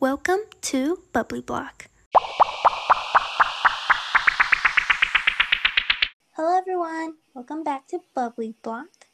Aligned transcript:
Welcome 0.00 0.42
to 0.62 1.02
Bubbly 1.12 1.40
Block. 1.40 1.88
Hello, 6.36 6.56
everyone. 6.56 7.14
Welcome 7.34 7.64
back 7.64 7.88
to 7.88 7.98
Bubbly 8.14 8.54
Block. 8.62 9.08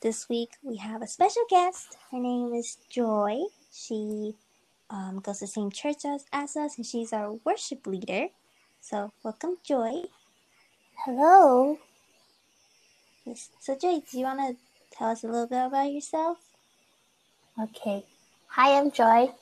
This 0.00 0.30
week 0.30 0.52
we 0.62 0.78
have 0.78 1.02
a 1.02 1.06
special 1.06 1.42
guest. 1.50 1.98
Her 2.10 2.18
name 2.18 2.54
is 2.54 2.78
Joy. 2.88 3.36
She 3.70 4.32
um, 4.88 5.20
goes 5.20 5.40
to 5.40 5.44
the 5.44 5.48
same 5.48 5.70
church 5.70 6.06
as, 6.06 6.24
as 6.32 6.56
us, 6.56 6.78
and 6.78 6.86
she's 6.86 7.12
our 7.12 7.34
worship 7.44 7.86
leader. 7.86 8.28
So, 8.80 9.12
welcome, 9.22 9.58
Joy. 9.62 10.04
Hello. 11.04 11.78
Yes. 13.26 13.50
So, 13.60 13.76
Joy, 13.76 14.00
do 14.10 14.18
you 14.18 14.24
want 14.24 14.40
to 14.40 14.56
tell 14.96 15.10
us 15.10 15.22
a 15.22 15.26
little 15.26 15.46
bit 15.46 15.66
about 15.66 15.92
yourself? 15.92 16.38
Okay. 17.60 18.06
Hi, 18.46 18.78
I'm 18.78 18.90
Joy. 18.90 19.34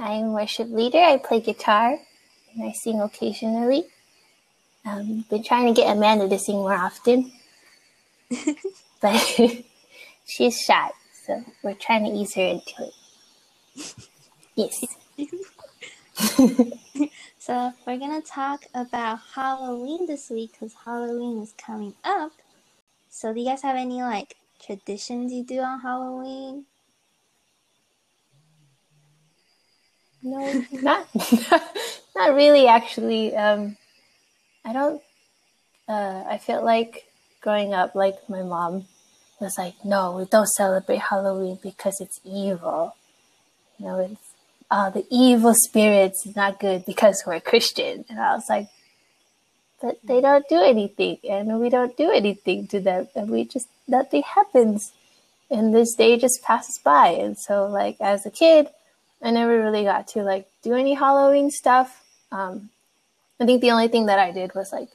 I'm 0.00 0.32
worship 0.32 0.70
leader. 0.70 0.98
I 0.98 1.18
play 1.18 1.40
guitar 1.40 1.98
and 2.54 2.64
I 2.64 2.72
sing 2.72 3.00
occasionally. 3.00 3.84
Um, 4.84 5.26
been 5.28 5.42
trying 5.44 5.74
to 5.74 5.78
get 5.78 5.94
Amanda 5.94 6.26
to 6.26 6.38
sing 6.38 6.56
more 6.56 6.74
often, 6.74 7.30
but 9.02 9.18
she's 10.26 10.58
shy, 10.58 10.90
so 11.26 11.44
we're 11.62 11.74
trying 11.74 12.04
to 12.04 12.10
ease 12.18 12.34
her 12.34 12.42
into 12.42 12.72
it. 12.78 12.94
Yes. 14.56 14.84
so 17.38 17.72
we're 17.86 17.98
gonna 17.98 18.22
talk 18.22 18.64
about 18.74 19.20
Halloween 19.34 20.06
this 20.06 20.30
week 20.30 20.52
because 20.52 20.72
Halloween 20.82 21.42
is 21.42 21.52
coming 21.58 21.94
up. 22.04 22.32
So 23.10 23.34
do 23.34 23.40
you 23.40 23.46
guys 23.46 23.62
have 23.62 23.76
any 23.76 24.02
like 24.02 24.36
traditions 24.64 25.30
you 25.30 25.44
do 25.44 25.60
on 25.60 25.80
Halloween? 25.80 26.64
No, 30.22 30.64
not 30.72 31.08
not 32.16 32.34
really. 32.34 32.66
Actually, 32.66 33.34
um, 33.36 33.76
I 34.64 34.72
don't. 34.72 35.02
Uh, 35.88 36.24
I 36.28 36.38
feel 36.38 36.64
like 36.64 37.06
growing 37.40 37.74
up, 37.74 37.94
like 37.94 38.28
my 38.28 38.42
mom 38.42 38.86
was 39.40 39.56
like, 39.56 39.74
"No, 39.84 40.12
we 40.12 40.24
don't 40.26 40.46
celebrate 40.46 41.00
Halloween 41.00 41.58
because 41.62 42.00
it's 42.00 42.20
evil." 42.24 42.94
You 43.78 43.86
know, 43.86 43.98
it's 44.00 44.30
uh, 44.70 44.90
the 44.90 45.06
evil 45.10 45.54
spirits 45.54 46.26
is 46.26 46.36
not 46.36 46.60
good 46.60 46.84
because 46.86 47.24
we're 47.26 47.40
Christian. 47.40 48.04
And 48.08 48.20
I 48.20 48.34
was 48.34 48.48
like, 48.48 48.68
but 49.80 49.98
they 50.04 50.20
don't 50.20 50.46
do 50.48 50.60
anything, 50.60 51.18
and 51.28 51.58
we 51.58 51.70
don't 51.70 51.96
do 51.96 52.10
anything 52.10 52.66
to 52.68 52.80
them, 52.80 53.08
and 53.16 53.30
we 53.30 53.44
just 53.44 53.68
nothing 53.88 54.22
happens, 54.22 54.92
and 55.50 55.74
this 55.74 55.94
day 55.94 56.18
just 56.18 56.42
passes 56.42 56.78
by. 56.84 57.08
And 57.08 57.38
so, 57.38 57.66
like 57.66 57.96
as 57.98 58.26
a 58.26 58.30
kid, 58.30 58.68
I 59.22 59.30
never 59.30 59.62
really 59.62 59.84
got 59.84 60.08
to 60.08 60.22
like 60.22 60.48
do 60.62 60.74
any 60.74 60.94
Halloween 60.94 61.50
stuff. 61.50 62.04
Um, 62.32 62.70
I 63.38 63.46
think 63.46 63.60
the 63.60 63.70
only 63.70 63.88
thing 63.88 64.06
that 64.06 64.18
I 64.18 64.30
did 64.30 64.54
was 64.54 64.72
like, 64.72 64.88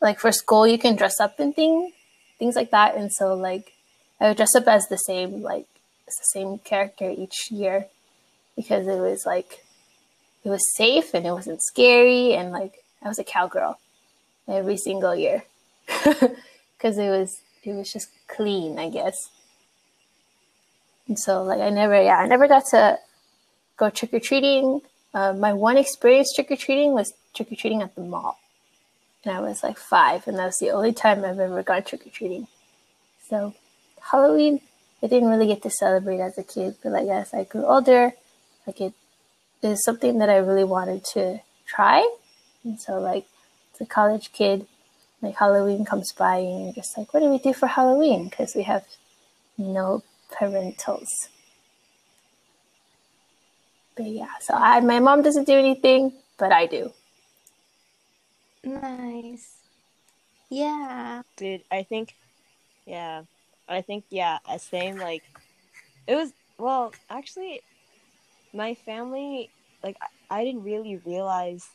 like 0.00 0.18
for 0.18 0.32
school, 0.32 0.66
you 0.66 0.78
can 0.78 0.96
dress 0.96 1.20
up 1.20 1.40
in 1.40 1.52
thing, 1.52 1.92
things 2.38 2.56
like 2.56 2.70
that. 2.70 2.96
And 2.96 3.12
so 3.12 3.34
like, 3.34 3.72
I 4.20 4.28
would 4.28 4.36
dress 4.36 4.54
up 4.54 4.68
as 4.68 4.86
the 4.88 4.96
same, 4.96 5.42
like, 5.42 5.66
the 6.06 6.12
same 6.32 6.58
character 6.58 7.10
each 7.10 7.50
year 7.50 7.86
because 8.56 8.86
it 8.86 8.98
was 8.98 9.24
like, 9.24 9.64
it 10.44 10.50
was 10.50 10.74
safe 10.76 11.14
and 11.14 11.26
it 11.26 11.32
wasn't 11.32 11.62
scary. 11.62 12.34
And 12.34 12.52
like, 12.52 12.84
I 13.02 13.08
was 13.08 13.18
a 13.18 13.24
cowgirl 13.24 13.78
every 14.46 14.76
single 14.76 15.14
year 15.14 15.44
because 15.86 16.98
it 16.98 17.08
was, 17.08 17.40
it 17.64 17.72
was 17.72 17.92
just 17.92 18.08
clean, 18.28 18.78
I 18.78 18.90
guess. 18.90 19.16
And 21.08 21.18
so 21.18 21.42
like, 21.42 21.60
I 21.60 21.70
never, 21.70 22.00
yeah, 22.02 22.18
I 22.18 22.26
never 22.26 22.46
got 22.46 22.64
to 22.70 22.98
go 23.82 23.90
trick 23.90 24.14
or 24.14 24.20
treating. 24.20 24.80
Uh, 25.12 25.32
my 25.32 25.52
one 25.52 25.76
experience 25.76 26.32
trick 26.34 26.50
or 26.50 26.56
treating 26.56 26.92
was 26.92 27.12
trick 27.34 27.50
or 27.52 27.56
treating 27.56 27.82
at 27.82 27.94
the 27.94 28.00
mall. 28.00 28.38
And 29.24 29.36
I 29.36 29.40
was 29.40 29.62
like 29.62 29.78
five, 29.78 30.26
and 30.26 30.38
that 30.38 30.46
was 30.46 30.58
the 30.58 30.70
only 30.70 30.92
time 30.92 31.24
I've 31.24 31.38
ever 31.38 31.62
gone 31.62 31.82
trick 31.82 32.06
or 32.06 32.10
treating. 32.10 32.46
So, 33.28 33.54
Halloween, 34.10 34.60
I 35.02 35.06
didn't 35.06 35.28
really 35.28 35.46
get 35.46 35.62
to 35.62 35.70
celebrate 35.70 36.20
as 36.20 36.38
a 36.38 36.42
kid, 36.42 36.76
but 36.82 36.92
like 36.92 37.08
as 37.08 37.34
I 37.34 37.44
grew 37.44 37.64
older, 37.64 38.12
like 38.66 38.80
it 38.80 38.94
is 39.62 39.84
something 39.84 40.18
that 40.18 40.28
I 40.28 40.36
really 40.36 40.64
wanted 40.64 41.04
to 41.14 41.40
try. 41.66 41.98
And 42.64 42.80
so, 42.80 42.98
like, 43.00 43.26
as 43.74 43.80
a 43.80 43.86
college 43.86 44.32
kid, 44.32 44.66
like 45.20 45.36
Halloween 45.36 45.84
comes 45.84 46.12
by, 46.12 46.36
and 46.38 46.64
you're 46.64 46.74
just 46.74 46.96
like, 46.96 47.12
what 47.12 47.20
do 47.20 47.30
we 47.30 47.38
do 47.38 47.52
for 47.52 47.66
Halloween? 47.66 48.28
Because 48.28 48.54
we 48.54 48.62
have 48.62 48.84
no 49.58 50.02
parentals. 50.32 51.10
But 53.96 54.06
yeah, 54.06 54.38
so 54.40 54.54
I, 54.54 54.80
my 54.80 55.00
mom 55.00 55.22
doesn't 55.22 55.46
do 55.46 55.58
anything, 55.58 56.12
but 56.38 56.50
I 56.52 56.66
do. 56.66 56.92
Nice. 58.64 59.56
Yeah. 60.50 61.22
Dude, 61.36 61.62
I 61.70 61.82
think, 61.82 62.14
yeah, 62.86 63.22
I 63.68 63.82
think, 63.82 64.04
yeah, 64.10 64.38
uh, 64.46 64.58
same, 64.58 64.96
like, 64.98 65.22
it 66.06 66.14
was, 66.14 66.32
well, 66.58 66.92
actually, 67.10 67.60
my 68.54 68.74
family, 68.74 69.50
like, 69.82 69.96
I, 70.00 70.40
I 70.40 70.44
didn't 70.44 70.64
really 70.64 71.00
realize 71.04 71.66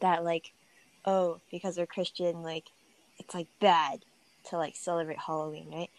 that, 0.00 0.24
like, 0.24 0.52
oh, 1.04 1.40
because 1.50 1.76
they're 1.76 1.86
Christian, 1.86 2.42
like, 2.42 2.64
it's, 3.18 3.34
like, 3.34 3.48
bad 3.60 4.04
to, 4.50 4.56
like, 4.56 4.76
celebrate 4.76 5.18
Halloween, 5.18 5.68
right? 5.72 5.90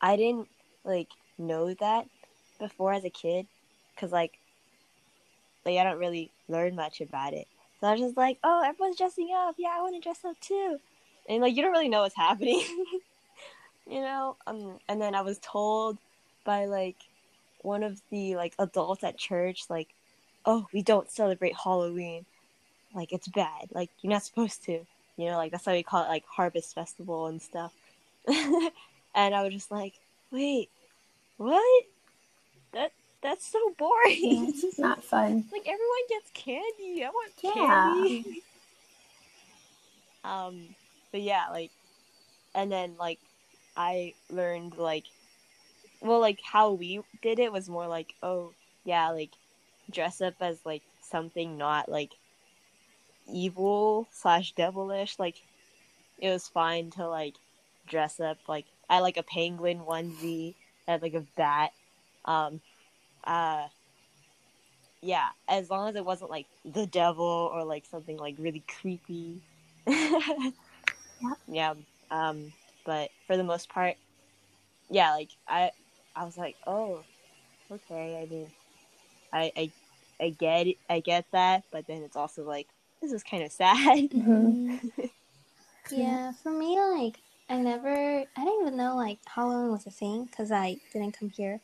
I 0.00 0.16
didn't, 0.16 0.48
like, 0.84 1.08
know 1.38 1.74
that 1.74 2.06
before 2.58 2.92
as 2.92 3.04
a 3.04 3.10
kid 3.10 3.46
because 3.96 4.12
like 4.12 4.38
like 5.64 5.78
I 5.78 5.84
don't 5.84 5.98
really 5.98 6.30
learn 6.48 6.76
much 6.76 7.00
about 7.00 7.32
it. 7.32 7.48
So 7.80 7.88
I 7.88 7.92
was 7.92 8.00
just 8.00 8.16
like, 8.16 8.38
oh, 8.44 8.62
everyone's 8.64 8.96
dressing 8.96 9.30
up. 9.36 9.56
Yeah, 9.58 9.74
I 9.76 9.82
want 9.82 9.94
to 9.96 10.00
dress 10.00 10.24
up 10.24 10.38
too. 10.40 10.78
And 11.28 11.42
like 11.42 11.56
you 11.56 11.62
don't 11.62 11.72
really 11.72 11.88
know 11.88 12.02
what's 12.02 12.16
happening, 12.16 12.62
you 13.90 14.00
know. 14.00 14.36
Um, 14.46 14.78
and 14.88 15.00
then 15.02 15.14
I 15.14 15.22
was 15.22 15.38
told 15.38 15.98
by 16.44 16.66
like 16.66 16.96
one 17.62 17.82
of 17.82 18.00
the 18.10 18.36
like 18.36 18.54
adults 18.58 19.02
at 19.02 19.18
church, 19.18 19.64
like, 19.68 19.88
oh, 20.44 20.66
we 20.72 20.82
don't 20.82 21.10
celebrate 21.10 21.56
Halloween. 21.56 22.24
Like 22.94 23.12
it's 23.12 23.28
bad. 23.28 23.68
Like 23.72 23.90
you're 24.00 24.12
not 24.12 24.24
supposed 24.24 24.64
to. 24.64 24.86
You 25.16 25.30
know, 25.30 25.36
like 25.36 25.50
that's 25.50 25.66
why 25.66 25.72
we 25.72 25.82
call 25.82 26.04
it 26.04 26.08
like 26.08 26.24
Harvest 26.26 26.74
Festival 26.74 27.26
and 27.26 27.40
stuff. 27.42 27.72
and 28.28 29.34
I 29.34 29.42
was 29.42 29.52
just 29.52 29.70
like, 29.70 29.94
wait, 30.30 30.68
what? 31.38 31.84
That 33.22 33.30
that's 33.30 33.46
so 33.46 33.74
boring. 33.78 34.18
Yeah, 34.20 34.50
it's 34.68 34.78
not 34.78 35.02
fun. 35.02 35.44
like 35.52 35.62
everyone 35.62 36.06
gets 36.08 36.30
candy. 36.32 37.04
I 37.04 37.10
want 37.10 37.32
candy. 37.36 38.42
Um, 40.24 40.74
but 41.12 41.22
yeah, 41.22 41.44
like, 41.52 41.70
and 42.52 42.70
then 42.70 42.96
like, 42.98 43.20
I 43.76 44.14
learned 44.28 44.76
like, 44.76 45.04
well, 46.00 46.20
like 46.20 46.40
how 46.42 46.72
we 46.72 47.00
did 47.22 47.38
it 47.38 47.52
was 47.52 47.68
more 47.68 47.86
like, 47.86 48.12
oh 48.24 48.52
yeah, 48.84 49.10
like, 49.10 49.30
dress 49.88 50.20
up 50.20 50.34
as 50.40 50.58
like 50.64 50.82
something 51.00 51.56
not 51.56 51.88
like 51.88 52.10
evil 53.32 54.08
slash 54.10 54.52
devilish. 54.52 55.16
Like, 55.18 55.36
it 56.18 56.28
was 56.28 56.48
fine 56.48 56.90
to 56.92 57.08
like 57.08 57.34
dress 57.86 58.18
up 58.18 58.38
like 58.48 58.64
I 58.90 59.00
like 59.00 59.16
a 59.16 59.22
penguin 59.22 59.80
onesie. 59.80 60.54
I 60.88 60.92
had 60.92 61.02
like 61.02 61.14
a 61.14 61.24
bat. 61.36 61.72
Um, 62.24 62.60
uh 63.26 63.66
yeah 65.02 65.28
as 65.48 65.70
long 65.70 65.88
as 65.88 65.96
it 65.96 66.04
wasn't 66.04 66.30
like 66.30 66.46
the 66.64 66.86
devil 66.86 67.50
or 67.52 67.64
like 67.64 67.84
something 67.84 68.16
like 68.16 68.34
really 68.38 68.62
creepy 68.80 69.40
yeah. 69.86 70.50
yeah 71.48 71.74
um 72.10 72.52
but 72.84 73.10
for 73.26 73.36
the 73.36 73.44
most 73.44 73.68
part 73.68 73.96
yeah 74.90 75.12
like 75.12 75.30
i 75.48 75.70
i 76.14 76.24
was 76.24 76.36
like 76.36 76.56
oh 76.66 77.02
okay 77.70 78.22
i 78.22 78.32
mean 78.32 78.46
i 79.32 79.52
i 79.56 79.70
i 80.20 80.30
get 80.30 80.66
it 80.66 80.76
i 80.88 81.00
get 81.00 81.24
that 81.32 81.64
but 81.72 81.86
then 81.86 82.02
it's 82.02 82.16
also 82.16 82.42
like 82.44 82.68
this 83.02 83.12
is 83.12 83.22
kind 83.22 83.42
of 83.42 83.52
sad 83.52 83.86
mm-hmm. 84.10 84.76
yeah 85.90 86.32
for 86.42 86.50
me 86.50 86.78
like 86.80 87.18
i 87.48 87.56
never 87.56 88.24
i 88.36 88.44
didn't 88.44 88.60
even 88.62 88.76
know 88.76 88.96
like 88.96 89.18
halloween 89.26 89.70
was 89.70 89.86
a 89.86 89.90
thing 89.90 90.24
because 90.24 90.50
i 90.50 90.76
didn't 90.92 91.12
come 91.18 91.30
here 91.30 91.60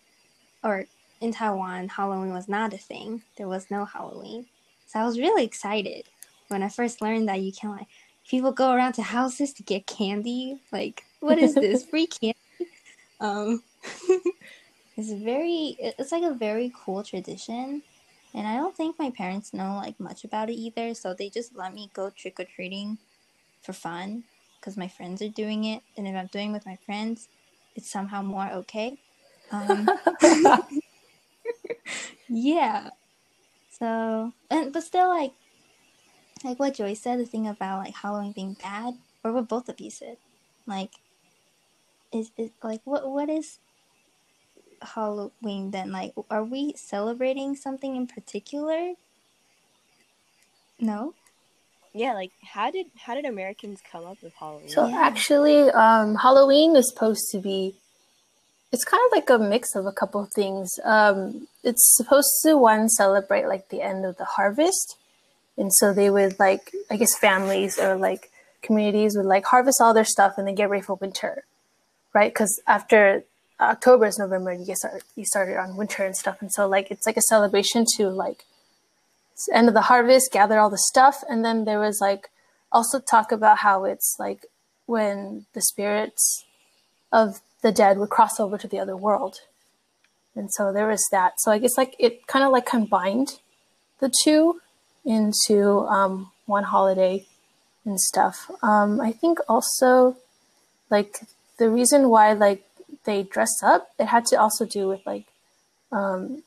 or 0.64 0.84
in 1.22 1.32
Taiwan, 1.32 1.88
Halloween 1.88 2.32
was 2.32 2.48
not 2.48 2.74
a 2.74 2.78
thing. 2.78 3.22
There 3.38 3.48
was 3.48 3.70
no 3.70 3.84
Halloween. 3.84 4.46
So 4.86 4.98
I 4.98 5.06
was 5.06 5.18
really 5.18 5.44
excited 5.44 6.04
when 6.48 6.62
I 6.62 6.68
first 6.68 7.00
learned 7.00 7.28
that 7.28 7.40
you 7.40 7.52
can 7.52 7.70
like 7.70 7.86
people 8.28 8.52
go 8.52 8.72
around 8.72 8.94
to 8.94 9.02
houses 9.02 9.52
to 9.54 9.62
get 9.62 9.86
candy. 9.86 10.60
Like, 10.72 11.04
what 11.20 11.38
is 11.38 11.54
this? 11.54 11.84
Free 11.90 12.08
candy? 12.08 12.36
Um 13.20 13.62
it's 14.96 15.12
very 15.12 15.76
it's 15.78 16.12
like 16.12 16.24
a 16.24 16.34
very 16.34 16.72
cool 16.84 17.04
tradition. 17.04 17.82
And 18.34 18.46
I 18.46 18.56
don't 18.56 18.76
think 18.76 18.98
my 18.98 19.10
parents 19.10 19.54
know 19.54 19.76
like 19.76 20.00
much 20.00 20.24
about 20.24 20.50
it 20.50 20.54
either, 20.54 20.94
so 20.94 21.14
they 21.14 21.28
just 21.28 21.54
let 21.54 21.72
me 21.72 21.90
go 21.94 22.10
trick 22.10 22.40
or 22.40 22.44
treating 22.44 22.98
for 23.62 23.72
fun 23.72 24.24
because 24.58 24.76
my 24.76 24.88
friends 24.88 25.20
are 25.22 25.28
doing 25.28 25.64
it, 25.64 25.82
and 25.96 26.08
if 26.08 26.16
I'm 26.16 26.28
doing 26.28 26.50
it 26.50 26.52
with 26.52 26.66
my 26.66 26.76
friends, 26.86 27.28
it's 27.76 27.90
somehow 27.90 28.22
more 28.22 28.48
okay. 28.52 28.96
Um, 29.50 29.88
yeah. 32.28 32.90
So, 33.78 34.32
and 34.50 34.72
but 34.72 34.82
still, 34.82 35.08
like, 35.08 35.32
like 36.44 36.58
what 36.58 36.74
Joy 36.74 36.94
said, 36.94 37.18
the 37.18 37.26
thing 37.26 37.46
about 37.46 37.84
like 37.84 37.94
Halloween 37.94 38.32
being 38.32 38.56
bad, 38.62 38.94
or 39.24 39.32
what 39.32 39.48
both 39.48 39.68
of 39.68 39.80
you 39.80 39.90
said, 39.90 40.16
like, 40.66 40.90
is 42.12 42.30
it 42.36 42.52
like 42.62 42.80
what 42.84 43.10
what 43.10 43.28
is 43.28 43.58
Halloween 44.82 45.70
then? 45.70 45.92
Like, 45.92 46.12
are 46.30 46.44
we 46.44 46.74
celebrating 46.76 47.56
something 47.56 47.96
in 47.96 48.06
particular? 48.06 48.94
No. 50.80 51.14
Yeah, 51.94 52.14
like 52.14 52.32
how 52.42 52.70
did 52.70 52.86
how 52.96 53.14
did 53.14 53.26
Americans 53.26 53.80
come 53.90 54.04
up 54.04 54.22
with 54.22 54.32
Halloween? 54.34 54.68
So 54.68 54.86
Yeah. 54.86 54.98
actually, 54.98 55.70
um, 55.70 56.14
Halloween 56.16 56.74
is 56.76 56.88
supposed 56.88 57.30
to 57.32 57.40
be. 57.40 57.74
It's 58.72 58.84
kind 58.84 59.02
of 59.06 59.12
like 59.12 59.28
a 59.28 59.38
mix 59.38 59.74
of 59.74 59.86
a 59.86 59.92
couple 59.92 60.22
of 60.22 60.32
things. 60.32 60.70
Um, 60.82 61.46
it's 61.62 61.94
supposed 61.94 62.30
to 62.42 62.56
one 62.56 62.88
celebrate 62.88 63.46
like 63.46 63.68
the 63.68 63.82
end 63.82 64.04
of 64.06 64.16
the 64.16 64.24
harvest, 64.24 64.96
and 65.56 65.72
so 65.72 65.92
they 65.92 66.10
would 66.10 66.38
like 66.38 66.72
I 66.90 66.96
guess 66.96 67.16
families 67.18 67.78
or 67.78 67.96
like 67.96 68.30
communities 68.62 69.16
would 69.16 69.26
like 69.26 69.44
harvest 69.44 69.80
all 69.80 69.92
their 69.92 70.04
stuff 70.04 70.34
and 70.38 70.46
then 70.46 70.54
get 70.54 70.70
ready 70.70 70.82
for 70.82 70.94
winter, 70.94 71.44
right? 72.14 72.32
Because 72.32 72.60
after 72.66 73.24
October 73.60 74.06
is 74.06 74.18
November, 74.18 74.52
you 74.52 74.64
get 74.64 74.78
start 74.78 75.02
you 75.16 75.24
started 75.26 75.58
on 75.58 75.76
winter 75.76 76.04
and 76.04 76.16
stuff, 76.16 76.40
and 76.40 76.50
so 76.50 76.66
like 76.66 76.90
it's 76.90 77.06
like 77.06 77.18
a 77.18 77.22
celebration 77.22 77.84
to 77.96 78.08
like 78.08 78.44
end 79.52 79.68
of 79.68 79.74
the 79.74 79.82
harvest, 79.82 80.32
gather 80.32 80.58
all 80.58 80.70
the 80.70 80.78
stuff, 80.78 81.22
and 81.28 81.44
then 81.44 81.64
there 81.64 81.78
was 81.78 81.98
like 82.00 82.30
also 82.70 82.98
talk 82.98 83.32
about 83.32 83.58
how 83.58 83.84
it's 83.84 84.16
like 84.18 84.46
when 84.86 85.44
the 85.52 85.60
spirits 85.60 86.44
of 87.12 87.40
the 87.62 87.72
dead 87.72 87.98
would 87.98 88.10
cross 88.10 88.38
over 88.38 88.58
to 88.58 88.68
the 88.68 88.78
other 88.78 88.96
world. 88.96 89.40
And 90.34 90.50
so 90.52 90.72
there 90.72 90.88
was 90.88 91.04
that. 91.10 91.34
So 91.38 91.52
I 91.52 91.58
guess 91.58 91.76
like 91.76 91.94
it 91.98 92.26
kind 92.26 92.44
of 92.44 92.52
like 92.52 92.66
combined 92.66 93.38
the 94.00 94.12
two 94.24 94.60
into 95.04 95.80
um, 95.80 96.30
one 96.46 96.64
holiday 96.64 97.26
and 97.84 97.98
stuff. 98.00 98.50
Um, 98.62 99.00
I 99.00 99.12
think 99.12 99.38
also 99.48 100.16
like 100.90 101.20
the 101.58 101.70
reason 101.70 102.08
why 102.08 102.32
like 102.32 102.64
they 103.04 103.22
dress 103.22 103.62
up, 103.62 103.90
it 103.98 104.06
had 104.06 104.26
to 104.26 104.36
also 104.36 104.64
do 104.64 104.88
with 104.88 105.00
like 105.06 105.26
um, 105.90 106.42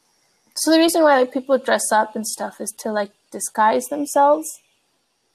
so 0.56 0.71
the 0.71 0.79
reason 0.79 1.03
why 1.03 1.19
like 1.19 1.33
people 1.33 1.57
dress 1.57 1.91
up 1.91 2.15
and 2.15 2.25
stuff 2.25 2.59
is 2.59 2.71
to 2.79 2.91
like 2.91 3.12
disguise 3.31 3.85
themselves 3.88 4.62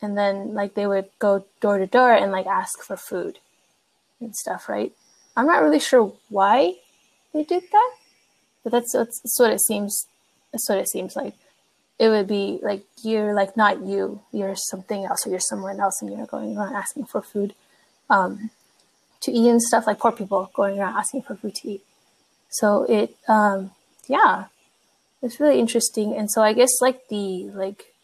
and 0.03 0.17
then 0.17 0.55
like 0.55 0.75
they 0.75 0.87
would 0.87 1.11
go 1.19 1.45
door 1.61 1.79
to 1.79 1.87
door 1.87 2.13
and 2.13 2.33
like 2.33 2.47
ask 2.47 2.83
for 2.83 2.97
food 2.97 3.39
and 4.19 4.35
stuff, 4.35 4.69
right? 4.69 4.93
I'm 5.41 5.47
not 5.47 5.63
really 5.63 5.81
sure 5.81 6.13
why 6.29 6.75
they 7.33 7.45
did 7.45 7.63
that, 7.73 7.93
but 8.63 8.73
that's 8.73 8.93
that's, 8.93 9.39
what 9.39 9.51
it 9.51 9.63
seems. 9.63 10.07
That's 10.53 10.69
what 10.69 10.77
it 10.77 10.91
seems 10.91 11.17
like. 11.17 11.33
It 11.99 12.11
would 12.11 12.27
be 12.29 12.59
like 12.61 12.85
you're 13.03 13.33
like 13.33 13.57
not 13.57 13.81
you, 13.81 14.21
you're 14.33 14.55
something 14.55 15.07
else, 15.07 15.27
or 15.27 15.31
you're 15.31 15.41
someone 15.41 15.81
else, 15.81 16.03
and 16.03 16.13
you're 16.13 16.27
going 16.27 16.59
around 16.59 16.75
asking 16.75 17.07
for 17.07 17.23
food 17.23 17.55
um, 18.11 18.51
to 19.23 19.33
eat 19.33 19.49
and 19.49 19.63
stuff. 19.63 19.87
Like 19.87 19.99
poor 19.99 20.13
people 20.13 20.51
going 20.53 20.79
around 20.79 20.99
asking 20.99 21.23
for 21.23 21.37
food 21.37 21.55
to 21.55 21.71
eat. 21.71 21.85
So 22.51 22.85
it, 22.85 23.17
um, 23.27 23.71
yeah, 24.09 24.49
it's 25.23 25.41
really 25.41 25.59
interesting. 25.59 26.15
And 26.15 26.31
so 26.31 26.43
I 26.43 26.53
guess 26.53 26.83
like 26.83 27.09
the 27.09 27.45
like 27.55 27.95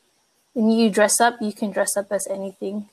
when 0.55 0.71
you 0.71 0.89
dress 0.89 1.21
up, 1.21 1.37
you 1.43 1.53
can 1.53 1.71
dress 1.71 1.99
up 1.99 2.11
as 2.11 2.27
anything 2.31 2.89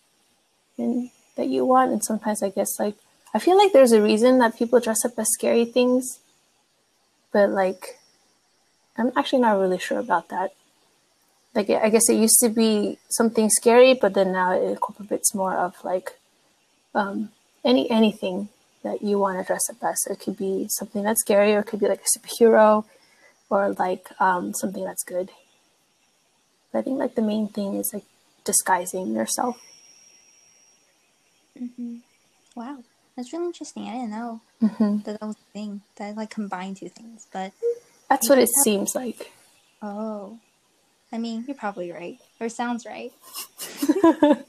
and 0.78 1.12
that 1.38 1.48
you 1.48 1.64
want. 1.64 1.94
And 1.94 2.04
sometimes 2.04 2.44
I 2.44 2.50
guess 2.50 2.78
like 2.78 2.98
I 3.34 3.40
feel 3.40 3.58
like 3.58 3.74
there's 3.74 3.92
a 3.92 4.02
reason 4.02 4.40
that 4.40 4.58
people 4.58 4.80
dress 4.80 5.04
up 5.06 5.18
as 5.18 5.32
scary 5.32 5.66
things, 5.66 6.20
but 7.32 7.50
like 7.50 8.00
I'm 8.98 9.12
actually 9.16 9.40
not 9.40 9.60
really 9.60 9.80
sure 9.80 10.00
about 10.00 10.30
that. 10.30 10.52
Like 11.56 11.70
I 11.70 11.90
guess 11.90 12.10
it 12.10 12.16
used 12.16 12.40
to 12.42 12.50
be 12.50 13.00
something 13.10 13.50
scary, 13.50 13.94
but 13.94 14.14
then 14.14 14.32
now 14.32 14.54
it 14.54 14.64
incorporates 14.64 15.34
more 15.34 15.56
of 15.56 15.76
like 15.84 16.18
um, 16.94 17.30
any 17.64 17.90
anything 17.90 18.50
that 18.84 19.02
you 19.02 19.18
want 19.18 19.40
to 19.40 19.46
dress 19.46 19.70
up 19.70 19.84
as. 19.84 20.06
It 20.10 20.20
could 20.20 20.38
be 20.38 20.68
something 20.70 21.04
that's 21.04 21.22
scary, 21.22 21.54
or 21.56 21.60
it 21.60 21.68
could 21.68 21.80
be 21.80 21.88
like 21.88 22.02
a 22.02 22.20
superhero, 22.20 22.86
or 23.50 23.74
like 23.74 24.10
um, 24.20 24.54
something 24.54 24.84
that's 24.84 25.04
good. 25.04 25.32
But 26.72 26.80
I 26.80 26.82
think 26.84 27.00
like 27.00 27.16
the 27.16 27.22
main 27.22 27.48
thing 27.48 27.76
is 27.76 27.92
like 27.94 28.06
disguising 28.44 29.14
yourself. 29.14 29.62
Mm-hmm. 31.60 31.98
Wow, 32.56 32.84
that's 33.16 33.32
really 33.34 33.46
interesting. 33.46 33.88
I 33.88 33.94
didn't 33.94 34.12
know 34.12 34.42
hmm 34.60 34.98
that 35.06 35.20
that 35.20 35.26
was 35.28 35.36
a 35.36 35.52
thing 35.54 35.82
that 35.98 36.16
like 36.16 36.30
combined 36.30 36.78
two 36.78 36.90
things. 36.90 37.28
But 37.32 37.52
That's 38.10 38.30
what 38.30 38.38
it 38.38 38.50
have- 38.56 38.64
seems 38.64 38.96
like. 38.96 39.32
oh, 39.82 40.40
I 41.12 41.18
mean, 41.18 41.44
you're 41.48 41.56
probably 41.56 41.92
right, 41.92 42.18
or 42.40 42.50
sounds 42.50 42.86
right. 42.86 43.12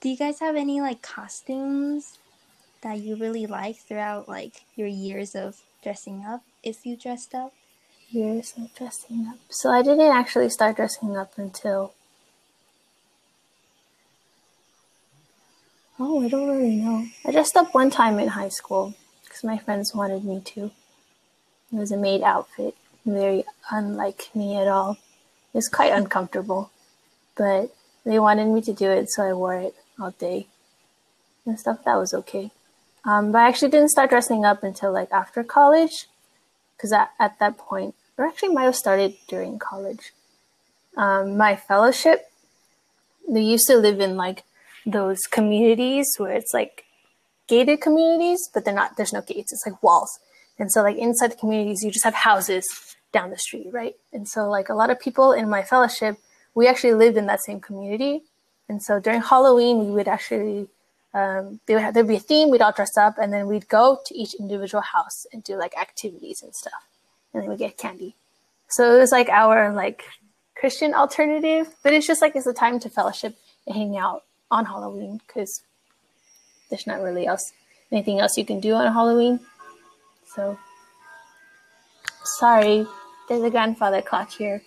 Do 0.00 0.08
you 0.08 0.16
guys 0.16 0.40
have 0.40 0.56
any 0.56 0.80
like 0.80 1.00
costumes 1.02 2.18
that 2.82 2.98
you 2.98 3.14
really 3.16 3.46
like 3.46 3.76
throughout 3.76 4.28
like 4.28 4.62
your 4.74 4.88
years 4.88 5.36
of 5.36 5.60
dressing 5.82 6.24
up? 6.26 6.42
If 6.62 6.84
you 6.86 6.96
dressed 6.96 7.34
up, 7.34 7.52
Years 8.10 8.52
of 8.58 8.74
dressing 8.74 9.26
up. 9.30 9.36
So 9.48 9.70
I 9.70 9.80
didn't 9.82 10.00
actually 10.14 10.50
start 10.50 10.76
dressing 10.76 11.16
up 11.16 11.38
until. 11.38 11.94
Oh, 15.98 16.24
I 16.24 16.28
don't 16.28 16.48
really 16.48 16.76
know. 16.76 17.06
I 17.24 17.32
dressed 17.32 17.56
up 17.56 17.74
one 17.74 17.90
time 17.90 18.18
in 18.18 18.28
high 18.28 18.48
school 18.48 18.94
because 19.24 19.44
my 19.44 19.58
friends 19.58 19.94
wanted 19.94 20.24
me 20.24 20.40
to. 20.40 20.70
It 21.72 21.76
was 21.76 21.92
a 21.92 21.96
maid 21.96 22.22
outfit, 22.22 22.74
very 23.04 23.44
unlike 23.70 24.30
me 24.34 24.56
at 24.56 24.68
all. 24.68 24.92
It 24.92 25.58
was 25.58 25.68
quite 25.68 25.92
uncomfortable, 25.92 26.70
but 27.36 27.74
they 28.04 28.18
wanted 28.18 28.48
me 28.48 28.62
to 28.62 28.72
do 28.72 28.90
it, 28.90 29.10
so 29.10 29.22
I 29.22 29.32
wore 29.32 29.56
it 29.56 29.74
all 30.00 30.12
day 30.12 30.46
and 31.44 31.58
stuff. 31.58 31.84
That 31.84 31.96
was 31.96 32.14
okay. 32.14 32.50
Um, 33.04 33.32
but 33.32 33.42
I 33.42 33.48
actually 33.48 33.70
didn't 33.70 33.90
start 33.90 34.10
dressing 34.10 34.44
up 34.44 34.62
until 34.62 34.92
like 34.92 35.12
after 35.12 35.44
college 35.44 36.06
because 36.76 36.92
at, 36.92 37.10
at 37.18 37.38
that 37.38 37.58
point, 37.58 37.94
or 38.16 38.26
actually 38.26 38.54
might 38.54 38.64
have 38.64 38.76
started 38.76 39.14
during 39.28 39.58
college. 39.58 40.12
Um, 40.96 41.36
my 41.36 41.56
fellowship, 41.56 42.30
they 43.28 43.42
used 43.42 43.66
to 43.68 43.76
live 43.76 44.00
in 44.00 44.16
like 44.16 44.44
those 44.86 45.20
communities 45.30 46.08
where 46.18 46.32
it's 46.32 46.52
like 46.52 46.84
gated 47.48 47.80
communities, 47.80 48.48
but 48.52 48.64
they're 48.64 48.74
not. 48.74 48.96
There's 48.96 49.12
no 49.12 49.22
gates. 49.22 49.52
It's 49.52 49.66
like 49.66 49.82
walls, 49.82 50.18
and 50.58 50.70
so 50.70 50.82
like 50.82 50.96
inside 50.96 51.32
the 51.32 51.36
communities, 51.36 51.82
you 51.82 51.90
just 51.90 52.04
have 52.04 52.14
houses 52.14 52.64
down 53.12 53.30
the 53.30 53.38
street, 53.38 53.68
right? 53.70 53.94
And 54.12 54.26
so 54.26 54.48
like 54.48 54.68
a 54.68 54.74
lot 54.74 54.90
of 54.90 54.98
people 54.98 55.32
in 55.32 55.48
my 55.48 55.62
fellowship, 55.62 56.16
we 56.54 56.66
actually 56.66 56.94
lived 56.94 57.16
in 57.16 57.26
that 57.26 57.42
same 57.42 57.60
community, 57.60 58.22
and 58.68 58.82
so 58.82 58.98
during 58.98 59.20
Halloween, 59.20 59.86
we 59.86 59.92
would 59.92 60.08
actually 60.08 60.68
um, 61.14 61.60
they 61.66 61.74
would 61.74 61.82
have, 61.82 61.94
there'd 61.94 62.08
be 62.08 62.16
a 62.16 62.20
theme. 62.20 62.50
We'd 62.50 62.62
all 62.62 62.72
dress 62.72 62.96
up, 62.96 63.18
and 63.18 63.32
then 63.32 63.46
we'd 63.46 63.68
go 63.68 63.98
to 64.06 64.14
each 64.14 64.34
individual 64.34 64.82
house 64.82 65.26
and 65.32 65.44
do 65.44 65.56
like 65.56 65.76
activities 65.78 66.42
and 66.42 66.54
stuff, 66.54 66.88
and 67.32 67.42
then 67.42 67.50
we 67.50 67.56
get 67.56 67.76
candy. 67.76 68.14
So 68.68 68.94
it 68.94 68.98
was 68.98 69.12
like 69.12 69.28
our 69.28 69.72
like 69.72 70.04
Christian 70.56 70.94
alternative, 70.94 71.74
but 71.82 71.92
it's 71.92 72.06
just 72.06 72.22
like 72.22 72.34
it's 72.34 72.46
a 72.46 72.54
time 72.54 72.80
to 72.80 72.88
fellowship 72.88 73.36
and 73.66 73.76
hang 73.76 73.96
out 73.98 74.22
on 74.52 74.66
Halloween 74.66 75.20
because 75.26 75.62
there's 76.70 76.86
not 76.86 77.00
really 77.00 77.26
else 77.26 77.52
anything 77.90 78.20
else 78.20 78.36
you 78.36 78.44
can 78.44 78.60
do 78.60 78.74
on 78.74 78.92
Halloween. 78.92 79.40
So 80.36 80.58
sorry, 82.38 82.86
there's 83.28 83.42
a 83.42 83.50
grandfather 83.50 84.02
clock 84.02 84.30
here, 84.30 84.62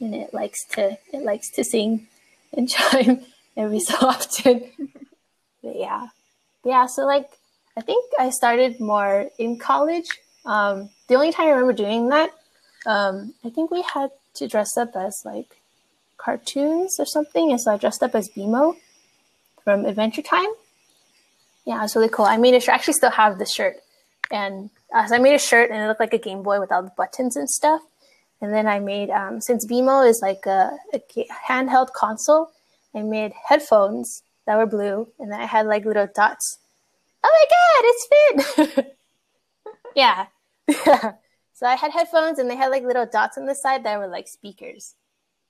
and 0.00 0.14
it 0.14 0.34
likes 0.34 0.64
to 0.72 0.98
it 1.12 1.22
likes 1.22 1.50
to 1.52 1.64
sing 1.64 2.08
and 2.52 2.68
chime 2.74 3.24
every 3.56 3.80
so 3.80 3.94
often. 4.06 4.70
But 5.62 5.76
yeah, 5.76 6.08
yeah. 6.64 6.86
So 6.86 7.06
like, 7.06 7.28
I 7.76 7.80
think 7.80 8.04
I 8.18 8.30
started 8.30 8.80
more 8.80 9.30
in 9.38 9.58
college. 9.58 10.08
Um, 10.44 10.90
the 11.06 11.14
only 11.14 11.32
time 11.32 11.46
I 11.46 11.50
remember 11.50 11.72
doing 11.72 12.08
that, 12.08 12.30
um, 12.86 13.34
I 13.44 13.50
think 13.50 13.70
we 13.70 13.82
had 13.82 14.10
to 14.34 14.48
dress 14.48 14.76
up 14.76 14.96
as 14.96 15.14
like 15.24 15.60
cartoons 16.16 16.96
or 16.98 17.06
something, 17.06 17.50
and 17.50 17.60
so 17.60 17.72
I 17.72 17.76
dressed 17.76 18.02
up 18.02 18.14
as 18.16 18.28
BMO 18.36 18.76
from 19.64 19.84
Adventure 19.84 20.22
Time. 20.22 20.48
Yeah, 21.64 21.78
it 21.78 21.82
was 21.82 21.96
really 21.96 22.08
cool. 22.08 22.24
I 22.24 22.36
made 22.36 22.54
a 22.54 22.60
shirt. 22.60 22.72
I 22.72 22.74
actually 22.76 22.94
still 22.94 23.10
have 23.10 23.38
the 23.38 23.46
shirt, 23.46 23.76
and 24.30 24.70
uh, 24.94 25.06
so 25.06 25.14
I 25.14 25.18
made 25.18 25.34
a 25.34 25.38
shirt, 25.38 25.70
and 25.70 25.80
it 25.82 25.86
looked 25.86 26.00
like 26.00 26.14
a 26.14 26.18
Game 26.18 26.42
Boy 26.42 26.60
with 26.60 26.72
all 26.72 26.82
the 26.82 26.92
buttons 26.96 27.36
and 27.36 27.48
stuff. 27.48 27.82
And 28.40 28.52
then 28.52 28.66
I 28.66 28.80
made, 28.80 29.10
um, 29.10 29.40
since 29.40 29.64
BMO 29.64 30.08
is 30.08 30.20
like 30.20 30.46
a, 30.46 30.76
a 30.92 31.00
handheld 31.48 31.92
console, 31.92 32.50
I 32.92 33.02
made 33.02 33.32
headphones 33.48 34.22
that 34.46 34.56
were 34.56 34.66
blue, 34.66 35.08
and 35.20 35.30
then 35.30 35.40
I 35.40 35.46
had 35.46 35.66
like 35.66 35.84
little 35.84 36.08
dots. 36.12 36.58
Oh 37.22 37.30
my 37.30 37.46
god, 37.54 38.64
it's 38.64 38.74
Finn! 38.74 38.86
yeah. 39.94 40.26
So 41.62 41.68
I 41.68 41.76
had 41.76 41.92
headphones, 41.92 42.40
and 42.40 42.50
they 42.50 42.56
had 42.56 42.72
like 42.72 42.82
little 42.82 43.06
dots 43.06 43.38
on 43.38 43.46
the 43.46 43.54
side 43.54 43.84
that 43.84 43.96
were 43.96 44.08
like 44.08 44.26
speakers. 44.26 44.96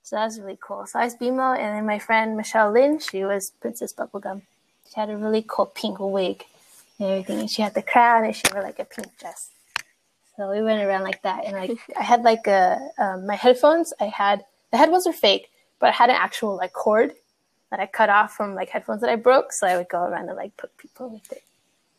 So 0.02 0.16
that 0.16 0.24
was 0.24 0.40
really 0.40 0.58
cool. 0.60 0.86
So 0.86 0.98
I 0.98 1.04
was 1.04 1.16
BMO, 1.16 1.56
and 1.56 1.76
then 1.76 1.86
my 1.86 1.98
friend 1.98 2.36
Michelle 2.36 2.72
Lynn, 2.72 2.98
she 2.98 3.24
was 3.24 3.52
Princess 3.60 3.92
Bubblegum. 3.92 4.42
She 4.88 5.00
had 5.00 5.10
a 5.10 5.16
really 5.16 5.44
cool 5.46 5.66
pink 5.66 5.98
wig 6.00 6.44
and 6.98 7.08
everything, 7.08 7.40
and 7.40 7.50
she 7.50 7.62
had 7.62 7.74
the 7.74 7.82
crown, 7.82 8.24
and 8.24 8.34
she 8.34 8.42
wore 8.52 8.62
like 8.62 8.78
a 8.78 8.84
pink 8.84 9.16
dress. 9.18 9.50
So 10.36 10.50
we 10.50 10.62
went 10.62 10.82
around 10.82 11.04
like 11.04 11.22
that, 11.22 11.44
and 11.44 11.56
like 11.56 11.78
I 11.96 12.02
had 12.02 12.22
like 12.22 12.46
a 12.46 12.80
um, 12.98 13.26
my 13.26 13.36
headphones. 13.36 13.92
I 14.00 14.06
had 14.06 14.44
the 14.70 14.76
headphones 14.76 15.06
are 15.06 15.12
fake, 15.12 15.50
but 15.78 15.88
I 15.90 15.92
had 15.92 16.10
an 16.10 16.16
actual 16.16 16.56
like 16.56 16.72
cord 16.72 17.12
that 17.70 17.80
I 17.80 17.86
cut 17.86 18.10
off 18.10 18.34
from 18.34 18.54
like 18.54 18.70
headphones 18.70 19.02
that 19.02 19.10
I 19.10 19.16
broke. 19.16 19.52
So 19.52 19.66
I 19.66 19.76
would 19.76 19.88
go 19.88 20.02
around 20.02 20.28
and 20.28 20.36
like 20.36 20.56
put 20.56 20.76
people 20.78 21.08
with 21.10 21.32
it 21.32 21.42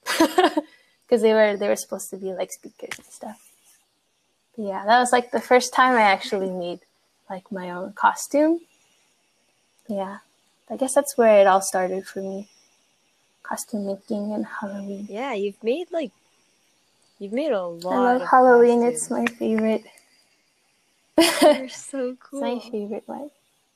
because 1.08 1.22
they 1.22 1.34
were 1.34 1.56
they 1.56 1.70
were 1.70 1.76
supposed 1.76 2.10
to 2.10 2.18
be 2.18 2.34
like 2.34 2.52
speakers 2.52 2.98
and 2.98 3.08
stuff. 3.08 3.50
But 4.56 4.66
yeah, 4.66 4.86
that 4.86 5.00
was 5.00 5.12
like 5.12 5.32
the 5.32 5.42
first 5.42 5.74
time 5.74 5.96
I 5.96 6.02
actually 6.02 6.50
made 6.50 6.82
like 7.30 7.52
my 7.52 7.70
own 7.72 7.94
costume. 7.94 8.60
Yeah, 9.88 10.20
I 10.70 10.78
guess 10.78 10.94
that's 10.94 11.18
where 11.18 11.42
it 11.42 11.48
all 11.48 11.62
started 11.62 12.06
for 12.08 12.20
me. 12.20 12.48
Costume 13.44 13.86
making 13.88 14.34
and 14.34 14.46
Halloween. 14.46 15.08
Yeah, 15.10 15.34
you've 15.34 15.62
made 15.64 15.92
like 15.92 16.12
you've 17.20 17.34
made 17.34 17.52
a 17.52 17.66
lot. 17.66 17.94
I 17.94 17.98
love 18.14 18.22
of 18.22 18.28
Halloween. 18.30 18.82
costumes. 18.82 18.96
It's 19.02 19.10
my 19.10 19.26
favorite. 19.26 19.84
They're 21.42 21.70
so 21.70 22.16
cool. 22.20 22.44
It's 22.58 22.66
my 22.66 22.72
favorite 22.72 23.04
one. 23.06 23.30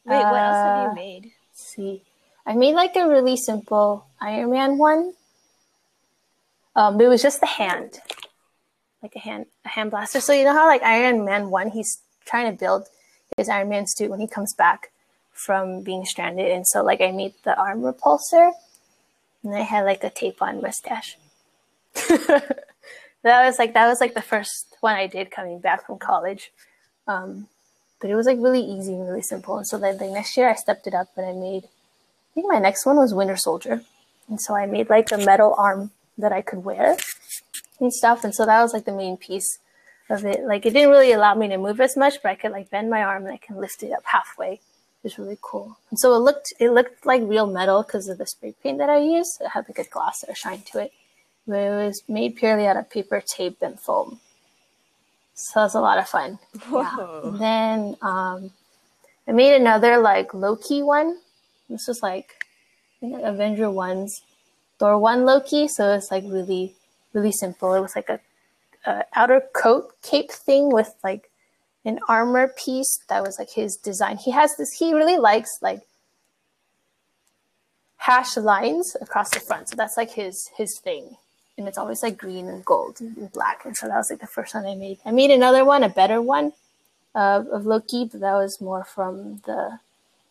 Wait, 0.05 0.23
what 0.23 0.41
else 0.41 0.63
have 0.63 0.75
Uh, 0.75 0.89
you 0.89 0.95
made? 0.95 1.23
Let's 1.25 1.63
see. 1.75 2.01
I 2.45 2.55
made 2.55 2.75
like 2.75 2.95
a 2.95 3.07
really 3.07 3.35
simple 3.35 4.05
Iron 4.21 4.51
Man 4.51 4.77
one. 4.77 5.13
Um, 6.75 6.99
it 7.01 7.07
was 7.07 7.21
just 7.21 7.41
the 7.41 7.47
hand, 7.47 7.99
like 9.03 9.15
a 9.15 9.19
hand, 9.19 9.47
a 9.65 9.69
hand 9.69 9.91
blaster. 9.91 10.21
So 10.21 10.31
you 10.31 10.45
know 10.45 10.53
how 10.53 10.65
like 10.67 10.83
Iron 10.83 11.25
Man 11.25 11.49
one, 11.49 11.71
he's 11.71 11.99
trying 12.25 12.49
to 12.51 12.57
build 12.57 12.87
his 13.37 13.49
Iron 13.49 13.69
Man 13.69 13.85
suit 13.87 14.09
when 14.09 14.19
he 14.19 14.27
comes 14.27 14.53
back 14.53 14.91
from 15.31 15.81
being 15.83 16.03
stranded, 16.05 16.51
and 16.51 16.67
so 16.67 16.83
like 16.83 16.99
I 16.99 17.11
made 17.11 17.35
the 17.43 17.57
arm 17.57 17.81
repulsor, 17.81 18.51
and 19.43 19.55
I 19.55 19.61
had 19.61 19.85
like 19.85 20.03
a 20.03 20.09
tape 20.09 20.41
on 20.41 20.61
mustache. 20.61 21.17
that 21.93 22.65
was 23.23 23.59
like 23.59 23.73
that 23.73 23.87
was 23.87 24.01
like 24.01 24.13
the 24.13 24.21
first 24.21 24.75
one 24.81 24.95
I 24.95 25.07
did 25.07 25.31
coming 25.31 25.59
back 25.59 25.85
from 25.85 25.97
college. 25.99 26.51
Um, 27.07 27.47
but 27.99 28.09
it 28.09 28.15
was 28.15 28.25
like 28.25 28.37
really 28.39 28.61
easy 28.61 28.93
and 28.93 29.07
really 29.07 29.21
simple. 29.21 29.57
And 29.57 29.67
so 29.67 29.77
then 29.77 29.97
like 29.97 30.11
next 30.11 30.37
year 30.37 30.49
I 30.49 30.55
stepped 30.55 30.87
it 30.87 30.93
up 30.93 31.09
and 31.15 31.25
I 31.25 31.33
made 31.33 31.63
I 31.63 32.33
think 32.33 32.47
my 32.51 32.59
next 32.59 32.85
one 32.85 32.97
was 32.97 33.13
Winter 33.13 33.35
Soldier. 33.35 33.81
And 34.29 34.39
so 34.39 34.55
I 34.55 34.65
made 34.65 34.89
like 34.89 35.11
a 35.11 35.17
metal 35.17 35.55
arm 35.57 35.91
that 36.17 36.31
I 36.31 36.41
could 36.41 36.63
wear 36.63 36.97
and 37.79 37.93
stuff. 37.93 38.23
And 38.23 38.35
so 38.35 38.45
that 38.45 38.61
was 38.61 38.73
like 38.73 38.85
the 38.85 38.91
main 38.91 39.17
piece 39.17 39.59
of 40.09 40.25
it. 40.25 40.43
Like 40.43 40.65
it 40.65 40.73
didn't 40.73 40.89
really 40.89 41.11
allow 41.11 41.35
me 41.35 41.47
to 41.49 41.57
move 41.57 41.79
as 41.81 41.97
much, 41.97 42.15
but 42.21 42.29
I 42.29 42.35
could 42.35 42.51
like 42.51 42.69
bend 42.69 42.89
my 42.89 43.03
arm 43.03 43.25
and 43.25 43.33
I 43.33 43.37
can 43.37 43.57
lift 43.57 43.83
it 43.83 43.91
up 43.91 44.03
halfway. 44.05 44.53
It 44.53 45.03
was 45.03 45.19
really 45.19 45.37
cool. 45.41 45.77
And 45.89 45.99
so 45.99 46.13
it 46.15 46.19
looked 46.19 46.53
it 46.59 46.71
looked 46.71 47.05
like 47.05 47.21
real 47.23 47.47
metal 47.47 47.83
because 47.83 48.07
of 48.07 48.17
the 48.17 48.25
spray 48.25 48.55
paint 48.63 48.77
that 48.79 48.89
I 48.89 48.99
used. 48.99 49.41
It 49.41 49.49
had 49.49 49.65
like 49.67 49.79
a 49.79 49.89
gloss 49.89 50.23
or 50.27 50.35
shine 50.35 50.61
to 50.71 50.79
it. 50.79 50.91
But 51.45 51.59
it 51.59 51.69
was 51.69 52.03
made 52.09 52.35
purely 52.35 52.67
out 52.67 52.77
of 52.77 52.89
paper, 52.89 53.21
tape, 53.21 53.57
and 53.61 53.79
foam. 53.79 54.19
So 55.33 55.61
it 55.61 55.63
was 55.65 55.75
a 55.75 55.81
lot 55.81 55.97
of 55.97 56.09
fun. 56.09 56.39
Yeah. 56.71 57.21
Then 57.39 57.95
um, 58.01 58.51
I 59.27 59.31
made 59.31 59.55
another 59.55 59.97
like 59.97 60.33
Loki 60.33 60.81
one. 60.83 61.19
This 61.69 61.87
was 61.87 62.01
like 62.01 62.45
I 62.97 62.99
think 62.99 63.21
Avenger 63.23 63.69
one's 63.69 64.21
Thor 64.79 64.97
one 64.97 65.25
Loki. 65.25 65.67
So 65.67 65.93
it's 65.93 66.11
like 66.11 66.23
really 66.25 66.75
really 67.13 67.31
simple. 67.31 67.73
It 67.73 67.81
was 67.81 67.95
like 67.95 68.09
a, 68.09 68.19
a 68.87 69.05
outer 69.15 69.43
coat 69.53 69.93
cape 70.01 70.31
thing 70.31 70.71
with 70.71 70.95
like 71.03 71.29
an 71.85 71.99
armor 72.07 72.47
piece 72.47 72.99
that 73.09 73.23
was 73.23 73.37
like 73.37 73.51
his 73.51 73.75
design. 73.75 74.17
He 74.17 74.31
has 74.31 74.55
this. 74.55 74.71
He 74.71 74.93
really 74.93 75.17
likes 75.17 75.59
like 75.61 75.81
hash 77.97 78.37
lines 78.37 78.95
across 79.01 79.29
the 79.29 79.39
front. 79.39 79.69
So 79.69 79.75
that's 79.75 79.97
like 79.97 80.11
his 80.11 80.49
his 80.57 80.79
thing. 80.79 81.17
And 81.57 81.67
it's 81.67 81.77
always 81.77 82.03
like 82.03 82.17
green 82.17 82.47
and 82.47 82.63
gold 82.63 83.01
and 83.01 83.31
black. 83.31 83.65
And 83.65 83.75
so 83.75 83.87
that 83.87 83.97
was 83.97 84.09
like 84.09 84.19
the 84.19 84.27
first 84.27 84.53
one 84.53 84.65
I 84.65 84.75
made. 84.75 84.99
I 85.05 85.11
made 85.11 85.31
another 85.31 85.65
one, 85.65 85.83
a 85.83 85.89
better 85.89 86.21
one 86.21 86.53
uh, 87.15 87.43
of 87.51 87.65
Loki, 87.65 88.05
but 88.05 88.21
that 88.21 88.35
was 88.35 88.61
more 88.61 88.83
from 88.83 89.41
the 89.47 89.79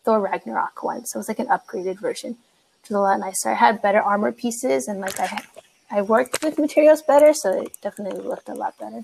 Thor 0.03 0.21
Ragnarok 0.21 0.81
one. 0.83 1.05
So 1.05 1.17
it 1.17 1.19
was 1.19 1.27
like 1.27 1.39
an 1.39 1.47
upgraded 1.47 1.99
version, 1.99 2.37
which 2.81 2.89
was 2.89 2.95
a 2.95 2.99
lot 2.99 3.19
nicer. 3.19 3.49
I 3.49 3.55
had 3.55 3.81
better 3.81 3.99
armor 3.99 4.31
pieces 4.31 4.87
and 4.87 5.01
like 5.01 5.19
I 5.19 5.43
I 5.89 6.01
worked 6.01 6.43
with 6.43 6.59
materials 6.59 7.01
better, 7.01 7.33
so 7.33 7.61
it 7.61 7.77
definitely 7.81 8.21
looked 8.21 8.49
a 8.49 8.53
lot 8.53 8.77
better 8.77 9.03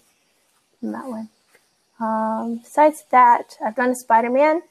in 0.81 0.91
that 0.91 1.07
one. 1.07 1.29
Um, 1.99 2.57
besides 2.57 3.05
that, 3.11 3.57
I've 3.63 3.75
done 3.75 3.91
a 3.91 3.95
Spider 3.95 4.29
Man. 4.29 4.61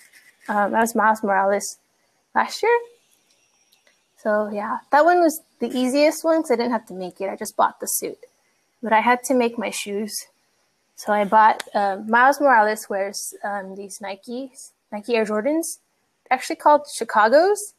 Um, 0.49 0.73
that 0.73 0.81
was 0.81 0.95
Miles 0.95 1.23
Morales 1.23 1.79
last 2.35 2.63
year. 2.63 2.79
So 4.19 4.51
yeah, 4.53 4.79
that 4.91 5.05
one 5.05 5.21
was 5.21 5.41
the 5.59 5.69
easiest 5.69 6.25
one 6.25 6.41
because 6.41 6.53
I 6.53 6.57
didn't 6.57 6.73
have 6.73 6.87
to 6.87 6.95
make 6.95 7.21
it. 7.21 7.29
I 7.29 7.37
just 7.37 7.57
bought 7.57 7.81
the 7.81 7.87
suit, 7.87 8.19
but 8.83 8.93
I 8.93 9.01
had 9.01 9.23
to 9.25 9.35
make 9.35 9.59
my 9.59 9.71
shoes. 9.71 10.27
So 10.97 11.13
I 11.13 11.25
bought 11.25 11.63
um, 11.75 12.09
Miles 12.09 12.41
Morales 12.41 12.89
wears 12.89 13.35
um, 13.43 13.75
these 13.75 13.99
Nikes, 13.99 14.71
Nike 14.93 15.17
Air 15.17 15.25
Jordans, 15.25 15.79
actually 16.31 16.57
called 16.57 16.83
Chicago's, 16.95 17.75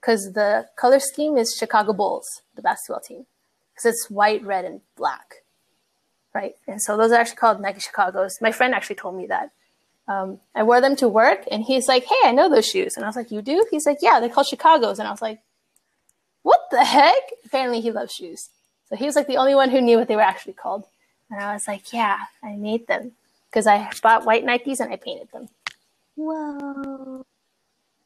because 0.00 0.32
the 0.32 0.66
color 0.76 1.00
scheme 1.00 1.36
is 1.36 1.56
Chicago 1.56 1.92
Bulls, 1.92 2.42
the 2.54 2.62
basketball 2.62 3.00
team, 3.00 3.26
because 3.74 3.92
it's 3.92 4.10
white, 4.10 4.44
red, 4.44 4.64
and 4.64 4.80
black, 4.96 5.36
right? 6.34 6.54
And 6.66 6.80
so 6.80 6.96
those 6.96 7.12
are 7.12 7.16
actually 7.16 7.36
called 7.36 7.60
Nike 7.60 7.80
Chicago's. 7.80 8.38
My 8.40 8.52
friend 8.52 8.74
actually 8.74 8.96
told 8.96 9.16
me 9.16 9.26
that. 9.26 9.50
Um, 10.08 10.40
I 10.54 10.62
wore 10.64 10.80
them 10.80 10.96
to 10.96 11.08
work, 11.08 11.44
and 11.50 11.62
he's 11.62 11.88
like, 11.88 12.04
"Hey, 12.04 12.20
I 12.24 12.32
know 12.32 12.48
those 12.48 12.66
shoes," 12.66 12.96
and 12.96 13.04
I 13.04 13.08
was 13.08 13.16
like, 13.16 13.30
"You 13.30 13.40
do?" 13.40 13.64
He's 13.70 13.86
like, 13.86 13.98
"Yeah, 14.02 14.18
they're 14.18 14.28
called 14.28 14.48
Chicago's," 14.48 14.98
and 14.98 15.06
I 15.06 15.10
was 15.12 15.22
like, 15.22 15.40
"What 16.42 16.60
the 16.70 16.84
heck?" 16.84 17.22
Apparently, 17.46 17.80
he 17.80 17.92
loves 17.92 18.12
shoes, 18.12 18.50
so 18.88 18.96
he 18.96 19.06
was 19.06 19.14
like 19.14 19.28
the 19.28 19.36
only 19.36 19.54
one 19.54 19.70
who 19.70 19.80
knew 19.80 19.98
what 19.98 20.08
they 20.08 20.16
were 20.16 20.22
actually 20.22 20.54
called. 20.54 20.86
And 21.30 21.40
I 21.40 21.54
was 21.54 21.68
like, 21.68 21.92
"Yeah, 21.92 22.18
I 22.42 22.56
made 22.56 22.88
them 22.88 23.12
because 23.48 23.66
I 23.66 23.90
bought 24.02 24.24
white 24.26 24.44
Nikes 24.44 24.80
and 24.80 24.92
I 24.92 24.96
painted 24.96 25.30
them." 25.30 25.48
Whoa. 26.16 27.24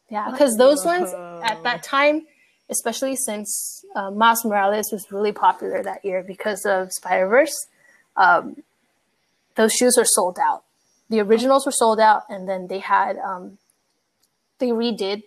Yeah, 0.08 0.30
because 0.30 0.56
those 0.56 0.84
ones 0.84 1.12
at 1.42 1.62
that 1.64 1.82
time, 1.82 2.26
especially 2.68 3.16
since 3.16 3.84
uh, 3.94 4.10
Miles 4.10 4.44
Morales 4.44 4.90
was 4.92 5.10
really 5.10 5.32
popular 5.32 5.82
that 5.82 6.04
year 6.04 6.22
because 6.22 6.64
of 6.66 6.92
Spider 6.92 7.28
Verse, 7.28 7.54
um, 8.16 8.62
those 9.54 9.72
shoes 9.72 9.96
are 9.96 10.04
sold 10.04 10.38
out. 10.40 10.64
The 11.08 11.20
originals 11.20 11.66
were 11.66 11.72
sold 11.72 12.00
out, 12.00 12.24
and 12.28 12.48
then 12.48 12.66
they 12.66 12.80
had 12.80 13.16
um, 13.18 13.58
they 14.58 14.68
redid 14.68 15.22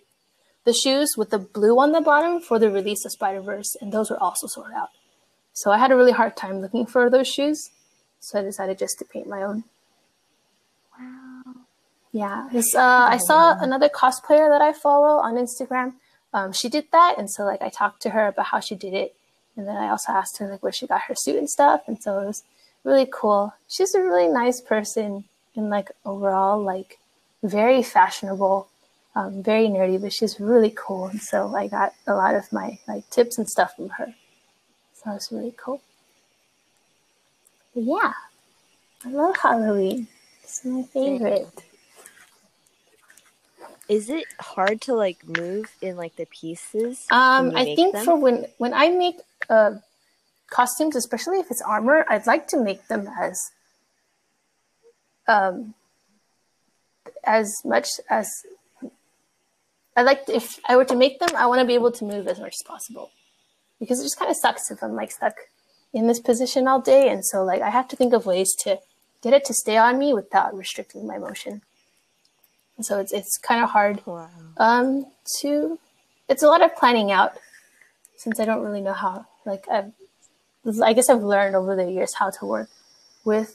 the 0.64 0.74
shoes 0.74 1.14
with 1.16 1.30
the 1.30 1.38
blue 1.38 1.78
on 1.80 1.92
the 1.92 2.00
bottom 2.00 2.40
for 2.40 2.58
the 2.58 2.70
release 2.70 3.04
of 3.04 3.12
Spider 3.12 3.40
Verse, 3.40 3.74
and 3.80 3.92
those 3.92 4.10
were 4.10 4.22
also 4.22 4.46
sold 4.46 4.72
out. 4.76 4.90
So 5.52 5.70
I 5.70 5.78
had 5.78 5.90
a 5.90 5.96
really 5.96 6.12
hard 6.12 6.36
time 6.36 6.60
looking 6.60 6.86
for 6.86 7.08
those 7.08 7.28
shoes, 7.28 7.70
so 8.20 8.38
I 8.38 8.42
decided 8.42 8.78
just 8.78 8.98
to 8.98 9.04
paint 9.04 9.26
my 9.26 9.42
own. 9.42 9.64
Wow. 10.98 11.54
Yeah, 12.12 12.48
this, 12.52 12.74
uh, 12.74 13.08
I 13.10 13.18
saw 13.18 13.56
another 13.58 13.88
cosplayer 13.88 14.48
that 14.48 14.60
I 14.60 14.72
follow 14.72 15.18
on 15.18 15.34
Instagram. 15.34 15.94
Um, 16.32 16.52
she 16.52 16.68
did 16.68 16.86
that, 16.92 17.16
and 17.18 17.30
so 17.30 17.44
like 17.44 17.62
I 17.62 17.68
talked 17.68 18.02
to 18.02 18.10
her 18.10 18.28
about 18.28 18.46
how 18.46 18.60
she 18.60 18.74
did 18.74 18.94
it, 18.94 19.14
and 19.56 19.66
then 19.66 19.76
I 19.76 19.88
also 19.88 20.12
asked 20.12 20.38
her 20.38 20.50
like 20.50 20.62
where 20.62 20.72
she 20.72 20.86
got 20.86 21.02
her 21.02 21.14
suit 21.14 21.36
and 21.36 21.50
stuff, 21.50 21.82
and 21.86 22.00
so 22.00 22.20
it 22.20 22.26
was 22.26 22.44
really 22.84 23.08
cool. 23.12 23.54
She's 23.68 23.94
a 23.94 24.02
really 24.02 24.28
nice 24.28 24.60
person, 24.60 25.24
and 25.56 25.70
like 25.70 25.90
overall 26.04 26.62
like 26.62 26.98
very 27.42 27.82
fashionable, 27.82 28.68
um, 29.16 29.42
very 29.42 29.66
nerdy, 29.66 30.00
but 30.00 30.12
she's 30.12 30.38
really 30.38 30.72
cool, 30.76 31.06
and 31.06 31.20
so 31.20 31.54
I 31.54 31.66
got 31.66 31.94
a 32.06 32.14
lot 32.14 32.34
of 32.34 32.52
my 32.52 32.78
like 32.86 33.08
tips 33.10 33.38
and 33.38 33.48
stuff 33.48 33.74
from 33.74 33.90
her. 33.90 34.14
So 34.94 35.12
it's 35.12 35.32
really 35.32 35.54
cool. 35.56 35.80
But 37.74 37.84
yeah, 37.84 38.12
I 39.04 39.08
love 39.08 39.36
Halloween. 39.36 40.06
It's 40.42 40.64
my 40.64 40.82
favorite. 40.82 41.64
Is 43.90 44.08
it 44.08 44.26
hard 44.38 44.80
to 44.82 44.94
like 44.94 45.18
move 45.26 45.68
in 45.82 45.96
like 45.96 46.14
the 46.14 46.26
pieces? 46.26 47.04
Um, 47.10 47.56
I 47.56 47.74
think 47.74 47.94
them? 47.94 48.04
for 48.04 48.14
when 48.14 48.46
when 48.58 48.72
I 48.72 48.88
make 48.90 49.16
uh, 49.48 49.72
costumes, 50.48 50.94
especially 50.94 51.40
if 51.40 51.50
it's 51.50 51.60
armor, 51.60 52.06
I'd 52.08 52.24
like 52.24 52.46
to 52.54 52.62
make 52.62 52.86
them 52.86 53.10
as 53.20 53.36
um, 55.26 55.74
as 57.24 57.52
much 57.64 57.88
as 58.08 58.30
I 59.96 60.02
like. 60.02 60.24
To, 60.26 60.36
if 60.36 60.60
I 60.68 60.76
were 60.76 60.84
to 60.84 60.94
make 60.94 61.18
them, 61.18 61.30
I 61.34 61.46
want 61.46 61.60
to 61.60 61.66
be 61.66 61.74
able 61.74 61.90
to 61.90 62.04
move 62.04 62.28
as 62.28 62.38
much 62.38 62.54
as 62.60 62.62
possible 62.64 63.10
because 63.80 63.98
it 63.98 64.04
just 64.04 64.20
kind 64.20 64.30
of 64.30 64.36
sucks 64.36 64.70
if 64.70 64.84
I'm 64.84 64.94
like 64.94 65.10
stuck 65.10 65.34
in 65.92 66.06
this 66.06 66.20
position 66.20 66.68
all 66.68 66.80
day, 66.80 67.08
and 67.08 67.26
so 67.26 67.42
like 67.42 67.60
I 67.60 67.70
have 67.70 67.88
to 67.88 67.96
think 67.96 68.12
of 68.12 68.24
ways 68.24 68.54
to 68.60 68.78
get 69.20 69.32
it 69.32 69.44
to 69.46 69.52
stay 69.52 69.76
on 69.76 69.98
me 69.98 70.14
without 70.14 70.56
restricting 70.56 71.08
my 71.08 71.18
motion. 71.18 71.62
So 72.82 72.98
it's 72.98 73.12
it's 73.12 73.38
kind 73.38 73.62
of 73.62 73.70
hard 73.70 74.02
Wow. 74.06 74.28
um 74.56 75.06
to 75.40 75.78
it's 76.28 76.42
a 76.42 76.46
lot 76.46 76.62
of 76.62 76.74
planning 76.76 77.10
out 77.12 77.32
since 78.16 78.38
i 78.40 78.44
don't 78.44 78.62
really 78.62 78.80
know 78.80 78.92
how 78.92 79.26
like 79.46 79.64
i've 79.70 79.92
i 80.82 80.92
guess 80.92 81.08
i've 81.08 81.22
learned 81.22 81.56
over 81.56 81.74
the 81.74 81.90
years 81.90 82.14
how 82.14 82.30
to 82.30 82.44
work 82.44 82.68
with 83.24 83.54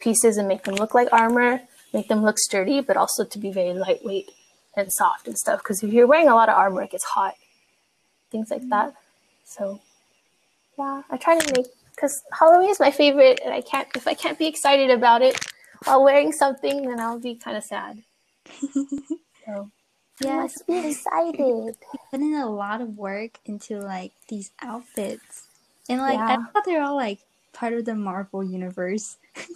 pieces 0.00 0.36
and 0.36 0.48
make 0.48 0.64
them 0.64 0.74
look 0.74 0.94
like 0.94 1.08
armor 1.12 1.60
make 1.92 2.08
them 2.08 2.22
look 2.22 2.38
sturdy 2.38 2.80
but 2.80 2.96
also 2.96 3.24
to 3.24 3.38
be 3.38 3.50
very 3.50 3.72
lightweight 3.72 4.30
and 4.76 4.92
soft 4.92 5.26
and 5.26 5.36
stuff 5.38 5.60
because 5.60 5.82
if 5.82 5.92
you're 5.92 6.06
wearing 6.06 6.28
a 6.28 6.34
lot 6.34 6.48
of 6.48 6.56
armor 6.56 6.82
it 6.82 6.90
gets 6.90 7.04
hot 7.04 7.34
things 8.30 8.50
like 8.50 8.68
that 8.68 8.94
so 9.44 9.80
yeah 10.78 11.02
i 11.10 11.16
try 11.16 11.38
to 11.38 11.52
make 11.54 11.66
because 11.96 12.22
Halloween 12.38 12.68
is 12.68 12.78
my 12.78 12.90
favorite, 12.90 13.40
and 13.42 13.52
I 13.54 13.62
can't 13.62 13.88
if 13.96 14.06
I 14.06 14.14
can't 14.14 14.38
be 14.38 14.46
excited 14.46 14.90
about 14.90 15.22
it 15.22 15.38
while 15.84 16.04
wearing 16.04 16.30
something, 16.30 16.86
then 16.86 17.00
I'll 17.00 17.18
be 17.18 17.34
kind 17.34 17.56
of 17.56 17.64
sad. 17.64 18.02
So 19.44 19.70
Yeah, 20.20 20.36
let's 20.42 20.62
be 20.62 20.90
excited. 20.90 21.76
put 22.10 22.20
in 22.20 22.34
a 22.34 22.50
lot 22.50 22.80
of 22.80 22.96
work 22.96 23.38
into 23.44 23.78
like 23.78 24.12
these 24.28 24.50
outfits, 24.60 25.46
and 25.88 26.00
like 26.00 26.18
I 26.18 26.36
thought 26.36 26.64
they're 26.64 26.82
all 26.82 26.96
like 26.96 27.20
part 27.52 27.72
of 27.72 27.84
the 27.84 27.94
Marvel 27.94 28.44
universe. 28.44 29.16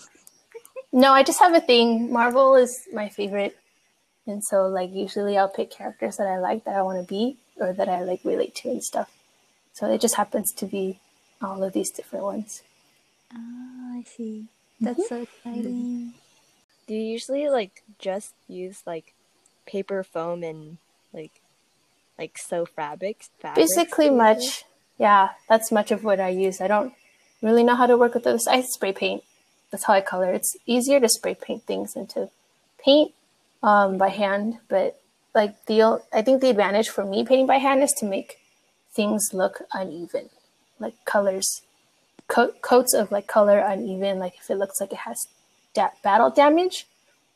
No, 0.92 1.12
I 1.12 1.22
just 1.22 1.38
have 1.38 1.54
a 1.54 1.60
thing. 1.60 2.12
Marvel 2.12 2.56
is 2.56 2.88
my 2.92 3.08
favorite, 3.08 3.56
and 4.26 4.42
so 4.42 4.66
like 4.66 4.90
usually 4.92 5.38
I'll 5.38 5.48
pick 5.48 5.70
characters 5.70 6.16
that 6.16 6.26
I 6.26 6.38
like 6.38 6.64
that 6.64 6.74
I 6.74 6.82
want 6.82 7.00
to 7.00 7.08
be 7.08 7.36
or 7.58 7.72
that 7.72 7.88
I 7.88 8.02
like 8.02 8.24
relate 8.24 8.56
to 8.56 8.70
and 8.70 8.82
stuff. 8.82 9.10
So 9.72 9.90
it 9.90 10.00
just 10.00 10.16
happens 10.16 10.52
to 10.54 10.66
be 10.66 10.98
all 11.40 11.62
of 11.62 11.72
these 11.72 11.90
different 11.90 12.24
ones. 12.24 12.62
Oh, 13.32 13.98
I 13.98 14.02
see. 14.02 14.46
That's 14.80 14.98
mm-hmm. 14.98 15.14
so 15.14 15.22
exciting. 15.22 16.14
Do 16.90 16.96
you 16.96 17.02
usually 17.02 17.48
like 17.48 17.84
just 18.00 18.34
use 18.48 18.82
like 18.84 19.14
paper 19.64 20.02
foam 20.02 20.42
and 20.42 20.78
like 21.12 21.30
like 22.18 22.36
sew 22.36 22.66
fabrics? 22.66 23.30
fabrics 23.38 23.76
Basically, 23.76 24.10
much. 24.10 24.64
Yeah, 24.98 25.28
that's 25.48 25.70
much 25.70 25.92
of 25.92 26.02
what 26.02 26.18
I 26.18 26.30
use. 26.30 26.60
I 26.60 26.66
don't 26.66 26.92
really 27.42 27.62
know 27.62 27.76
how 27.76 27.86
to 27.86 27.96
work 27.96 28.14
with 28.14 28.24
this. 28.24 28.48
I 28.48 28.62
spray 28.62 28.92
paint. 28.92 29.22
That's 29.70 29.84
how 29.84 29.92
I 29.94 30.00
color. 30.00 30.32
It's 30.32 30.56
easier 30.66 30.98
to 30.98 31.08
spray 31.08 31.36
paint 31.36 31.62
things 31.62 31.92
than 31.92 32.08
to 32.08 32.28
paint 32.84 33.12
um, 33.62 33.96
by 33.96 34.08
hand. 34.08 34.58
But 34.68 35.00
like 35.32 35.66
the, 35.66 36.02
I 36.12 36.22
think 36.22 36.40
the 36.40 36.50
advantage 36.50 36.88
for 36.88 37.06
me 37.06 37.24
painting 37.24 37.46
by 37.46 37.58
hand 37.58 37.84
is 37.84 37.92
to 37.98 38.04
make 38.04 38.40
things 38.90 39.30
look 39.32 39.62
uneven, 39.72 40.28
like 40.80 41.04
colors, 41.04 41.62
co- 42.26 42.54
coats 42.62 42.94
of 42.94 43.12
like 43.12 43.28
color 43.28 43.60
uneven. 43.60 44.18
Like 44.18 44.38
if 44.40 44.50
it 44.50 44.56
looks 44.56 44.80
like 44.80 44.90
it 44.90 45.06
has 45.06 45.28
da- 45.74 45.90
battle 46.02 46.30
damage, 46.30 46.86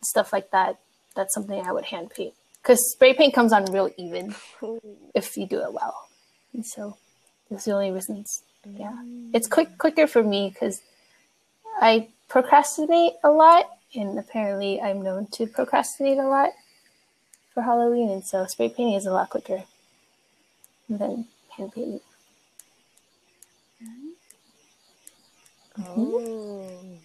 stuff 0.03 0.33
like 0.33 0.51
that. 0.51 0.79
That's 1.15 1.35
something 1.35 1.61
I 1.65 1.73
would 1.73 1.87
hand 1.87 2.11
paint 2.11 2.35
because 2.65 2.91
spray 2.93 3.13
paint 3.13 3.35
comes 3.35 3.53
on 3.53 3.67
real 3.67 3.91
even 3.97 4.35
if 5.15 5.37
you 5.37 5.47
do 5.47 5.61
it 5.61 5.73
well. 5.73 6.09
And 6.53 6.65
so 6.65 6.97
that's 7.51 7.67
the 7.67 7.73
only 7.73 7.91
reasons. 7.91 8.43
Yeah, 8.67 8.93
mm. 9.05 9.31
it's 9.35 9.47
quick 9.47 9.77
quicker 9.77 10.07
for 10.07 10.23
me 10.23 10.51
because 10.53 10.81
I 11.81 12.09
procrastinate 12.29 13.15
a 13.23 13.31
lot, 13.31 13.69
and 13.95 14.19
apparently 14.19 14.81
I'm 14.81 15.03
known 15.03 15.27
to 15.33 15.47
procrastinate 15.47 16.19
a 16.19 16.27
lot 16.27 16.51
for 17.53 17.63
Halloween, 17.63 18.11
and 18.11 18.25
so 18.25 18.47
spray 18.47 18.71
painting 18.71 18.95
is 18.95 19.07
a 19.07 19.13
lot 19.13 19.29
quicker 19.31 19.65
than 20.89 21.27
hand 21.51 21.73
painting. 21.75 22.01
Mm. 23.83 24.13
Mm-hmm. 25.79 26.01
Oh. 26.01 27.04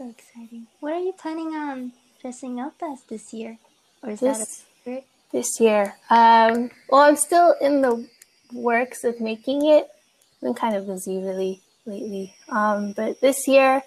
So 0.00 0.08
exciting. 0.08 0.66
What 0.80 0.94
are 0.94 0.98
you 0.98 1.12
planning 1.12 1.48
on 1.48 1.92
dressing 2.22 2.58
up 2.58 2.72
as 2.82 3.02
this 3.02 3.34
year? 3.34 3.58
Or 4.02 4.08
is 4.08 4.20
that 4.20 4.36
a 4.36 4.38
This 4.38 4.64
secret? 4.78 5.04
this 5.30 5.60
year, 5.60 5.94
um, 6.08 6.70
well, 6.88 7.02
I'm 7.02 7.16
still 7.16 7.54
in 7.60 7.82
the 7.82 8.08
works 8.50 9.04
of 9.04 9.20
making 9.20 9.66
it. 9.66 9.90
I've 10.36 10.40
been 10.40 10.54
kind 10.54 10.74
of 10.74 10.86
busy 10.86 11.18
really 11.18 11.60
lately, 11.84 12.34
um, 12.48 12.92
but 12.92 13.20
this 13.20 13.46
year, 13.46 13.82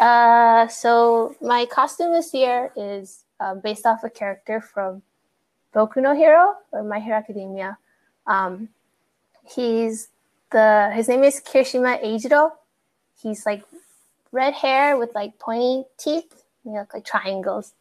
uh, 0.00 0.66
so 0.68 1.36
my 1.42 1.66
costume 1.66 2.12
this 2.14 2.32
year 2.32 2.72
is 2.74 3.24
um, 3.38 3.60
based 3.60 3.84
off 3.84 4.04
a 4.04 4.08
character 4.08 4.62
from 4.62 5.02
Boku 5.74 6.00
no 6.00 6.14
Hero 6.14 6.54
or 6.72 6.82
My 6.82 7.00
Hero 7.00 7.18
Academia. 7.18 7.76
Um, 8.26 8.70
he's 9.46 10.08
the 10.52 10.90
his 10.94 11.06
name 11.06 11.22
is 11.22 11.42
Kirishima 11.42 12.02
Eijiro. 12.02 12.52
He's 13.22 13.44
like 13.44 13.62
red 14.32 14.54
hair 14.54 14.96
with 14.96 15.14
like 15.14 15.38
pointy 15.38 15.84
teeth. 15.98 16.44
They 16.64 16.72
look 16.72 16.94
like 16.94 17.04
triangles 17.04 17.72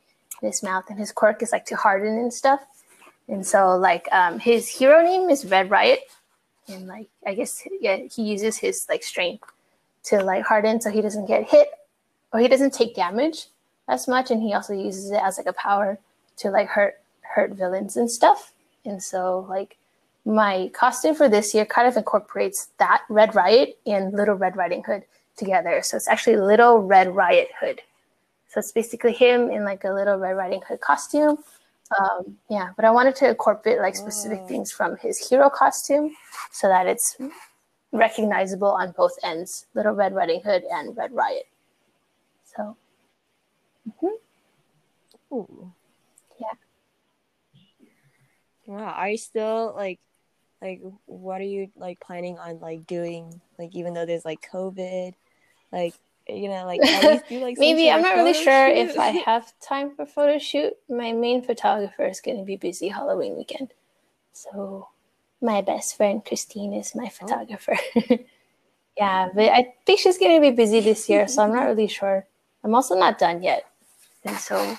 in 0.42 0.48
his 0.48 0.64
mouth, 0.64 0.86
and 0.90 1.00
his 1.00 1.12
quirk 1.12 1.42
is 1.42 1.52
like 1.52 1.66
to 1.66 1.76
harden 1.76 2.18
and 2.18 2.34
stuff. 2.34 2.62
And 3.28 3.46
so 3.46 3.76
like 3.76 4.08
um, 4.12 4.40
his 4.40 4.68
hero 4.68 5.02
name 5.02 5.30
is 5.30 5.46
Red 5.46 5.70
Riot, 5.70 6.00
and 6.68 6.88
like 6.88 7.10
I 7.26 7.34
guess 7.34 7.68
yeah 7.82 7.98
he 7.98 8.24
uses 8.24 8.58
his 8.58 8.86
like 8.90 9.04
strength 9.04 9.50
to 10.04 10.24
like 10.24 10.46
harden 10.46 10.80
so 10.80 10.90
he 10.90 11.02
doesn't 11.02 11.26
get 11.26 11.50
hit 11.50 11.68
or 12.32 12.40
he 12.40 12.48
doesn't 12.48 12.74
take 12.74 12.96
damage 12.96 13.48
as 13.88 14.08
much, 14.08 14.32
and 14.32 14.42
he 14.42 14.54
also 14.54 14.74
uses 14.74 15.12
it 15.12 15.22
as 15.22 15.38
like 15.38 15.48
a 15.48 15.54
power 15.54 15.98
to 16.38 16.50
like 16.50 16.68
hurt 16.68 17.00
hurt 17.22 17.52
villains 17.52 17.98
and 17.98 18.10
stuff. 18.10 18.54
And 18.86 19.02
so 19.02 19.46
like 19.50 19.78
my 20.26 20.70
costume 20.74 21.16
for 21.16 21.30
this 21.30 21.54
year 21.54 21.66
kind 21.66 21.88
of 21.88 21.96
incorporates 21.96 22.70
that 22.80 23.04
Red 23.10 23.34
Riot 23.34 23.78
and 23.86 24.14
Little 24.14 24.36
Red 24.36 24.58
Riding 24.58 24.84
Hood 24.84 25.04
together. 25.38 25.82
So 25.84 25.98
it's 25.98 26.08
actually 26.08 26.38
Little 26.38 26.80
Red 26.80 27.16
Riot 27.16 27.50
Hood. 27.60 27.82
So 28.50 28.60
it's 28.60 28.72
basically 28.72 29.14
him 29.14 29.50
in 29.52 29.64
like 29.64 29.84
a 29.84 29.92
Little 29.92 30.18
Red 30.18 30.34
Riding 30.34 30.62
Hood 30.68 30.82
costume. 30.82 31.38
Um, 31.98 32.38
yeah, 32.50 32.70
but 32.76 32.84
I 32.86 32.92
wanted 32.92 33.16
to 33.18 33.30
incorporate 33.30 33.80
like 33.80 33.96
specific 33.96 34.42
Wow. 34.42 34.48
things 34.48 34.72
from 34.72 34.98
his 34.98 35.30
hero 35.30 35.50
costume 35.50 36.16
so 36.52 36.68
that 36.68 36.86
it's 36.88 37.18
recognizable 37.92 38.68
on 38.68 38.92
both 38.92 39.18
ends 39.24 39.68
Little 39.74 39.94
Red 39.94 40.14
Riding 40.14 40.42
Hood 40.42 40.64
and 40.70 40.96
Red 40.98 41.14
Riot. 41.14 41.48
So 42.44 42.76
mm-hmm. 43.90 45.36
Ooh. 45.36 45.72
Yeah. 46.40 46.48
Wow. 48.66 48.94
Are 48.96 49.10
you 49.10 49.18
still 49.18 49.74
like 49.76 50.00
like 50.62 50.82
what 51.06 51.40
are 51.40 51.46
you 51.46 51.70
like 51.76 52.00
planning 52.00 52.38
on 52.38 52.60
like 52.60 52.88
doing 52.88 53.40
like 53.58 53.76
even 53.76 53.94
though 53.94 54.06
there's 54.06 54.26
like 54.26 54.46
COVID? 54.52 55.14
Like 55.72 55.94
you 56.28 56.50
know, 56.50 56.66
like 56.66 56.82
do 57.30 57.40
like 57.40 57.58
maybe 57.58 57.90
I'm 57.90 58.02
not 58.02 58.16
really 58.16 58.34
sure 58.34 58.68
if? 58.68 58.98
I 58.98 59.10
have 59.26 59.52
time 59.60 59.96
for 59.96 60.06
photo 60.06 60.38
shoot. 60.38 60.74
My 60.90 61.12
main 61.12 61.42
photographer 61.42 62.06
is 62.06 62.22
going 62.22 62.38
to 62.38 62.44
be 62.44 62.58
busy 62.58 62.90
Halloween 62.90 63.38
weekend. 63.38 63.70
So 64.34 64.90
my 65.42 65.62
best 65.62 65.98
friend 65.98 66.24
Christine 66.24 66.74
is 66.74 66.96
my 66.96 67.06
oh. 67.06 67.10
photographer. 67.10 67.78
yeah, 68.98 69.30
but 69.34 69.50
I 69.50 69.74
think 69.86 70.00
she's 70.00 70.18
going 70.18 70.36
to 70.36 70.42
be 70.42 70.56
busy 70.56 70.80
this 70.80 71.10
year, 71.10 71.28
so 71.28 71.44
I'm 71.44 71.54
not 71.54 71.66
really 71.66 71.88
sure. 71.88 72.26
I'm 72.64 72.76
also 72.76 72.96
not 72.96 73.20
done 73.20 73.42
yet. 73.42 73.66
And 74.26 74.36
so 74.38 74.78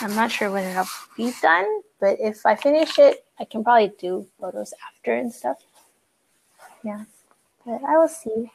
I'm 0.00 0.14
not 0.14 0.30
sure 0.30 0.50
when 0.50 0.64
it'll 0.64 0.86
be 1.16 1.32
done, 1.42 1.82
but 2.00 2.16
if 2.20 2.46
I 2.46 2.54
finish 2.54 2.98
it, 2.98 3.24
I 3.38 3.44
can 3.44 3.62
probably 3.62 3.92
do 3.98 4.26
photos 4.40 4.72
after 4.86 5.14
and 5.14 5.32
stuff. 5.32 5.58
Yeah. 6.82 7.04
But 7.66 7.82
I 7.84 7.98
will 7.98 8.08
see. 8.08 8.50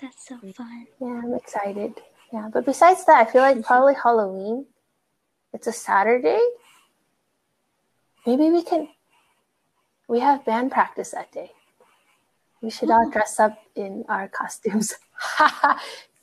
That's 0.00 0.28
so 0.28 0.38
fun. 0.54 0.86
Yeah, 1.00 1.20
I'm 1.24 1.34
excited. 1.34 1.94
Yeah, 2.32 2.48
but 2.52 2.66
besides 2.66 3.04
that, 3.06 3.26
I 3.26 3.30
feel 3.30 3.42
like 3.42 3.62
probably 3.64 3.94
Halloween. 3.94 4.66
It's 5.52 5.66
a 5.66 5.72
Saturday. 5.72 6.40
Maybe 8.26 8.50
we 8.50 8.62
can. 8.62 8.88
We 10.08 10.20
have 10.20 10.44
band 10.44 10.70
practice 10.70 11.10
that 11.12 11.32
day. 11.32 11.52
We 12.60 12.70
should 12.70 12.90
all 12.90 13.06
Oh. 13.06 13.10
dress 13.10 13.38
up 13.40 13.56
in 13.74 14.04
our 14.08 14.28
costumes. 14.28 14.92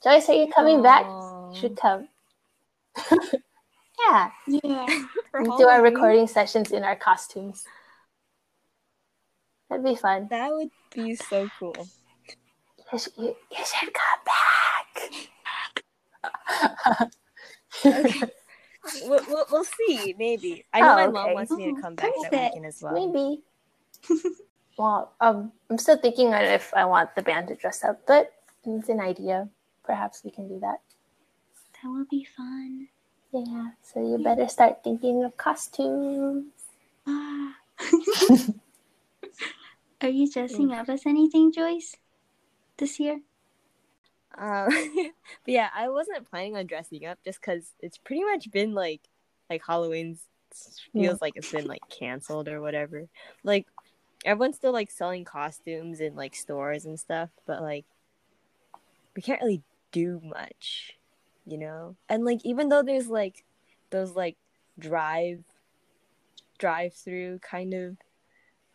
Joyce, 0.03 0.29
are 0.29 0.33
you 0.33 0.51
coming 0.53 0.81
back? 0.83 1.05
You 1.05 1.51
should 1.59 1.77
come. 1.77 2.09
yeah, 4.07 4.29
Yeah. 4.47 4.85
We 5.39 5.45
do 5.57 5.67
our 5.67 5.81
recording 5.81 6.27
sessions 6.27 6.71
in 6.71 6.83
our 6.83 6.95
costumes. 6.95 7.65
That'd 9.69 9.83
be 9.85 9.95
fun. 9.95 10.27
That 10.29 10.51
would 10.51 10.69
be 10.93 11.15
so 11.15 11.49
cool. 11.59 11.87
You 12.93 12.99
should, 12.99 13.13
you, 13.17 13.35
you 13.51 13.65
should 13.65 13.91
come 13.93 14.21
back. 14.25 15.09
We'll, 19.05 19.21
we'll, 19.27 19.45
we'll 19.51 19.63
see, 19.63 20.13
maybe. 20.19 20.65
I 20.73 20.81
know 20.81 20.91
Oh, 20.91 20.95
my 20.95 21.03
okay. 21.05 21.11
mom 21.13 21.33
wants 21.33 21.51
me 21.51 21.65
to 21.65 21.71
Oh, 21.71 21.81
come 21.81 21.95
back 21.95 22.11
that 22.31 22.31
weekend 22.31 22.65
as 22.65 22.81
well. 22.81 22.93
Maybe. 22.93 23.41
well, 24.77 25.13
um, 25.19 25.51
I'm 25.69 25.77
still 25.77 25.97
thinking 25.97 26.33
on 26.33 26.43
if 26.43 26.73
I 26.73 26.85
want 26.85 27.15
the 27.15 27.21
band 27.21 27.47
to 27.47 27.55
dress 27.55 27.83
up, 27.83 28.01
but 28.05 28.33
it's 28.65 28.89
an 28.89 28.99
idea. 28.99 29.49
Perhaps 29.83 30.23
we 30.23 30.31
can 30.31 30.47
do 30.47 30.59
that. 30.59 30.79
That 31.81 31.89
will 31.89 32.05
be 32.09 32.25
fun. 32.25 32.87
Yeah. 33.31 33.69
So 33.81 33.99
you 33.99 34.23
better 34.23 34.47
start 34.47 34.83
thinking 34.83 35.23
of 35.23 35.35
costumes. 35.37 36.51
Ah. 37.07 37.55
Are 40.01 40.09
you 40.09 40.29
dressing 40.29 40.71
up 40.73 40.89
as 40.89 41.05
anything, 41.05 41.51
Joyce? 41.51 41.95
This 42.77 42.99
year? 42.99 43.21
Um, 44.37 44.67
but 45.45 45.51
yeah, 45.51 45.69
I 45.75 45.89
wasn't 45.89 46.29
planning 46.29 46.55
on 46.55 46.65
dressing 46.67 47.05
up 47.05 47.19
just 47.23 47.39
because 47.39 47.73
it's 47.79 47.97
pretty 47.97 48.23
much 48.23 48.51
been 48.51 48.73
like 48.73 49.01
like 49.49 49.61
Halloween's 49.65 50.21
feels 50.93 51.21
like 51.21 51.33
it's 51.35 51.51
been 51.51 51.65
like 51.65 51.81
canceled 51.89 52.47
or 52.47 52.61
whatever. 52.61 53.07
Like 53.43 53.67
everyone's 54.25 54.55
still 54.55 54.71
like 54.71 54.91
selling 54.91 55.25
costumes 55.25 55.99
in 55.99 56.15
like 56.15 56.35
stores 56.35 56.85
and 56.85 56.99
stuff, 56.99 57.29
but 57.45 57.61
like 57.61 57.85
we 59.15 59.21
can't 59.21 59.41
really 59.41 59.61
do 59.91 60.21
much, 60.23 60.93
you 61.45 61.57
know. 61.57 61.95
And 62.09 62.25
like 62.25 62.39
even 62.43 62.69
though 62.69 62.83
there's 62.83 63.07
like 63.07 63.43
those 63.89 64.15
like 64.15 64.37
drive 64.79 65.43
drive 66.57 66.93
through 66.93 67.39
kind 67.39 67.73
of 67.73 67.97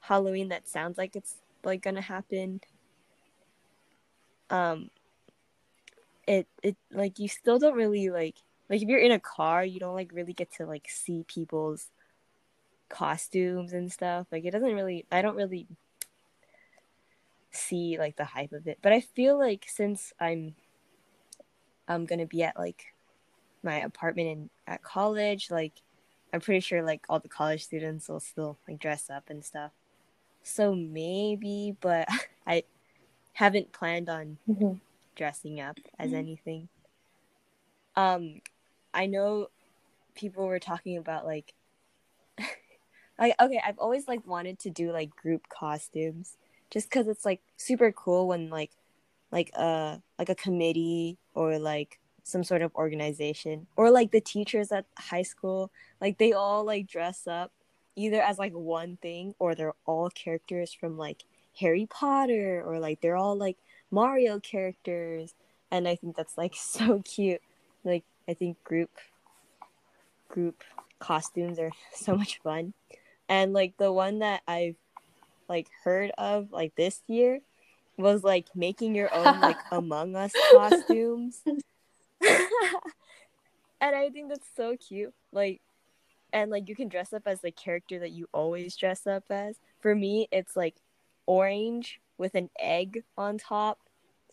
Halloween 0.01 0.49
that 0.49 0.69
sounds 0.69 0.99
like 0.99 1.17
it's 1.17 1.37
like 1.65 1.83
gonna 1.83 2.01
happen. 2.01 2.61
Um 4.51 4.91
it 6.27 6.47
it 6.63 6.77
like 6.93 7.19
you 7.19 7.29
still 7.29 7.59
don't 7.59 7.75
really 7.75 8.11
like 8.11 8.37
like 8.69 8.83
if 8.83 8.89
you're 8.89 8.99
in 8.99 9.13
a 9.13 9.21
car 9.21 9.65
you 9.65 9.81
don't 9.81 9.95
like 9.95 10.11
really 10.13 10.35
get 10.35 10.53
to 10.53 10.67
like 10.67 10.87
see 10.89 11.25
people's 11.27 11.91
costumes 12.89 13.73
and 13.73 13.93
stuff. 13.93 14.27
Like 14.33 14.45
it 14.45 14.51
doesn't 14.51 14.75
really 14.75 15.05
i 15.11 15.23
don't 15.23 15.37
really 15.37 15.67
see 17.51 17.99
like 17.99 18.17
the 18.17 18.25
hype 18.25 18.53
of 18.53 18.67
it. 18.67 18.79
But 18.83 18.93
i 18.93 19.01
feel 19.01 19.39
like 19.39 19.67
since 19.69 20.13
i'm 20.21 20.55
i'm 21.87 22.07
gonna 22.07 22.27
be 22.27 22.43
at 22.43 22.59
like 22.59 22.95
my 23.63 23.81
apartment 23.81 24.29
in 24.29 24.51
at 24.67 24.83
college 24.83 25.51
like 25.51 25.73
i'm 26.33 26.41
pretty 26.41 26.61
sure 26.61 26.83
like 26.83 27.05
all 27.09 27.19
the 27.19 27.29
college 27.29 27.65
students 27.65 28.09
will 28.09 28.21
still 28.21 28.59
like 28.69 28.79
dress 28.79 29.11
up 29.11 29.31
and 29.31 29.45
stuff. 29.45 29.73
So 30.43 30.75
maybe 30.75 31.77
but 31.81 32.09
i 32.47 32.65
haven't 33.39 33.71
planned 33.73 34.09
on 34.09 34.37
Mm-hmm. 34.49 34.75
dressing 35.15 35.61
up 35.61 35.79
as 35.97 36.11
Mhm. 36.11 36.19
anything. 36.19 36.69
Um, 37.95 38.41
I 38.93 39.07
know 39.07 39.51
people 40.17 40.47
were 40.49 40.59
talking 40.59 40.97
about 40.97 41.25
like, 41.25 41.55
like 43.19 43.35
okay, 43.41 43.61
I've 43.65 43.79
always 43.79 44.09
like 44.09 44.27
wanted 44.27 44.59
to 44.61 44.71
do 44.71 44.91
like 44.91 45.15
group 45.15 45.49
costumes, 45.49 46.37
just 46.71 46.89
because 46.91 47.07
it's 47.07 47.25
like 47.25 47.41
super 47.57 47.93
cool 47.93 48.27
when 48.27 48.51
like, 48.51 48.73
like 49.31 49.51
a 49.55 50.03
like 50.19 50.29
a 50.31 50.35
committee 50.35 51.17
or 51.35 51.59
like 51.61 52.01
some 52.25 52.43
sort 52.43 52.63
of 52.63 52.75
organization 52.75 53.67
or 53.77 53.91
like 53.91 54.11
the 54.11 54.21
teachers 54.21 54.73
at 54.73 54.85
high 54.99 55.23
school, 55.23 55.71
like 56.01 56.19
they 56.19 56.33
all 56.33 56.65
like 56.65 56.89
dress 56.89 57.27
up 57.29 57.53
either 57.95 58.21
as 58.21 58.39
like 58.39 58.53
one 58.53 58.97
thing 58.97 59.35
or 59.39 59.55
they're 59.55 59.75
all 59.87 60.11
characters 60.11 60.73
from 60.73 60.99
like 60.99 61.25
Harry 61.61 61.87
Potter 61.87 62.63
or 62.65 62.79
like 62.79 63.01
they're 63.01 63.17
all 63.17 63.37
like 63.37 63.57
Mario 63.91 64.39
characters 64.41 65.35
and 65.71 65.87
I 65.87 65.97
think 65.97 66.17
that's 66.17 66.39
like 66.39 66.55
so 66.57 67.03
cute. 67.05 67.43
Like 67.85 68.05
I 68.29 68.35
think 68.35 68.63
group 68.65 68.91
group 70.29 70.63
costumes 70.99 71.59
are 71.59 71.73
so 71.95 72.17
much 72.17 72.41
fun. 72.43 72.75
And 73.29 73.53
like 73.53 73.77
the 73.77 73.93
one 73.93 74.21
that 74.21 74.43
I've 74.47 74.77
like 75.49 75.69
heard 75.85 76.13
of 76.19 76.53
like 76.53 76.75
this 76.75 77.01
year 77.07 77.41
was 77.97 78.23
like 78.23 78.47
making 78.55 78.95
your 78.95 79.13
own 79.13 79.41
like 79.41 79.59
Among 79.73 80.17
Us 80.17 80.33
costumes. 80.53 81.43
and 81.45 81.57
I 83.81 84.09
think 84.11 84.29
that's 84.29 84.49
so 84.57 84.77
cute. 84.77 85.13
Like 85.33 85.61
and 86.33 86.51
like 86.51 86.69
you 86.69 86.77
can 86.77 86.89
dress 86.89 87.13
up 87.13 87.23
as 87.27 87.41
the 87.41 87.51
character 87.51 87.99
that 88.01 88.11
you 88.11 88.29
always 88.33 88.77
dress 88.77 89.07
up 89.07 89.25
as. 89.31 89.57
For 89.81 89.95
me, 89.95 90.29
it's 90.31 90.57
like 90.57 90.77
orange 91.29 92.01
with 92.17 92.35
an 92.35 92.51
egg 92.59 93.05
on 93.17 93.39
top. 93.39 93.79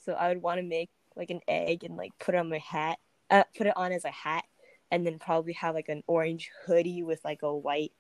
So 0.04 0.14
I 0.14 0.30
would 0.30 0.42
want 0.42 0.60
to 0.60 0.64
make 0.64 0.90
like 1.16 1.30
an 1.30 1.42
egg 1.48 1.84
and 1.84 1.96
like 1.96 2.18
put 2.20 2.34
it 2.34 2.40
on 2.40 2.50
my 2.50 2.58
hat, 2.58 2.98
uh, 3.30 3.44
put 3.56 3.68
it 3.68 3.78
on 3.78 3.92
as 3.92 4.06
a 4.06 4.12
hat, 4.12 4.46
and 4.90 5.06
then 5.06 5.20
probably 5.20 5.54
have 5.54 5.76
like 5.76 5.90
an 5.90 6.04
orange 6.08 6.50
hoodie 6.66 7.04
with 7.04 7.24
like 7.24 7.44
a 7.44 7.56
white, 7.56 7.92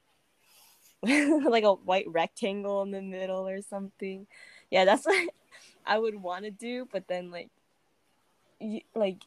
like 1.03 1.63
a 1.63 1.73
white 1.73 2.05
rectangle 2.07 2.81
in 2.81 2.91
the 2.91 3.01
middle 3.01 3.47
or 3.47 3.61
something. 3.61 4.25
Yeah, 4.71 4.85
that's 4.85 5.05
what 5.05 5.29
I 5.85 5.99
would 5.99 6.15
want 6.15 6.45
to 6.45 6.51
do. 6.51 6.87
But 6.91 7.07
then 7.07 7.31
like, 7.31 7.49
you, 8.59 8.81
like 8.95 9.17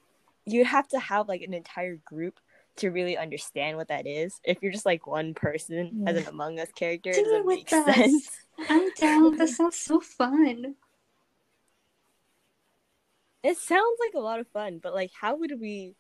you'd 0.46 0.66
have 0.66 0.88
to 0.88 0.98
have 0.98 1.28
like 1.28 1.42
an 1.42 1.52
entire 1.52 1.96
group 1.96 2.40
to 2.76 2.90
really 2.90 3.18
understand 3.18 3.76
what 3.76 3.88
that 3.88 4.07
is. 4.07 4.40
If 4.44 4.59
you're 4.62 4.72
just 4.72 4.87
like 4.87 5.07
one 5.07 5.35
person 5.35 6.04
as 6.07 6.16
an 6.16 6.26
Among 6.26 6.59
Us 6.59 6.70
character, 6.74 7.11
it 7.11 7.16
Do 7.16 7.20
it 7.20 7.24
doesn't 7.24 7.46
with 7.46 7.57
make 7.57 7.72
us. 7.72 8.48
I'm 8.68 8.90
down. 8.94 9.37
That 9.37 9.49
sounds 9.49 9.77
so 9.77 10.01
fun. 10.01 10.75
It 13.42 13.57
sounds 13.57 13.99
like 14.01 14.14
a 14.14 14.25
lot 14.25 14.40
of 14.40 14.49
fun, 14.49 14.81
but 14.83 14.94
like, 14.94 15.11
how 15.18 15.37
would 15.37 15.61
we? 15.61 15.94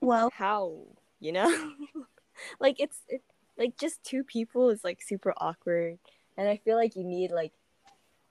Well, 0.00 0.30
How 0.34 0.86
you 1.20 1.32
know? 1.32 1.72
like 2.60 2.78
it's 2.78 2.98
it, 3.08 3.22
like 3.56 3.76
just 3.76 4.02
two 4.04 4.22
people 4.22 4.70
is 4.70 4.84
like 4.84 5.02
super 5.02 5.32
awkward, 5.38 5.98
and 6.36 6.48
I 6.48 6.56
feel 6.56 6.76
like 6.76 6.94
you 6.94 7.04
need 7.04 7.32
like 7.32 7.52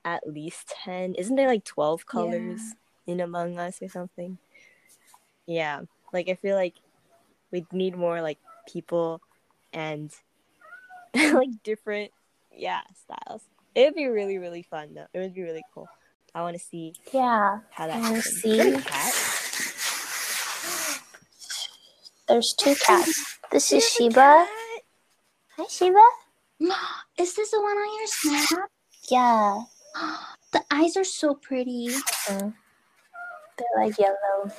at 0.04 0.26
least 0.28 0.68
ten. 0.84 1.14
Isn't 1.14 1.36
there 1.36 1.48
like 1.48 1.64
twelve 1.64 2.06
colors 2.06 2.74
in 3.06 3.20
Among 3.20 3.58
Us 3.58 3.82
or 3.82 3.88
something? 3.88 4.38
Yeah, 5.46 5.82
like 6.12 6.28
I 6.28 6.34
feel 6.34 6.56
like 6.56 6.74
we'd 7.50 7.72
need 7.72 7.96
more 7.96 8.22
like 8.22 8.38
people 8.70 9.20
and 9.72 10.12
like 11.14 11.62
different 11.64 12.12
yeah 12.58 12.80
styles. 13.04 13.42
It 13.74 13.84
would 13.86 13.94
be 13.94 14.06
really 14.06 14.38
really 14.38 14.62
fun 14.62 14.94
though. 14.94 15.06
It 15.14 15.18
would 15.20 15.34
be 15.34 15.42
really 15.42 15.64
cool. 15.72 15.88
I 16.34 16.42
want 16.42 16.56
to 16.56 16.62
see 16.62 16.92
Yeah. 17.12 17.60
how 17.70 17.86
that 17.86 17.96
I 17.96 18.00
wanna 18.00 18.22
see. 18.22 18.60
Is 18.60 18.74
that 18.74 18.80
a 18.80 18.84
cat? 18.84 19.14
There's 22.28 22.54
two 22.58 22.74
cats. 22.74 23.38
This 23.50 23.64
is 23.66 23.70
There's 23.70 23.84
a 23.84 24.10
Sheba. 24.12 24.46
Hi, 25.56 25.64
Sheba. 25.70 26.04
is 27.18 27.34
this 27.34 27.50
the 27.50 27.60
one 27.60 27.76
on 27.76 27.98
your 27.98 28.06
snap? 28.06 28.70
Yeah. 29.10 29.62
The 30.50 30.64
eyes 30.70 30.96
are 30.96 31.04
so 31.04 31.34
pretty. 31.34 31.88
Mhm. 31.90 32.54
They're 33.58 33.84
like 33.84 33.98
yellow, 33.98 34.50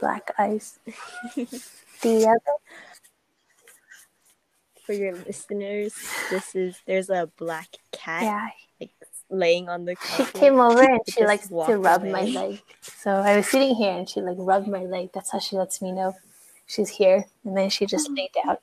black 0.00 0.32
eyes. 0.36 0.80
the 1.36 2.26
other. 2.26 2.58
For 4.84 4.92
your 4.92 5.14
listeners, 5.14 5.94
this 6.30 6.54
is 6.54 6.80
there's 6.86 7.08
a 7.08 7.30
black 7.36 7.68
cat 7.92 8.22
Yeah. 8.22 8.48
like 8.80 8.90
laying 9.30 9.68
on 9.68 9.84
the 9.84 9.96
She 10.16 10.24
came 10.24 10.60
over 10.60 10.82
and 10.82 11.00
she 11.08 11.24
likes 11.24 11.48
to 11.48 11.78
rub 11.78 12.04
my 12.04 12.22
leg. 12.22 12.62
So 12.80 13.10
I 13.10 13.36
was 13.36 13.48
sitting 13.48 13.74
here 13.74 13.92
and 13.92 14.08
she 14.08 14.20
like 14.20 14.36
rubbed 14.38 14.68
my 14.68 14.84
leg. 14.84 15.10
That's 15.14 15.30
how 15.32 15.38
she 15.38 15.56
lets 15.56 15.80
me 15.80 15.92
know 15.92 16.14
she's 16.66 16.90
here. 16.90 17.26
And 17.44 17.56
then 17.56 17.70
she 17.70 17.86
just 17.86 18.08
oh. 18.10 18.14
laid 18.14 18.30
down. 18.44 18.56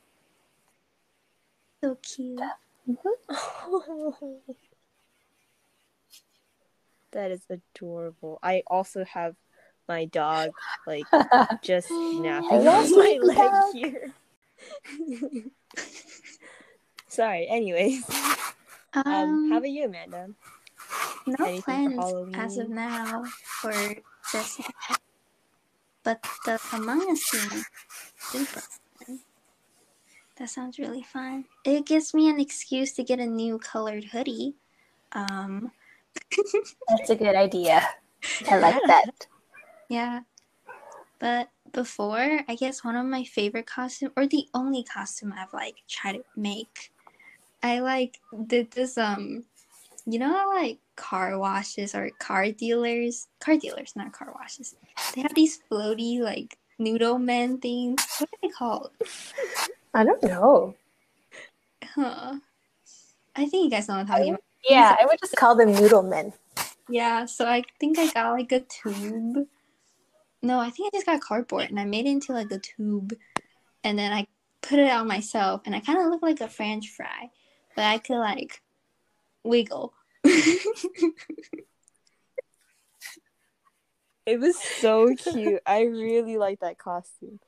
So 1.82 1.98
cute. 2.02 2.40
Mm-hmm. 2.90 4.54
that 7.12 7.32
is 7.32 7.42
adorable. 7.50 8.40
I 8.44 8.64
also 8.68 9.06
have 9.06 9.36
my 9.88 10.06
dog 10.06 10.52
like 10.86 11.06
just 11.64 11.90
napping 11.92 12.68
on 12.68 12.92
my 12.92 13.20
leg 13.22 13.38
dog. 13.38 13.74
here. 13.74 14.14
Sorry. 17.10 17.48
Anyways, 17.48 18.08
Um, 18.94 19.04
um, 19.06 19.50
how 19.52 19.58
about 19.58 19.70
you, 19.70 19.86
Amanda? 19.86 20.30
no 21.28 21.46
anything 21.46 21.62
plans 21.62 22.36
as 22.36 22.58
of 22.58 22.70
now 22.70 23.24
for 23.62 23.74
dressing 24.32 24.66
up. 24.90 25.02
But 26.04 26.24
the 26.46 26.60
Among 26.74 27.12
Us 27.12 27.22
thing, 27.30 27.64
super 28.18 28.62
fun. 28.62 29.20
That 30.38 30.50
sounds 30.50 30.80
really 30.80 31.04
fun. 31.04 31.46
It 31.66 31.86
gives 31.86 32.14
me 32.14 32.30
an 32.30 32.40
excuse 32.40 32.94
to 32.94 33.04
get 33.04 33.20
a 33.20 33.26
new 33.26 33.60
colored 33.60 34.06
hoodie. 34.06 34.56
Um, 35.12 35.72
That's 36.90 37.10
a 37.10 37.16
good 37.16 37.36
idea. 37.36 37.84
I 38.50 38.58
like 38.60 38.82
that. 38.88 39.28
Yeah. 39.90 40.22
But 41.20 41.50
before, 41.74 42.42
I 42.48 42.56
guess 42.56 42.84
one 42.84 42.96
of 42.96 43.06
my 43.06 43.24
favorite 43.26 43.68
costume 43.68 44.12
or 44.16 44.26
the 44.26 44.48
only 44.54 44.84
costume 44.84 45.34
I've 45.38 45.54
like 45.54 45.76
tried 45.90 46.14
to 46.14 46.24
make. 46.36 46.92
I 47.62 47.80
like 47.80 48.20
did 48.48 48.72
this 48.72 48.98
um 48.98 49.46
you 50.06 50.20
know 50.20 50.32
how 50.32 50.54
like 50.54 50.80
car 50.96 51.38
washes 51.38 51.94
or 51.94 52.10
car 52.20 52.52
dealers 52.52 53.28
car 53.40 53.58
dealers, 53.58 53.94
not 53.96 54.12
car 54.12 54.34
washes. 54.34 54.76
They 55.16 55.22
have 55.22 55.36
these 55.36 55.60
floaty 55.70 56.20
like 56.20 56.58
noodle 56.78 57.20
men 57.20 57.60
things. 57.60 58.04
What 58.18 58.30
are 58.30 58.40
they 58.42 58.50
called? 58.50 58.92
I 59.94 60.04
don't 60.04 60.24
know. 60.24 60.76
Huh. 61.84 62.36
I 63.36 63.46
think 63.46 63.66
you 63.66 63.70
guys 63.70 63.88
know 63.88 63.96
what 63.96 64.02
I'm 64.02 64.08
talking 64.08 64.30
about. 64.30 64.44
Yeah, 64.68 64.96
I 65.00 65.06
would 65.06 65.20
just 65.20 65.36
call 65.36 65.56
them 65.56 65.74
noodle 65.74 66.04
men. 66.04 66.34
Yeah, 66.90 67.26
so 67.26 67.46
I 67.46 67.64
think 67.80 67.98
I 67.98 68.08
got 68.08 68.32
like 68.32 68.52
a 68.52 68.62
tube. 68.62 69.48
No, 70.42 70.60
I 70.60 70.70
think 70.70 70.88
I 70.88 70.98
just 70.98 71.06
got 71.06 71.22
cardboard 71.22 71.70
and 71.70 71.80
I 71.80 71.86
made 71.86 72.06
it 72.06 72.10
into 72.10 72.34
like 72.34 72.52
a 72.52 72.60
tube 72.60 73.14
and 73.84 73.98
then 73.98 74.12
I 74.12 74.28
put 74.62 74.80
it 74.80 74.92
on 74.92 75.08
myself 75.08 75.62
and 75.66 75.76
I 75.76 75.80
kind 75.80 76.00
of 76.00 76.08
look 76.08 76.22
like 76.22 76.42
a 76.42 76.48
french 76.48 76.90
fry, 76.90 77.30
but 77.80 77.86
I 77.86 77.98
could 77.98 78.18
like 78.20 78.62
wiggle. 79.46 79.94
It 84.26 84.38
was 84.38 84.58
so 84.60 85.16
cute. 85.16 85.62
I 85.66 85.84
really 85.84 86.38
like 86.38 86.60
that 86.60 86.78
costume. 86.78 87.40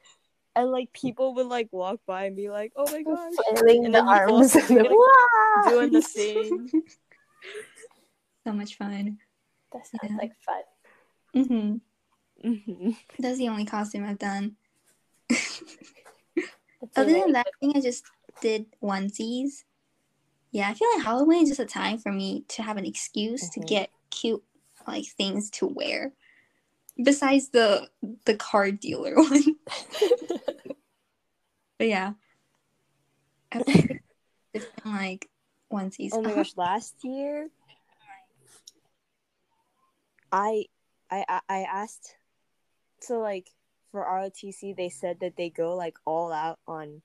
And 0.55 0.71
like 0.71 0.93
people 0.93 1.35
would 1.35 1.47
like 1.47 1.67
walk 1.71 1.99
by 2.07 2.27
and 2.27 2.37
be 2.37 2.49
like, 2.49 2.71
"Oh 2.77 2.89
my 2.89 3.03
gosh!" 3.03 3.33
Flailing 3.59 3.85
And 3.87 3.93
the 3.93 3.99
then 3.99 4.07
arms 4.07 4.55
up 4.55 4.61
and 4.69 4.69
and 4.69 4.79
the 4.79 4.83
you're, 4.85 4.97
wow. 4.97 5.69
Doing 5.69 5.91
the 5.91 6.01
thing. 6.01 6.71
so 8.47 8.53
much 8.53 8.77
fun. 8.77 9.17
That 9.73 9.85
sounds 9.85 10.11
Yeah. 10.13 10.17
like 10.17 10.31
fun. 10.45 10.63
hmm 11.45 12.47
Mhm. 12.47 12.95
That's 13.19 13.37
the 13.37 13.49
only 13.49 13.65
costume 13.65 14.05
I've 14.05 14.17
done. 14.17 14.55
Other 16.95 17.11
than 17.11 17.33
that, 17.33 17.47
I 17.47 17.51
think 17.59 17.75
I 17.75 17.81
just 17.81 18.05
did 18.41 18.67
onesies. 18.81 19.65
Yeah, 20.51 20.69
I 20.69 20.73
feel 20.73 20.89
like 20.95 21.05
Halloween 21.05 21.43
is 21.43 21.49
just 21.49 21.59
a 21.61 21.65
time 21.65 21.97
for 21.97 22.11
me 22.11 22.43
to 22.49 22.61
have 22.63 22.75
an 22.77 22.85
excuse 22.85 23.49
to 23.51 23.59
Mhm. 23.61 23.67
get 23.67 23.89
cute 24.09 24.43
like 24.87 25.05
things 25.05 25.49
to 25.51 25.67
wear. 25.67 26.13
besides 27.01 27.49
the 27.49 27.89
the 28.25 28.35
car 28.35 28.69
dealer 28.69 29.15
one. 29.15 29.55
but 31.79 31.87
yeah, 31.87 32.13
it's 33.53 33.71
been 34.53 34.63
like 34.85 35.29
onesies. 35.71 36.09
Oh 36.13 36.21
my 36.21 36.35
gosh, 36.35 36.55
last 36.57 36.95
year 37.03 37.49
I 40.31 40.65
I 41.09 41.25
I- 41.27 41.41
I 41.49 41.59
asked 41.63 42.15
so 42.99 43.19
like 43.19 43.49
for 43.91 44.05
ROTC 44.05 44.75
they 44.75 44.89
said 44.89 45.19
that 45.21 45.35
they 45.37 45.49
go 45.49 45.75
like 45.75 45.97
all 46.05 46.31
out 46.31 46.59
on 46.67 47.01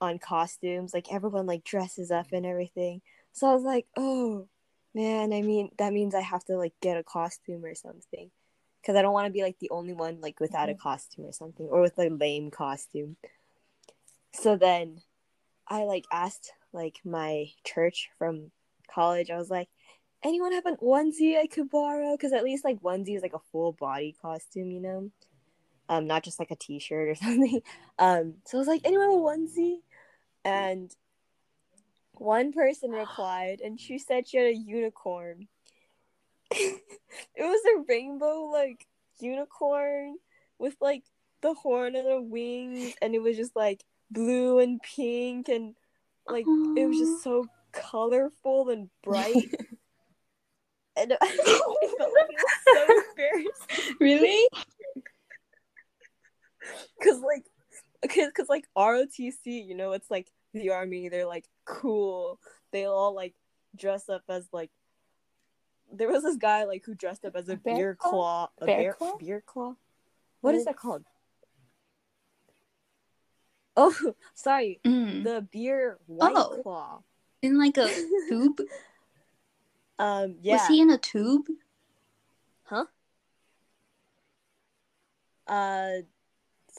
on 0.00 0.18
costumes, 0.18 0.92
like 0.94 1.12
everyone 1.12 1.46
like 1.46 1.64
dresses 1.64 2.10
up 2.10 2.26
mm-hmm. 2.26 2.36
and 2.36 2.46
everything. 2.46 3.02
So 3.32 3.48
I 3.48 3.54
was 3.54 3.64
like, 3.64 3.86
"Oh, 3.96 4.48
man, 4.94 5.32
I 5.32 5.42
mean 5.42 5.70
that 5.78 5.92
means 5.92 6.14
I 6.14 6.22
have 6.22 6.44
to 6.46 6.56
like 6.56 6.74
get 6.80 6.96
a 6.96 7.04
costume 7.04 7.64
or 7.64 7.74
something." 7.74 8.30
Cuz 8.84 8.94
I 8.94 9.02
don't 9.02 9.12
want 9.12 9.26
to 9.26 9.32
be 9.32 9.42
like 9.42 9.58
the 9.58 9.70
only 9.70 9.94
one 9.94 10.20
like 10.20 10.40
without 10.40 10.68
a 10.68 10.72
mm-hmm. 10.72 10.82
costume 10.82 11.26
or 11.26 11.32
something 11.32 11.66
or 11.66 11.80
with 11.80 11.98
a 11.98 12.08
lame 12.08 12.50
costume. 12.50 13.16
So 14.32 14.56
then 14.56 15.02
I 15.66 15.84
like 15.84 16.04
asked 16.12 16.52
like 16.72 17.00
my 17.04 17.46
church 17.64 18.10
from 18.18 18.52
college. 18.88 19.30
I 19.30 19.36
was 19.36 19.50
like, 19.50 19.68
anyone 20.22 20.52
have 20.52 20.66
an 20.66 20.76
onesie 20.76 21.38
I 21.38 21.46
could 21.46 21.70
borrow? 21.70 22.12
Because 22.12 22.32
at 22.32 22.44
least 22.44 22.64
like 22.64 22.80
onesie 22.82 23.16
is 23.16 23.22
like 23.22 23.34
a 23.34 23.40
full 23.52 23.72
body 23.72 24.16
costume, 24.20 24.70
you 24.70 24.80
know, 24.80 25.10
um, 25.88 26.06
not 26.06 26.24
just 26.24 26.38
like 26.38 26.50
a 26.50 26.56
t-shirt 26.56 27.08
or 27.08 27.14
something. 27.16 27.60
Um, 27.98 28.34
so 28.44 28.58
I 28.58 28.60
was 28.60 28.68
like, 28.68 28.82
anyone 28.84 29.08
with 29.10 29.18
a 29.18 29.60
onesie? 29.60 29.78
And 30.44 30.94
one 32.14 32.52
person 32.52 32.90
replied, 32.90 33.60
and 33.60 33.80
she 33.80 33.98
said 33.98 34.28
she 34.28 34.36
had 34.36 34.46
a 34.46 34.54
unicorn. 34.54 35.48
it 36.50 36.80
was 37.38 37.62
a 37.66 37.84
rainbow 37.88 38.44
like 38.52 38.86
unicorn 39.18 40.16
with 40.58 40.76
like 40.80 41.02
the 41.42 41.54
horn 41.54 41.96
and 41.96 42.06
the 42.06 42.22
wings, 42.22 42.94
and 43.02 43.14
it 43.14 43.22
was 43.22 43.36
just 43.36 43.56
like 43.56 43.84
blue 44.10 44.60
and 44.60 44.80
pink 44.82 45.48
and 45.48 45.74
like 46.28 46.46
it 46.76 46.86
was 46.88 46.98
just 46.98 47.24
so 47.24 47.46
colorful 47.72 48.70
and 48.70 48.88
bright. 49.02 49.34
and 50.96 51.12
I 51.20 51.26
felt 51.26 51.76
like 51.82 52.28
it 52.30 52.38
was 52.38 52.62
so 52.64 53.02
embarrassing 53.10 53.96
really? 54.00 54.48
Because 56.98 57.20
like 57.32 57.44
because 58.02 58.32
cause, 58.32 58.48
like 58.48 58.66
ROTC, 58.76 59.34
you 59.44 59.74
know, 59.74 59.92
it's 59.92 60.10
like 60.10 60.30
the 60.52 60.70
army. 60.70 61.08
They're 61.08 61.26
like 61.26 61.46
cool. 61.64 62.38
They 62.72 62.84
all 62.84 63.14
like 63.14 63.34
dress 63.76 64.08
up 64.08 64.22
as 64.28 64.46
like. 64.52 64.70
There 65.92 66.08
was 66.08 66.24
this 66.24 66.36
guy 66.36 66.64
like 66.64 66.84
who 66.84 66.94
dressed 66.94 67.24
up 67.24 67.36
as 67.36 67.48
a, 67.48 67.52
A 67.52 67.56
bear 67.56 67.74
beer 67.76 67.96
claw? 67.98 68.10
claw. 68.10 68.48
A 68.60 68.66
Bear 68.66 68.78
bear 68.82 68.92
claw? 68.94 69.16
Beer 69.18 69.42
claw. 69.46 69.74
What 70.40 70.54
is 70.54 70.60
What? 70.60 70.66
that 70.66 70.76
called? 70.76 71.04
Oh, 73.78 73.94
sorry. 74.34 74.80
Mm. 74.86 75.22
The 75.24 75.46
beer 75.52 75.98
white 76.06 76.32
Oh. 76.34 76.60
claw. 76.62 77.02
In 77.42 77.58
like 77.58 77.76
a 77.76 77.86
tube? 78.28 78.60
Um. 79.98 80.36
Yeah. 80.40 80.54
Was 80.54 80.66
he 80.68 80.80
in 80.80 80.88
a 80.90 80.96
tube? 80.98 81.46
Huh? 82.64 82.86
Uh, 85.46 85.98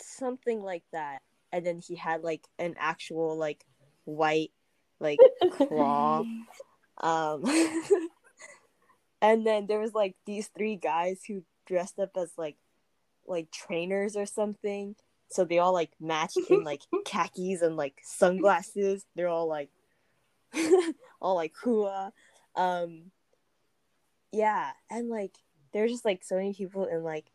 something 0.01 0.61
like 0.61 0.83
that. 0.91 1.21
And 1.51 1.65
then 1.65 1.79
he 1.79 1.95
had 1.95 2.23
like 2.23 2.45
an 2.59 2.75
actual 2.77 3.37
like 3.37 3.63
white 4.05 4.51
like 4.99 5.19
claw. 5.51 6.23
Um, 6.99 7.43
and 9.21 9.45
then 9.45 9.67
there 9.67 9.79
was 9.79 9.93
like 9.93 10.15
these 10.25 10.47
three 10.47 10.75
guys 10.75 11.21
who 11.27 11.43
dressed 11.65 11.99
up 11.99 12.11
as 12.17 12.31
like 12.37 12.57
like 13.27 13.51
trainers 13.51 14.15
or 14.15 14.25
something. 14.25 14.95
So 15.29 15.43
they 15.43 15.59
all 15.59 15.73
like 15.73 15.91
matched 15.99 16.39
in 16.49 16.63
like 16.63 16.81
khakis 17.05 17.61
and 17.61 17.75
like 17.75 17.95
sunglasses. 18.03 19.05
They're 19.15 19.27
all 19.27 19.47
like 19.47 19.69
all 21.21 21.35
like 21.35 21.53
hua. 21.61 22.11
Um, 22.55 23.11
yeah, 24.31 24.71
and 24.89 25.09
like 25.09 25.35
there's 25.73 25.91
just 25.91 26.05
like 26.05 26.23
so 26.23 26.35
many 26.35 26.53
people 26.53 26.85
in 26.85 27.03
like 27.03 27.25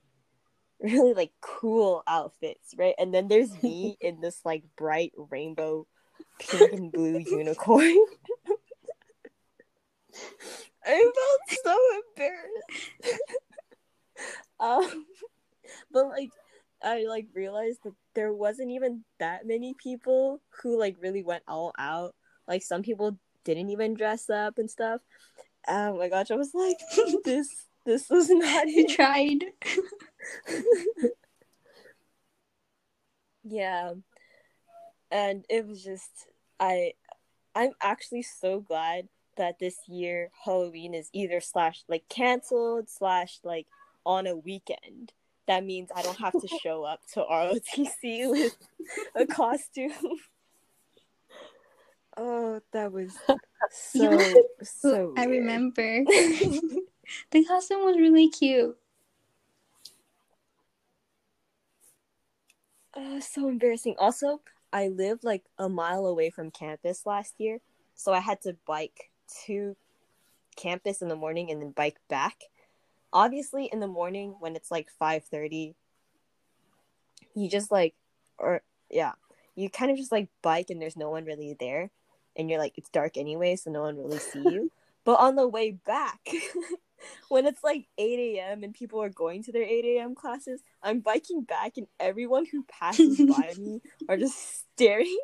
really 0.82 1.14
like 1.14 1.32
cool 1.40 2.02
outfits, 2.06 2.74
right? 2.76 2.94
And 2.98 3.14
then 3.14 3.28
there's 3.28 3.62
me 3.62 3.96
in 4.00 4.20
this 4.20 4.40
like 4.44 4.64
bright 4.76 5.12
rainbow 5.30 5.86
pink 6.38 6.72
and 6.72 6.92
blue 6.92 7.18
unicorn. 7.18 7.96
I 10.84 11.10
felt 11.14 11.60
so 11.64 11.78
embarrassed. 12.16 13.20
um, 14.60 15.06
but 15.92 16.08
like 16.08 16.30
I 16.82 17.04
like 17.08 17.28
realized 17.34 17.80
that 17.84 17.94
there 18.14 18.32
wasn't 18.32 18.70
even 18.72 19.04
that 19.18 19.46
many 19.46 19.74
people 19.74 20.40
who 20.62 20.78
like 20.78 20.96
really 21.00 21.22
went 21.22 21.44
all 21.46 21.72
out. 21.78 22.14
Like 22.48 22.62
some 22.62 22.82
people 22.82 23.16
didn't 23.44 23.70
even 23.70 23.94
dress 23.94 24.28
up 24.28 24.58
and 24.58 24.70
stuff. 24.70 25.00
Oh 25.68 25.96
my 25.96 26.08
gosh, 26.08 26.32
I 26.32 26.36
was 26.36 26.52
like, 26.54 26.76
this 27.24 27.48
this 27.84 28.08
was 28.10 28.28
not 28.30 28.64
it. 28.66 28.88
tried. 28.94 29.44
yeah 33.44 33.92
and 35.10 35.44
it 35.50 35.66
was 35.66 35.82
just 35.82 36.28
i 36.60 36.92
i'm 37.56 37.72
actually 37.82 38.22
so 38.22 38.60
glad 38.60 39.08
that 39.36 39.58
this 39.58 39.76
year 39.88 40.30
halloween 40.44 40.94
is 40.94 41.08
either 41.12 41.40
slash 41.40 41.82
like 41.88 42.08
canceled 42.08 42.88
slash 42.88 43.40
like 43.42 43.66
on 44.06 44.28
a 44.28 44.36
weekend 44.36 45.12
that 45.48 45.64
means 45.64 45.90
i 45.94 46.02
don't 46.02 46.18
have 46.20 46.32
to 46.40 46.46
show 46.62 46.84
up 46.84 47.00
to 47.12 47.20
rotc 47.20 48.30
with 48.30 48.56
a 49.16 49.26
costume 49.26 49.90
oh 52.16 52.60
that 52.72 52.92
was 52.92 53.12
so 53.70 54.18
so 54.62 55.14
I 55.16 55.26
weird. 55.26 55.40
remember. 55.40 56.04
The 57.30 57.44
costume 57.44 57.84
was 57.84 57.96
really 57.96 58.28
cute. 58.28 58.76
Uh, 62.94 63.20
so 63.20 63.48
embarrassing. 63.48 63.96
Also, 63.98 64.40
I 64.72 64.88
lived 64.88 65.24
like 65.24 65.44
a 65.58 65.68
mile 65.68 66.06
away 66.06 66.30
from 66.30 66.50
campus 66.50 67.06
last 67.06 67.34
year, 67.38 67.60
so 67.94 68.12
I 68.12 68.20
had 68.20 68.40
to 68.42 68.56
bike 68.66 69.10
to 69.46 69.76
campus 70.56 71.00
in 71.00 71.08
the 71.08 71.16
morning 71.16 71.50
and 71.50 71.62
then 71.62 71.70
bike 71.70 71.98
back. 72.08 72.44
Obviously, 73.12 73.66
in 73.66 73.80
the 73.80 73.86
morning 73.86 74.36
when 74.40 74.56
it's 74.56 74.70
like 74.70 74.88
five 74.98 75.24
thirty, 75.24 75.74
you 77.34 77.48
just 77.48 77.70
like, 77.70 77.94
or 78.38 78.62
yeah, 78.90 79.12
you 79.54 79.70
kind 79.70 79.90
of 79.90 79.96
just 79.96 80.12
like 80.12 80.28
bike 80.42 80.70
and 80.70 80.80
there's 80.80 80.96
no 80.96 81.10
one 81.10 81.24
really 81.24 81.56
there, 81.58 81.90
and 82.36 82.50
you're 82.50 82.58
like 82.58 82.76
it's 82.76 82.90
dark 82.90 83.16
anyway, 83.16 83.56
so 83.56 83.70
no 83.70 83.82
one 83.82 83.96
really 83.96 84.18
see 84.18 84.40
you. 84.40 84.70
but 85.04 85.18
on 85.18 85.36
the 85.36 85.48
way 85.48 85.70
back. 85.70 86.20
When 87.28 87.46
it's 87.46 87.64
like 87.64 87.86
8 87.98 88.18
a.m. 88.18 88.62
and 88.62 88.74
people 88.74 89.02
are 89.02 89.08
going 89.08 89.42
to 89.44 89.52
their 89.52 89.62
8 89.62 89.84
a.m. 89.84 90.14
classes, 90.14 90.62
I'm 90.82 91.00
biking 91.00 91.42
back, 91.42 91.76
and 91.76 91.86
everyone 91.98 92.46
who 92.46 92.64
passes 92.64 93.18
by 93.28 93.54
me 93.58 93.80
are 94.08 94.16
just 94.16 94.64
staring 94.74 95.18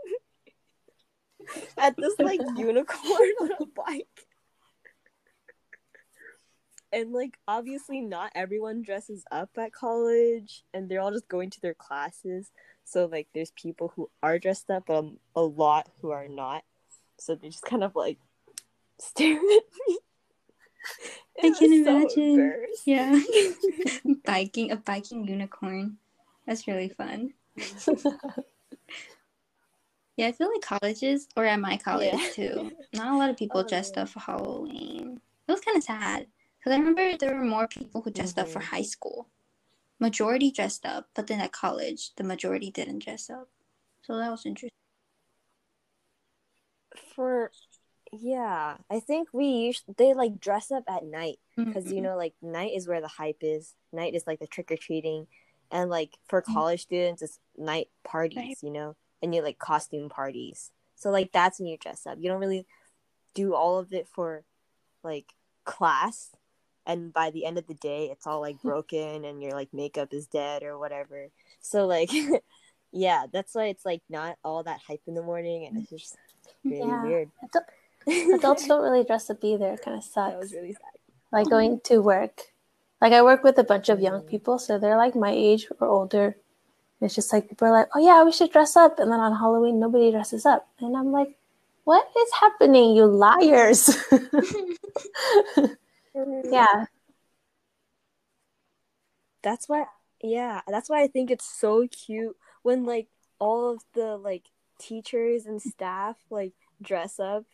at 1.79 1.97
this 1.97 2.15
like 2.19 2.41
unicorn 2.57 3.31
on 3.41 3.51
a 3.61 3.67
bike. 3.67 4.07
And 6.91 7.13
like 7.13 7.37
obviously 7.47 8.01
not 8.01 8.33
everyone 8.35 8.83
dresses 8.83 9.23
up 9.31 9.51
at 9.59 9.73
college 9.73 10.65
and 10.73 10.89
they're 10.89 11.01
all 11.01 11.13
just 11.13 11.29
going 11.29 11.51
to 11.51 11.61
their 11.61 11.75
classes. 11.75 12.51
So 12.85 13.05
like 13.07 13.29
there's 13.35 13.51
people 13.51 13.93
who 13.95 14.11
are 14.23 14.39
dressed 14.39 14.71
up, 14.71 14.85
but 14.87 14.97
um, 14.97 15.19
a 15.37 15.43
lot 15.43 15.91
who 16.01 16.11
are 16.11 16.29
not. 16.29 16.65
So 17.19 17.35
they 17.35 17.49
just 17.49 17.65
kind 17.65 17.85
of 17.85 17.95
like 17.95 18.19
stare 18.99 19.37
at 19.37 19.65
me. 19.89 19.99
I 21.43 21.51
can 21.51 21.71
was 21.71 21.83
so 21.85 22.01
imagine. 22.01 22.67
Yeah. 22.85 23.21
biking 24.25 24.71
a 24.71 24.77
biking 24.77 25.27
unicorn. 25.27 25.99
That's 26.47 26.67
really 26.67 26.89
fun. 26.89 27.35
Yeah, 30.17 30.27
I 30.29 30.33
feel 30.33 30.51
like 30.53 30.63
colleges, 30.63 31.29
or 31.37 31.45
at 31.45 31.61
my 31.61 31.77
college 31.77 32.13
Yeah. 32.13 32.29
too, 32.33 32.73
not 32.93 33.15
a 33.15 33.17
lot 33.17 33.31
of 33.31 33.37
people 33.37 33.61
Oh, 33.61 33.69
dressed 33.69 33.97
up 33.97 34.09
for 34.09 34.21
Halloween. 34.21 35.21
It 35.47 35.53
was 35.53 35.61
kind 35.61 35.77
of 35.77 35.85
sad 35.85 36.27
because 36.59 36.73
I 36.73 36.79
remember 36.79 37.17
there 37.17 37.35
were 37.37 37.45
more 37.45 37.69
people 37.69 38.03
who 38.03 38.11
dressed 38.11 38.39
up 38.39 38.49
for 38.49 38.61
Mhm. 38.61 38.65
high 38.65 38.83
school. 38.83 39.29
Majority 40.01 40.51
dressed 40.53 40.87
up, 40.87 41.11
but 41.15 41.27
then 41.29 41.41
at 41.41 41.53
college, 41.53 42.15
the 42.17 42.25
majority 42.25 42.71
didn't 42.71 43.01
dress 43.01 43.31
up. 43.31 43.51
So 44.03 44.17
that 44.19 44.31
was 44.31 44.47
interesting. 44.47 44.71
For 47.15 47.51
yeah, 48.13 48.77
I 48.91 49.01
think 49.01 49.29
we 49.33 49.47
usually 49.47 49.95
they 49.97 50.15
like 50.15 50.41
dress 50.41 50.71
up 50.71 50.85
at 50.89 51.05
night 51.05 51.39
because 51.57 51.85
Mm-hmm. 51.87 51.95
you 51.95 52.01
know 52.03 52.17
like 52.17 52.35
night 52.43 52.73
is 52.75 52.87
where 52.89 53.01
the 53.01 53.09
hype 53.09 53.39
is. 53.43 53.75
Night 53.93 54.15
is 54.15 54.27
like 54.27 54.39
the 54.41 54.47
trick 54.47 54.71
or 54.71 54.77
treating, 54.77 55.27
and 55.71 55.91
like 55.91 56.19
for 56.27 56.41
college 56.43 56.83
students 56.83 57.23
it's 57.23 57.39
night 57.57 57.89
parties, 58.05 58.37
Right. 58.39 58.57
you 58.63 58.71
know, 58.71 58.97
and 59.23 59.35
you 59.35 59.43
like 59.43 59.59
costume 59.59 60.09
parties. 60.09 60.71
So 60.97 61.11
like 61.11 61.33
that's 61.33 61.59
when 61.59 61.69
you 61.69 61.77
dress 61.79 62.07
up. 62.07 62.19
You 62.21 62.29
don't 62.31 62.41
really 62.41 62.67
do 63.35 63.55
all 63.55 63.79
of 63.79 63.93
it 63.93 64.07
for 64.09 64.45
like 65.03 65.27
class, 65.65 66.31
and 66.87 67.13
by 67.13 67.31
the 67.31 67.45
end 67.45 67.59
of 67.59 67.67
the 67.67 67.75
day 67.75 68.07
it's 68.11 68.27
all 68.27 68.41
like 68.41 68.61
broken 68.63 69.25
and 69.25 69.43
your 69.43 69.53
like 69.53 69.73
makeup 69.73 70.13
is 70.13 70.27
dead 70.27 70.63
or 70.63 70.79
whatever 70.79 71.29
so 71.61 71.87
like 71.87 72.11
yeah 72.93 73.27
that's 73.33 73.55
why 73.55 73.67
it's 73.67 73.85
like 73.85 74.01
not 74.09 74.37
all 74.43 74.63
that 74.63 74.81
hype 74.87 75.03
in 75.07 75.15
the 75.15 75.23
morning 75.23 75.67
and 75.67 75.77
it's 75.77 75.91
just 75.91 76.17
really 76.65 76.79
Yeah. 76.89 77.03
weird 77.03 77.31
Adults 78.35 78.67
don't 78.69 78.83
really 78.83 79.05
dress 79.05 79.31
up 79.31 79.43
either. 79.43 79.73
It 79.73 79.83
kind 79.83 79.97
of 79.99 80.05
sucks. 80.05 80.33
that 80.33 80.39
was 80.39 80.53
really 80.53 80.73
sad 80.73 80.99
like 81.31 81.49
going 81.49 81.81
to 81.85 81.99
work. 81.99 82.43
Like 83.01 83.13
I 83.13 83.23
work 83.23 83.45
with 83.45 83.59
a 83.59 83.65
bunch 83.65 83.89
of 83.89 84.01
young 84.01 84.23
mm. 84.23 84.29
people, 84.29 84.59
so 84.59 84.79
they're 84.79 84.97
like 84.97 85.15
my 85.15 85.31
age 85.31 85.69
or 85.81 85.89
older. 85.89 86.37
And 87.01 87.07
It's 87.07 87.15
just 87.15 87.33
like 87.33 87.49
people 87.49 87.69
are 87.69 87.73
like, 87.73 87.89
"Oh 87.95 88.01
yeah, 88.01 88.25
we 88.25 88.33
should 88.33 88.51
dress 88.51 88.77
up," 88.77 88.99
and 88.99 89.13
then 89.13 89.21
on 89.21 89.37
Halloween 89.37 89.79
nobody 89.79 90.11
dresses 90.11 90.45
up, 90.47 90.69
and 90.81 90.97
I'm 90.97 91.13
like, 91.13 91.37
"What 91.85 92.09
is 92.19 92.31
happening, 92.41 92.97
you 92.97 93.07
liars?" 93.07 93.97
yeah, 96.51 96.87
that's 99.43 99.69
why 99.69 99.85
yeah 100.21 100.63
that's 100.67 100.91
why 100.91 101.01
i 101.03 101.07
think 101.07 101.31
it's 101.31 101.45
so 101.45 101.87
cute 101.87 102.37
when 102.63 102.85
like 102.85 103.07
all 103.39 103.71
of 103.71 103.83
the 103.95 104.17
like 104.17 104.47
teachers 104.81 105.47
and 105.47 105.63
staff 105.63 106.17
like 106.29 106.55
dress 106.83 107.21
up 107.21 107.45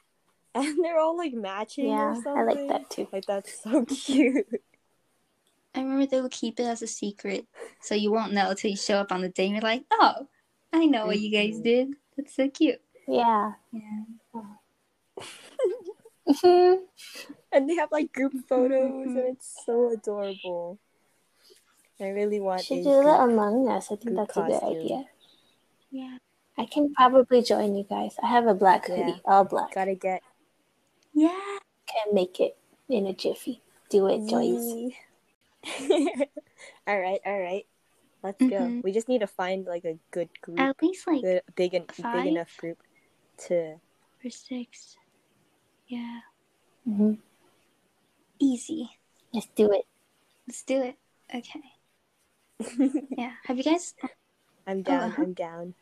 and 0.66 0.84
they're 0.84 0.98
all 0.98 1.16
like 1.16 1.32
matching 1.34 1.86
or 1.86 1.88
yeah, 1.88 2.14
something 2.14 2.36
I 2.36 2.42
like 2.44 2.68
that 2.68 2.90
too. 2.90 3.08
like 3.12 3.24
that's 3.26 3.62
so 3.62 3.84
cute 3.88 4.46
I 5.74 5.80
remember 5.80 6.06
they 6.06 6.20
would 6.20 6.30
keep 6.30 6.60
it 6.60 6.64
as 6.64 6.82
a 6.82 6.86
secret, 6.86 7.46
so 7.80 7.96
you 7.96 8.12
won't 8.12 8.32
know 8.32 8.50
until 8.50 8.70
you 8.70 8.76
show 8.76 8.98
up 8.98 9.10
on 9.10 9.22
the 9.22 9.28
day 9.28 9.46
and 9.46 9.54
you're 9.54 9.60
like, 9.62 9.82
oh, 9.90 10.28
I 10.72 10.86
know 10.86 11.06
what 11.06 11.18
you 11.18 11.32
guys 11.32 11.58
Mhm. 11.58 11.64
did. 11.64 11.88
That's 12.16 12.36
so 12.36 12.48
cute. 12.48 12.80
Yeah. 13.08 13.54
Yeah. 13.72 14.44
And 17.52 17.68
they 17.70 17.74
have 17.76 17.90
like 17.92 18.12
group 18.12 18.32
photos 18.48 19.06
and 19.06 19.18
it's 19.18 19.62
so 19.64 19.92
adorable 19.92 20.78
i 22.00 22.08
really 22.08 22.40
want 22.40 22.62
Should 22.62 22.78
a 22.78 22.82
do 22.82 22.90
the 22.90 23.02
group- 23.02 23.20
Among 23.20 23.68
Us. 23.68 23.86
I 23.86 23.96
think 23.96 24.02
group 24.16 24.16
that's 24.16 24.36
a 24.36 24.42
good 24.42 24.62
idea. 24.62 25.04
Yeah. 25.92 26.16
I 26.58 26.64
can 26.66 26.92
probably 26.94 27.42
join 27.42 27.76
you 27.76 27.84
guys. 27.84 28.16
I 28.22 28.26
have 28.28 28.46
a 28.48 28.54
black 28.54 28.86
Yeah. 28.88 28.96
hoodie, 28.96 29.20
all 29.24 29.44
black. 29.44 29.72
gotta 29.74 29.94
get 29.94 30.22
Yeah. 31.14 31.58
Can 31.86 32.14
make 32.14 32.40
it 32.40 32.56
in 32.88 33.06
a 33.06 33.12
jiffy. 33.12 33.62
Do 33.90 34.06
it, 34.08 34.28
Joyce. 34.28 34.92
All 36.86 37.00
right 37.00 37.20
all 37.24 37.40
right 37.40 37.64
let's 38.22 38.38
go 38.44 38.56
Mhm. 38.56 38.82
we 38.84 38.92
just 38.92 39.08
need 39.08 39.20
to 39.20 39.26
find 39.26 39.64
like 39.64 39.84
a 39.86 39.98
good 40.10 40.28
group 40.42 40.58
At 40.60 40.76
least 40.82 41.06
like 41.06 41.22
good, 41.22 41.40
big 41.56 41.90
five? 41.92 42.12
big 42.12 42.32
enough 42.32 42.54
group 42.58 42.78
to 43.48 43.76
for 44.20 44.28
six. 44.30 44.96
Yeah. 45.88 46.20
hmm 46.84 47.14
Easy. 48.38 48.90
Let's 49.32 49.46
do 49.54 49.72
it. 49.72 49.86
Let's 50.46 50.62
do 50.62 50.82
it. 50.82 50.96
Okay. 51.34 51.62
Yeah. 53.16 53.32
Have 53.44 53.56
you 53.56 53.64
guys? 53.64 53.94
I'm 54.66 54.82
down. 54.82 55.04
uh-huh. 55.04 55.22
I'm 55.22 55.32
down. 55.32 55.74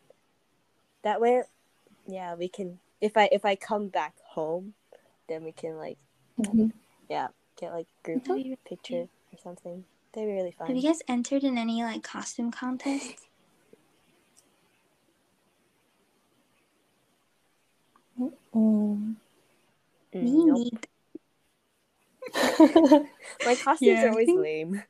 That 1.03 1.21
way, 1.21 1.43
yeah, 2.07 2.35
we 2.35 2.49
can. 2.49 2.79
If 3.01 3.17
I 3.17 3.29
if 3.33 3.45
I 3.45 3.57
come 3.57 3.89
back 3.89 4.15
home, 4.35 4.75
then 5.33 5.43
we 5.45 5.53
can 5.53 5.77
like 5.79 5.97
hmm 6.37 6.67
yeah 7.09 7.29
get 7.59 7.73
like 7.73 7.87
a 7.87 8.05
group 8.07 8.25
That'd 8.25 8.37
be 8.43 8.51
really 8.51 8.59
picture 8.67 9.09
or 9.33 9.39
something. 9.43 9.85
That'd 10.13 10.29
be 10.29 10.35
really 10.35 10.51
fun. 10.53 10.67
Have 10.67 10.77
you 10.77 10.83
guys 10.83 11.01
entered 11.09 11.43
in 11.43 11.57
any 11.57 11.83
like 11.83 12.03
costume 12.03 12.51
contests? 12.51 13.27
Mm. 18.55 19.17
Me 20.15 20.45
nope. 20.45 20.59
neither. 20.59 20.79
My 23.47 23.55
costumes 23.57 23.81
Yeah, 23.81 24.05
are 24.05 24.07
I 24.07 24.11
always 24.11 24.27
think- 24.27 24.41
lame. 24.41 24.83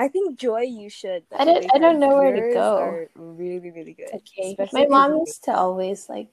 I 0.00 0.06
think 0.06 0.38
Joy, 0.38 0.60
you 0.60 0.88
should. 0.88 1.24
I 1.36 1.44
don't- 1.44 1.66
I 1.74 1.78
don't 1.78 1.98
know 1.98 2.16
where 2.18 2.32
to 2.32 2.54
go. 2.54 2.76
Are 2.78 3.10
really, 3.16 3.72
really 3.72 3.94
good. 3.94 4.06
okay. 4.14 4.50
Especially 4.52 4.80
My 4.82 4.84
'cause 4.86 4.90
mom 5.10 5.18
used 5.26 5.42
to 5.44 5.52
always 5.56 6.08
like, 6.08 6.28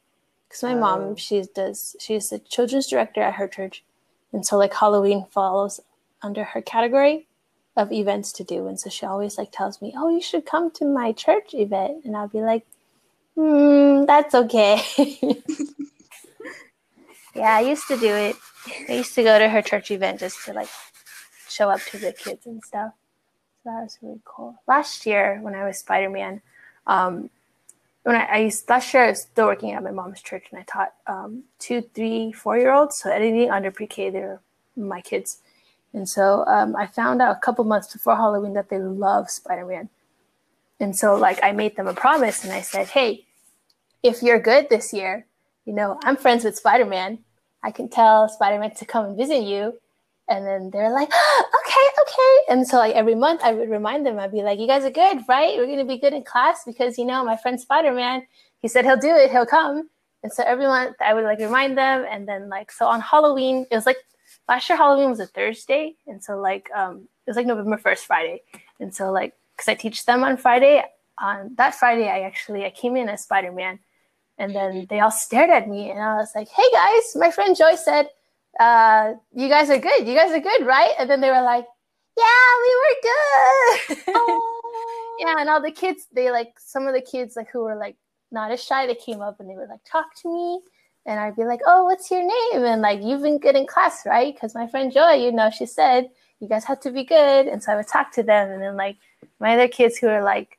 because 0.55 0.63
my 0.63 0.75
Oh. 0.75 0.79
mom 0.79 1.15
she 1.17 1.43
does 1.53 1.95
she's 1.99 2.29
the 2.29 2.39
children's 2.39 2.87
director 2.87 3.21
at 3.21 3.33
her 3.35 3.47
church, 3.47 3.83
and 4.31 4.45
so 4.45 4.57
like 4.57 4.73
Halloween 4.73 5.25
falls 5.25 5.81
under 6.21 6.45
her 6.45 6.61
category 6.61 7.27
of 7.75 7.91
events 7.91 8.31
to 8.33 8.43
do, 8.43 8.67
and 8.67 8.79
so 8.79 8.89
she 8.89 9.05
always 9.05 9.37
like 9.37 9.51
tells 9.51 9.81
me, 9.81 9.93
"Oh, 9.97 10.09
you 10.09 10.21
should 10.21 10.45
come 10.45 10.71
to 10.71 10.85
my 10.85 11.11
church 11.11 11.53
event," 11.53 12.05
and 12.05 12.15
I'll 12.15 12.29
be 12.29 12.41
like, 12.41 12.65
"Hmm, 13.35 14.05
that's 14.05 14.33
okay." 14.33 14.81
yeah, 17.35 17.57
I 17.57 17.61
used 17.61 17.87
to 17.89 17.97
do 17.97 18.13
it. 18.15 18.37
I 18.87 18.93
used 18.93 19.13
to 19.15 19.23
go 19.23 19.37
to 19.37 19.49
her 19.49 19.61
church 19.61 19.91
event 19.91 20.21
just 20.21 20.45
to 20.45 20.53
like 20.53 20.69
show 21.49 21.69
up 21.69 21.81
to 21.91 21.97
the 21.97 22.13
kids 22.13 22.45
and 22.45 22.63
stuff. 22.63 22.93
So 23.63 23.71
that 23.71 23.83
was 23.83 23.97
really 24.01 24.21
cool. 24.23 24.55
Last 24.67 25.05
year 25.05 25.39
when 25.41 25.53
I 25.53 25.65
was 25.65 25.79
Spider 25.79 26.09
Man, 26.09 26.41
um, 26.87 27.29
when 28.05 28.15
I, 28.15 28.25
I 28.25 28.51
last 28.69 28.93
year 28.93 29.05
I 29.05 29.09
was 29.09 29.21
still 29.23 29.47
working 29.47 29.71
at 29.71 29.81
my 29.81 29.89
mom's 29.89 30.21
church 30.21 30.45
and 30.51 30.59
I 30.59 30.63
taught 30.63 30.93
um, 31.07 31.43
two, 31.57 31.81
three, 31.81 32.31
four 32.31 32.55
year 32.55 32.71
olds. 32.71 32.97
So 32.97 33.09
anything 33.09 33.49
under 33.49 33.71
pre 33.71 33.87
K, 33.87 34.11
they're 34.11 34.41
my 34.77 35.01
kids. 35.01 35.39
And 35.91 36.07
so 36.07 36.45
um, 36.45 36.75
I 36.75 36.85
found 36.85 37.19
out 37.19 37.35
a 37.35 37.39
couple 37.39 37.63
months 37.63 37.91
before 37.91 38.15
Halloween 38.15 38.53
that 38.53 38.69
they 38.69 38.77
love 38.77 39.31
Spider 39.31 39.65
Man. 39.65 39.89
And 40.79 40.95
so 40.95 41.15
like 41.15 41.39
I 41.41 41.51
made 41.51 41.77
them 41.77 41.87
a 41.87 41.95
promise 41.95 42.43
and 42.43 42.53
I 42.53 42.61
said, 42.61 42.89
hey, 42.89 43.25
if 44.03 44.21
you're 44.21 44.39
good 44.39 44.69
this 44.69 44.93
year, 44.93 45.25
you 45.65 45.73
know, 45.73 45.99
I'm 46.03 46.15
friends 46.15 46.43
with 46.43 46.55
Spider 46.55 46.85
Man. 46.85 47.19
I 47.63 47.71
can 47.71 47.89
tell 47.89 48.29
Spider 48.29 48.59
Man 48.59 48.75
to 48.75 48.85
come 48.85 49.05
and 49.05 49.17
visit 49.17 49.41
you. 49.41 49.79
And 50.27 50.45
then 50.45 50.69
they're 50.71 50.91
like, 50.91 51.09
okay, 51.09 51.87
okay. 52.01 52.37
And 52.49 52.67
so 52.67 52.77
like 52.77 52.95
every 52.95 53.15
month 53.15 53.41
I 53.43 53.53
would 53.53 53.69
remind 53.69 54.05
them, 54.05 54.19
I'd 54.19 54.31
be 54.31 54.41
like, 54.41 54.59
you 54.59 54.67
guys 54.67 54.83
are 54.83 54.91
good, 54.91 55.19
right? 55.27 55.57
We're 55.57 55.67
gonna 55.67 55.85
be 55.85 55.97
good 55.97 56.13
in 56.13 56.23
class 56.23 56.63
because 56.65 56.97
you 56.97 57.05
know 57.05 57.23
my 57.23 57.37
friend 57.37 57.59
Spider 57.59 57.93
Man, 57.93 58.25
he 58.61 58.67
said 58.67 58.85
he'll 58.85 58.97
do 58.97 59.15
it, 59.15 59.31
he'll 59.31 59.45
come. 59.45 59.89
And 60.23 60.33
so 60.33 60.43
every 60.43 60.65
month 60.65 60.95
I 60.99 61.13
would 61.13 61.23
like 61.23 61.39
remind 61.39 61.77
them. 61.77 62.05
And 62.09 62.27
then 62.27 62.49
like 62.49 62.71
so 62.71 62.87
on 62.87 63.01
Halloween, 63.01 63.67
it 63.69 63.75
was 63.75 63.85
like 63.85 63.97
last 64.49 64.67
year 64.67 64.77
Halloween 64.77 65.09
was 65.09 65.19
a 65.19 65.27
Thursday. 65.27 65.95
And 66.07 66.23
so 66.23 66.39
like 66.39 66.69
um 66.75 67.07
it 67.27 67.29
was 67.29 67.37
like 67.37 67.45
November 67.45 67.77
1st 67.77 67.99
Friday. 67.99 68.41
And 68.79 68.93
so 68.93 69.11
like 69.11 69.33
because 69.55 69.69
I 69.69 69.75
teach 69.75 70.05
them 70.05 70.23
on 70.23 70.37
Friday, 70.37 70.83
on 71.19 71.53
that 71.57 71.75
Friday 71.75 72.09
I 72.09 72.21
actually 72.21 72.65
I 72.65 72.71
came 72.71 72.95
in 72.95 73.09
as 73.09 73.23
Spider 73.23 73.51
Man. 73.51 73.77
And 74.39 74.53
then 74.55 74.87
they 74.89 74.99
all 74.99 75.11
stared 75.11 75.51
at 75.51 75.69
me 75.69 75.91
and 75.91 76.01
I 76.01 76.15
was 76.15 76.31
like, 76.35 76.49
hey 76.49 76.69
guys, 76.73 77.15
my 77.15 77.29
friend 77.29 77.55
Joy 77.55 77.75
said 77.75 78.09
uh, 78.59 79.13
you 79.33 79.49
guys 79.49 79.69
are 79.69 79.77
good. 79.77 80.07
You 80.07 80.15
guys 80.15 80.31
are 80.31 80.39
good, 80.39 80.65
right? 80.65 80.91
And 80.99 81.09
then 81.09 81.21
they 81.21 81.29
were 81.29 81.41
like, 81.41 81.65
yeah, 82.17 82.47
we 82.61 82.75
were 82.75 82.95
good. 83.01 83.97
Oh. 84.17 85.17
yeah, 85.19 85.35
and 85.39 85.49
all 85.49 85.61
the 85.61 85.71
kids, 85.71 86.07
they 86.11 86.31
like 86.31 86.53
some 86.59 86.87
of 86.87 86.93
the 86.93 87.01
kids 87.01 87.35
like 87.35 87.49
who 87.49 87.61
were 87.61 87.75
like 87.75 87.95
not 88.31 88.51
as 88.51 88.63
shy, 88.63 88.87
they 88.87 88.95
came 88.95 89.21
up 89.21 89.39
and 89.39 89.49
they 89.49 89.55
would 89.55 89.69
like 89.69 89.83
talk 89.85 90.07
to 90.21 90.33
me. 90.33 90.59
And 91.05 91.19
I'd 91.19 91.35
be 91.35 91.45
like, 91.45 91.61
oh, 91.65 91.83
what's 91.85 92.09
your 92.09 92.21
name? 92.21 92.65
And 92.65 92.81
like, 92.81 93.01
you've 93.01 93.21
been 93.21 93.37
good 93.37 93.55
in 93.55 93.67
class, 93.67 94.05
right? 94.05 94.33
Because 94.33 94.55
my 94.55 94.67
friend 94.67 94.91
Joy, 94.91 95.13
you 95.13 95.31
know, 95.31 95.49
she 95.51 95.65
said 95.65 96.09
you 96.39 96.47
guys 96.47 96.65
have 96.65 96.79
to 96.81 96.91
be 96.91 97.03
good. 97.03 97.47
And 97.47 97.61
so 97.61 97.73
I 97.73 97.75
would 97.75 97.87
talk 97.87 98.11
to 98.13 98.23
them. 98.23 98.49
And 98.49 98.61
then 98.61 98.75
like 98.75 98.97
my 99.39 99.53
other 99.53 99.67
kids 99.67 99.97
who 99.97 100.07
are 100.07 100.23
like, 100.23 100.57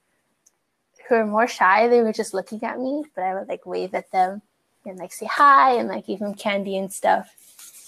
who 1.09 1.16
are 1.16 1.26
more 1.26 1.46
shy, 1.46 1.88
they 1.88 2.02
were 2.02 2.12
just 2.12 2.35
looking 2.35 2.62
at 2.64 2.78
me, 2.78 3.04
but 3.14 3.24
I 3.24 3.35
would 3.35 3.48
like 3.48 3.66
wave 3.66 3.94
at 3.94 4.11
them 4.11 4.42
and 4.85 4.98
like 4.98 5.12
say 5.12 5.26
hi 5.26 5.74
and 5.74 5.88
like 5.88 6.06
give 6.06 6.20
them 6.20 6.35
candy 6.35 6.76
and 6.76 6.92
stuff. 6.92 7.35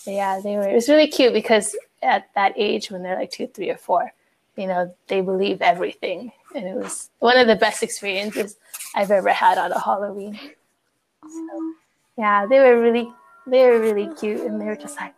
But 0.09 0.15
yeah, 0.15 0.41
they 0.41 0.57
were. 0.57 0.67
It 0.67 0.75
was 0.75 0.89
really 0.89 1.07
cute 1.07 1.35
because 1.35 1.77
at 2.03 2.31
that 2.35 2.55
age, 2.57 2.91
when 2.91 3.03
they're 3.03 3.19
like 3.19 3.31
two, 3.31 3.47
three, 3.47 3.69
or 3.69 3.77
four, 3.77 4.11
you 4.57 4.67
know, 4.67 4.91
they 5.07 5.21
believe 5.21 5.61
everything, 5.61 6.33
and 6.55 6.67
it 6.67 6.75
was 6.75 7.11
one 7.19 7.37
of 7.37 7.47
the 7.47 7.57
best 7.57 7.83
experiences 7.83 8.57
I've 8.95 9.11
ever 9.11 9.29
had 9.29 9.59
on 9.59 9.71
a 9.71 9.79
Halloween. 9.79 10.41
Oh. 11.23 11.75
Yeah, 12.17 12.47
they 12.47 12.59
were 12.59 12.81
really, 12.81 13.13
they 13.47 13.67
were 13.69 13.81
really 13.81 14.09
cute, 14.15 14.41
and 14.41 14.59
they 14.59 14.65
were 14.65 14.77
just 14.77 14.97
like 14.97 15.13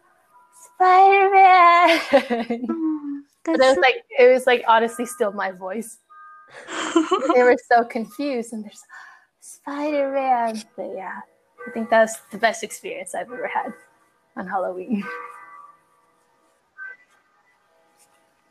Spider 0.75 1.31
Man. 1.35 2.67
But 3.45 3.55
it 3.55 3.61
was 3.61 3.79
like, 3.81 4.05
it 4.19 4.33
was 4.33 4.45
like 4.45 4.65
honestly 4.67 5.07
still 5.07 5.31
my 5.31 5.53
voice. 5.53 5.99
They 7.37 7.45
were 7.45 7.57
so 7.71 7.85
confused, 7.85 8.53
and 8.53 8.65
there's 8.65 8.83
Spider 9.39 10.11
Man. 10.13 10.61
But 10.75 10.91
yeah, 10.97 11.21
I 11.65 11.71
think 11.71 11.91
that 11.91 12.01
was 12.01 12.19
the 12.33 12.39
best 12.39 12.65
experience 12.65 13.15
I've 13.15 13.31
ever 13.31 13.47
had 13.47 13.73
on 14.41 14.49
Halloween. 14.49 15.05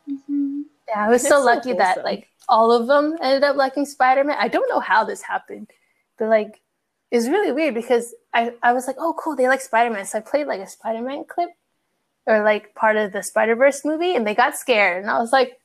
Mhm. 0.08 0.64
Yeah, 0.88 1.06
I 1.06 1.08
was 1.08 1.22
so 1.22 1.28
so 1.28 1.40
lucky 1.44 1.72
that 1.74 2.02
like 2.04 2.28
all 2.48 2.72
of 2.72 2.86
them 2.86 3.16
ended 3.20 3.44
up 3.44 3.56
liking 3.56 3.84
Spider 3.84 4.24
Man. 4.24 4.36
I 4.40 4.48
don't 4.48 4.68
know 4.68 4.80
how 4.80 5.04
this 5.04 5.22
happened, 5.22 5.70
but 6.18 6.28
like 6.28 6.60
it's 7.10 7.26
really 7.26 7.52
weird 7.52 7.74
because 7.74 8.14
I, 8.32 8.54
I 8.62 8.72
was 8.72 8.86
like, 8.86 8.96
oh 8.98 9.14
cool, 9.18 9.36
they 9.36 9.48
like 9.48 9.60
Spider 9.60 9.92
Man. 9.92 10.06
So 10.06 10.18
I 10.18 10.20
played 10.20 10.46
like 10.46 10.60
a 10.60 10.66
Spider 10.66 11.02
Man 11.02 11.24
clip 11.24 11.50
or 12.26 12.42
like 12.42 12.74
part 12.74 12.96
of 12.96 13.12
the 13.12 13.22
Spider 13.22 13.56
Verse 13.56 13.84
movie, 13.84 14.14
and 14.14 14.26
they 14.26 14.34
got 14.34 14.56
scared, 14.56 15.02
and 15.02 15.10
I 15.10 15.18
was 15.18 15.32
like, 15.32 15.60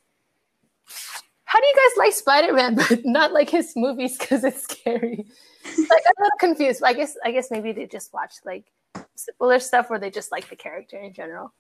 how 1.45 1.59
do 1.59 1.67
you 1.67 1.75
guys 1.75 1.97
like 1.97 2.13
Spider 2.13 2.53
Man 2.53 2.75
but 2.75 3.01
not 3.05 3.31
like 3.31 3.49
his 3.49 3.73
movies 3.75 4.17
because 4.17 4.43
it's 4.43 4.63
scary? 4.63 5.25
like 5.65 6.03
I'm 6.05 6.13
a 6.17 6.23
little 6.23 6.39
confused. 6.39 6.81
But 6.81 6.89
I 6.89 6.93
guess 6.93 7.17
I 7.23 7.31
guess 7.31 7.49
maybe 7.49 7.71
they 7.71 7.85
just 7.85 8.13
watched 8.13 8.45
like 8.45 8.65
simpler 9.15 9.59
stuff, 9.59 9.89
where 9.89 9.99
they 9.99 10.09
just 10.09 10.31
like 10.31 10.49
the 10.49 10.55
character 10.55 10.97
in 10.97 11.13
general. 11.13 11.53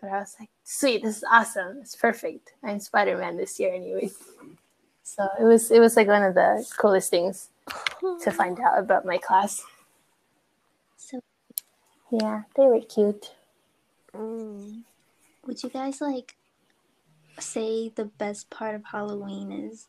But 0.00 0.10
I 0.10 0.18
was 0.18 0.34
like, 0.40 0.50
sweet, 0.64 1.02
this 1.02 1.18
is 1.18 1.24
awesome. 1.30 1.78
It's 1.80 1.94
perfect. 1.94 2.54
I'm 2.64 2.80
Spider 2.80 3.16
Man 3.16 3.36
this 3.36 3.60
year, 3.60 3.72
anyways. 3.72 4.16
So 5.04 5.28
it 5.38 5.44
was 5.44 5.70
it 5.70 5.80
was 5.80 5.96
like 5.96 6.08
one 6.08 6.22
of 6.22 6.34
the 6.34 6.66
coolest 6.78 7.10
things 7.10 7.48
to 8.22 8.30
find 8.32 8.58
out 8.60 8.78
about 8.78 9.04
my 9.04 9.18
class. 9.18 9.62
So, 10.96 11.20
Yeah, 12.10 12.42
they 12.56 12.64
were 12.64 12.80
cute. 12.80 13.32
Mm. 14.14 14.82
would 15.46 15.62
you 15.62 15.70
guys 15.70 16.02
like 16.02 16.36
say 17.38 17.88
the 17.88 18.04
best 18.04 18.50
part 18.50 18.74
of 18.74 18.84
Halloween 18.84 19.50
is 19.52 19.88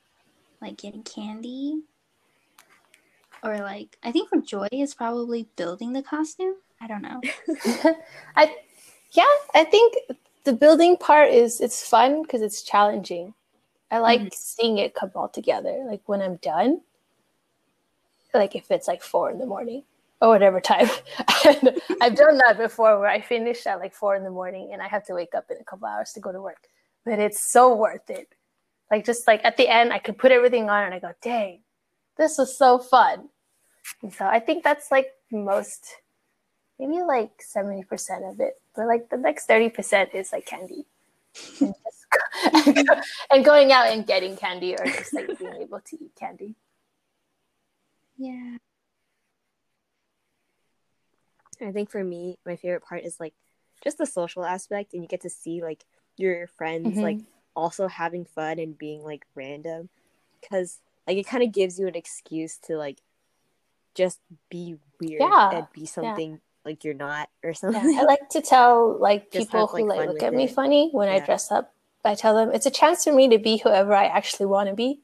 like 0.61 0.77
getting 0.77 1.03
candy? 1.03 1.83
Or 3.43 3.57
like, 3.57 3.97
I 4.01 4.11
think 4.11 4.29
for 4.29 4.39
Joy, 4.39 4.69
is 4.71 4.93
probably 4.95 5.49
building 5.57 5.91
the 5.91 6.01
costume. 6.01 6.55
I 6.83 6.87
don't 6.87 7.01
know. 7.01 7.21
I 8.35 8.55
yeah, 9.11 9.23
I 9.53 9.63
think 9.63 9.95
the 10.43 10.51
building 10.51 10.97
part 10.97 11.29
is 11.29 11.61
it's 11.61 11.87
fun 11.87 12.23
because 12.23 12.41
it's 12.41 12.61
challenging. 12.61 13.33
I 13.89 13.99
like 13.99 14.21
Mhm. 14.21 14.33
seeing 14.33 14.77
it 14.79 14.93
come 14.93 15.11
all 15.15 15.29
together. 15.29 15.85
Like 15.87 16.01
when 16.07 16.21
I'm 16.21 16.35
done, 16.37 16.81
like 18.33 18.53
if 18.55 18.69
it's 18.69 18.87
like 18.87 19.01
four 19.01 19.31
in 19.31 19.37
the 19.37 19.45
morning 19.45 19.83
or 20.19 20.27
whatever 20.27 20.59
time. 20.59 20.89
and 21.45 21.79
I've 22.01 22.15
done 22.15 22.37
that 22.39 22.57
before 22.57 22.99
where 22.99 23.07
I 23.07 23.21
finish 23.21 23.65
at 23.65 23.79
like 23.79 23.93
four 23.93 24.17
in 24.17 24.23
the 24.25 24.31
morning 24.31 24.71
and 24.73 24.81
I 24.81 24.89
have 24.89 25.05
to 25.05 25.13
wake 25.13 25.35
up 25.35 25.49
in 25.49 25.57
a 25.61 25.63
couple 25.63 25.87
hours 25.87 26.11
to 26.13 26.19
go 26.19 26.33
to 26.33 26.41
work. 26.41 26.67
But 27.05 27.19
it's 27.19 27.39
so 27.39 27.73
worth 27.75 28.09
it. 28.09 28.27
Like 28.91 29.05
just 29.05 29.25
like 29.25 29.39
at 29.45 29.55
the 29.55 29.69
end, 29.69 29.93
I 29.93 29.99
could 29.99 30.17
put 30.17 30.33
everything 30.33 30.69
on 30.69 30.83
and 30.83 30.93
I 30.93 30.99
go, 30.99 31.13
dang, 31.21 31.61
this 32.17 32.37
was 32.37 32.57
so 32.57 32.77
fun. 32.77 33.29
And 34.01 34.13
so 34.13 34.25
I 34.25 34.39
think 34.41 34.65
that's 34.65 34.91
like 34.91 35.13
most 35.31 35.95
maybe 36.79 37.01
like 37.01 37.41
70% 37.41 38.25
of 38.25 38.39
it 38.39 38.59
but 38.75 38.87
like 38.87 39.09
the 39.09 39.17
next 39.17 39.47
30% 39.47 40.13
is 40.13 40.31
like 40.31 40.45
candy. 40.45 40.85
And, 41.61 41.73
just, 41.83 42.85
and 43.31 43.43
going 43.45 43.71
out 43.71 43.87
and 43.87 44.05
getting 44.05 44.35
candy 44.35 44.75
or 44.75 44.85
just 44.85 45.13
like 45.13 45.37
being 45.37 45.55
able 45.61 45.79
to 45.79 45.95
eat 46.03 46.15
candy. 46.15 46.55
Yeah. 48.17 48.57
I 51.61 51.71
think 51.71 51.89
for 51.89 52.03
me, 52.03 52.37
my 52.45 52.55
favorite 52.55 52.83
part 52.83 53.03
is 53.03 53.19
like 53.19 53.33
just 53.83 53.97
the 53.97 54.05
social 54.05 54.43
aspect, 54.45 54.93
and 54.93 55.01
you 55.01 55.07
get 55.07 55.21
to 55.21 55.29
see 55.29 55.61
like 55.61 55.85
your 56.17 56.47
friends 56.47 56.97
Mhm. 56.97 57.01
like 57.01 57.19
also 57.55 57.87
having 57.87 58.25
fun 58.25 58.59
and 58.59 58.77
being 58.77 59.03
like 59.03 59.25
random, 59.35 59.89
because 60.41 60.79
like 61.07 61.17
it 61.17 61.27
kind 61.27 61.43
of 61.43 61.51
gives 61.51 61.79
you 61.79 61.87
an 61.87 61.95
excuse 61.95 62.57
to 62.59 62.77
like 62.77 62.99
just 63.95 64.19
be 64.49 64.77
weird 64.99 65.21
Yeah, 65.21 65.49
and 65.51 65.67
be 65.73 65.85
something 65.85 66.41
like 66.65 66.83
you're 66.83 66.93
not 66.93 67.29
or 67.43 67.53
something. 67.53 67.93
yeah, 67.93 68.01
i 68.01 68.03
like 68.03 68.29
to 68.29 68.41
tell 68.41 68.97
like 68.99 69.31
Just 69.31 69.47
people 69.47 69.67
have, 69.67 69.77
who 69.77 69.87
like, 69.87 70.07
look 70.07 70.23
at 70.23 70.33
me 70.33 70.47
funny 70.47 70.89
when 70.91 71.09
i 71.09 71.19
dress 71.19 71.51
up. 71.51 71.73
I 72.05 72.15
tell 72.15 72.35
them 72.35 72.51
it's 72.53 72.65
a 72.65 72.71
chance 72.71 73.03
for 73.05 73.13
me 73.13 73.29
to 73.29 73.37
be 73.37 73.57
whoever 73.57 73.93
i 73.93 74.05
actually 74.05 74.45
want 74.47 74.69
to 74.69 74.75
be 74.75 74.99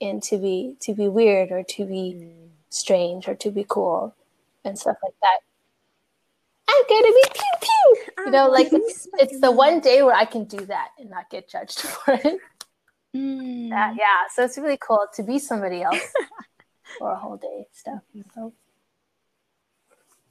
and 0.00 0.22
to 0.24 0.38
be 0.38 0.76
to 0.80 0.94
be 0.94 1.08
weird 1.08 1.50
or 1.52 1.62
to 1.62 1.86
be 1.86 2.14
Mm. 2.18 2.48
strange 2.68 3.26
or 3.28 3.34
to 3.36 3.50
be 3.50 3.64
cool 3.66 4.14
and 4.64 4.78
stuff 4.78 4.96
like 5.02 5.14
that. 5.22 5.38
I'm 6.68 6.82
gonna 6.88 7.06
be 7.06 7.22
pew 7.32 7.54
pew! 7.62 8.24
You 8.26 8.30
know 8.32 8.48
like 8.50 8.68
it's, 8.72 9.08
it's 9.14 9.40
the 9.40 9.50
one 9.52 9.80
day 9.80 10.02
where 10.02 10.14
i 10.14 10.24
can 10.24 10.44
do 10.44 10.66
that 10.66 10.88
and 10.98 11.08
not 11.08 11.30
get 11.30 11.48
judged 11.48 11.80
for 11.94 12.14
it. 12.14 12.40
Mm. 13.14 13.70
that 13.70 13.94
yeah 13.96 14.28
so 14.34 14.44
it's 14.44 14.58
really 14.58 14.76
cool 14.76 15.06
to 15.14 15.22
be 15.22 15.38
somebody 15.38 15.82
else 15.82 16.12
for 16.98 17.12
a 17.12 17.16
whole 17.16 17.36
day 17.38 17.66
stuff 17.72 18.02
so 18.34 18.52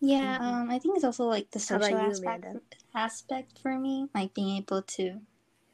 Yeah, 0.06 0.38
Mhm. 0.38 0.42
um, 0.42 0.70
I 0.70 0.78
think 0.80 0.96
it's 0.96 1.04
also 1.04 1.26
like 1.26 1.50
the 1.52 1.60
social 1.60 1.90
you, 1.90 1.96
aspect 1.98 2.46
Amanda? 2.46 2.62
aspect 2.94 3.60
for 3.60 3.78
me, 3.80 4.08
like 4.14 4.34
being 4.36 4.58
able 4.58 4.84
to 4.84 5.20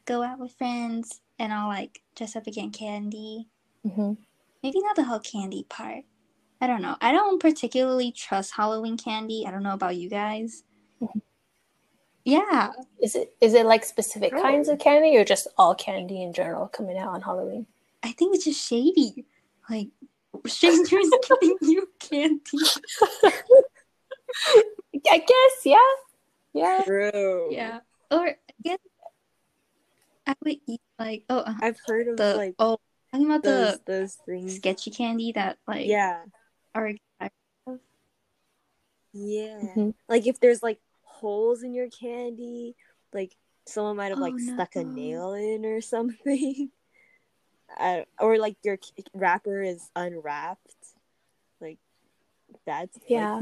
go 0.06 0.22
out 0.22 0.38
with 0.38 0.52
friends 0.54 1.20
and 1.38 1.52
I'll 1.52 1.68
like 1.68 2.02
dress 2.16 2.34
up 2.34 2.46
and 2.46 2.54
get 2.54 2.72
candy. 2.72 3.48
mhm. 3.86 4.16
Maybe 4.62 4.80
not 4.80 4.96
the 4.96 5.04
whole 5.04 5.18
candy 5.20 5.64
part. 5.68 6.04
I 6.60 6.66
don't 6.68 6.80
know. 6.82 6.96
I 7.00 7.10
don't 7.12 7.40
particularly 7.40 8.12
trust 8.12 8.52
Halloween 8.54 8.96
candy. 8.96 9.44
I 9.46 9.50
don't 9.50 9.64
know 9.64 9.74
about 9.74 9.96
you 9.96 10.08
guys. 10.08 10.62
Mhm. 11.02 11.20
Yeah, 12.24 12.72
is 13.00 13.14
it 13.16 13.34
is 13.40 13.52
it 13.54 13.66
like 13.66 13.84
specific 13.84 14.32
Oh. 14.34 14.40
kinds 14.40 14.68
of 14.68 14.78
candy 14.78 15.16
or 15.18 15.24
just 15.24 15.48
all 15.58 15.74
candy 15.74 16.22
in 16.22 16.32
general 16.32 16.68
coming 16.68 16.96
out 16.96 17.08
on 17.08 17.20
halloween 17.22 17.66
I 18.04 18.12
think 18.12 18.34
it's 18.34 18.44
just 18.44 18.66
shady. 18.66 19.26
Like 19.68 19.88
strangers 20.46 21.10
giving 21.28 21.58
you 21.60 21.88
candy. 21.98 22.40
i 25.10 25.18
guess 25.18 25.54
yeah 25.64 25.76
yeah 26.52 26.82
True. 26.84 27.48
Yeah. 27.50 27.80
Or 28.10 28.26
I 28.28 28.34
guess 28.62 28.78
I 30.26 30.34
would 30.44 30.56
eat 30.66 30.80
like 30.98 31.24
oh 31.28 31.38
uh, 31.38 31.54
I've 31.60 31.78
heard 31.86 32.08
of 32.08 32.16
the 32.16 32.34
like 32.36 32.54
oh 32.58 32.78
talking 33.10 33.26
about 33.26 33.42
those 33.42 33.78
the 33.78 33.80
those 33.86 34.14
things. 34.26 34.56
sketchy 34.56 34.90
candy 34.90 35.32
that 35.32 35.58
like 35.66 35.86
Yeah, 35.86 36.24
are 36.74 36.92
yeah. 39.12 39.58
Mhm. 39.76 39.94
Like 40.08 40.26
if 40.26 40.40
there's 40.40 40.62
like 40.62 40.78
holes 41.02 41.62
in 41.62 41.74
your 41.74 41.88
candy, 41.88 42.74
like 43.12 43.36
someone 43.66 43.96
might 43.96 44.08
have 44.10 44.18
Oh, 44.18 44.22
like 44.22 44.38
stuck 44.38 44.76
a 44.76 44.84
nail 44.84 45.32
in 45.34 45.64
or 45.64 45.80
something. 45.82 46.70
I, 47.78 48.04
or 48.20 48.38
like 48.38 48.56
your 48.62 48.78
wrapper 49.14 49.62
is 49.62 49.90
unwrapped. 49.96 50.74
Like 51.60 51.78
that's 52.66 52.96
like, 52.96 53.04
yeah 53.08 53.40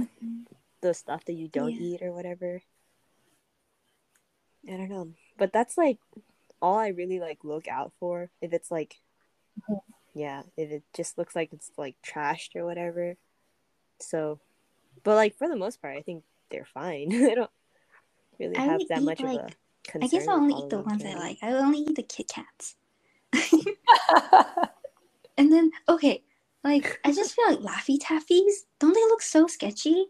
the 0.80 0.94
stuff 0.94 1.24
that 1.26 1.34
you 1.34 1.48
don't 1.48 1.72
Yeah. 1.72 1.80
eat 1.80 2.02
or 2.02 2.12
whatever. 2.12 2.62
I 4.68 4.72
don't 4.76 4.88
know. 4.88 5.12
But 5.38 5.52
that's 5.52 5.76
like 5.78 5.98
all 6.60 6.76
I 6.78 6.88
really 6.88 7.20
like 7.20 7.44
look 7.44 7.66
out 7.68 7.92
for. 7.98 8.30
If 8.40 8.52
it's 8.52 8.70
like 8.70 9.00
Mhm. 9.68 9.80
yeah, 10.14 10.42
if 10.56 10.70
it 10.70 10.82
just 10.94 11.16
looks 11.18 11.34
like 11.36 11.52
it's 11.52 11.70
like 11.76 11.96
trashed 12.02 12.56
or 12.56 12.64
whatever. 12.64 13.16
So 13.98 14.38
but 15.04 15.14
like 15.16 15.36
for 15.36 15.48
the 15.48 15.56
most 15.56 15.80
part 15.80 15.96
I 15.96 16.02
think 16.02 16.24
they're 16.50 16.64
fine. 16.66 17.12
I 17.30 17.34
don't 17.34 17.50
really 18.38 18.56
I 18.56 18.62
have 18.62 18.86
that 18.88 19.02
much 19.02 19.20
of 19.20 19.28
a 19.30 19.32
like- 19.34 19.56
concern. 19.84 20.02
I 20.04 20.08
guess 20.08 20.28
I 20.28 20.32
only 20.32 20.54
eat 20.62 20.70
the 20.70 20.80
ones 20.80 21.04
I 21.04 21.14
like. 21.14 21.38
I 21.42 21.52
only 21.52 21.78
eat 21.80 21.94
the 21.96 22.02
Kit 22.02 22.28
Kats. 22.28 22.76
And 25.38 25.50
then 25.50 25.70
okay, 25.88 26.22
like 26.62 27.00
I 27.02 27.12
just 27.12 27.34
feel 27.34 27.48
like 27.48 27.60
Laffy 27.60 27.98
Taffies, 27.98 28.66
don't 28.78 28.92
they 28.92 29.00
look 29.04 29.22
so 29.22 29.46
sketchy? 29.46 30.08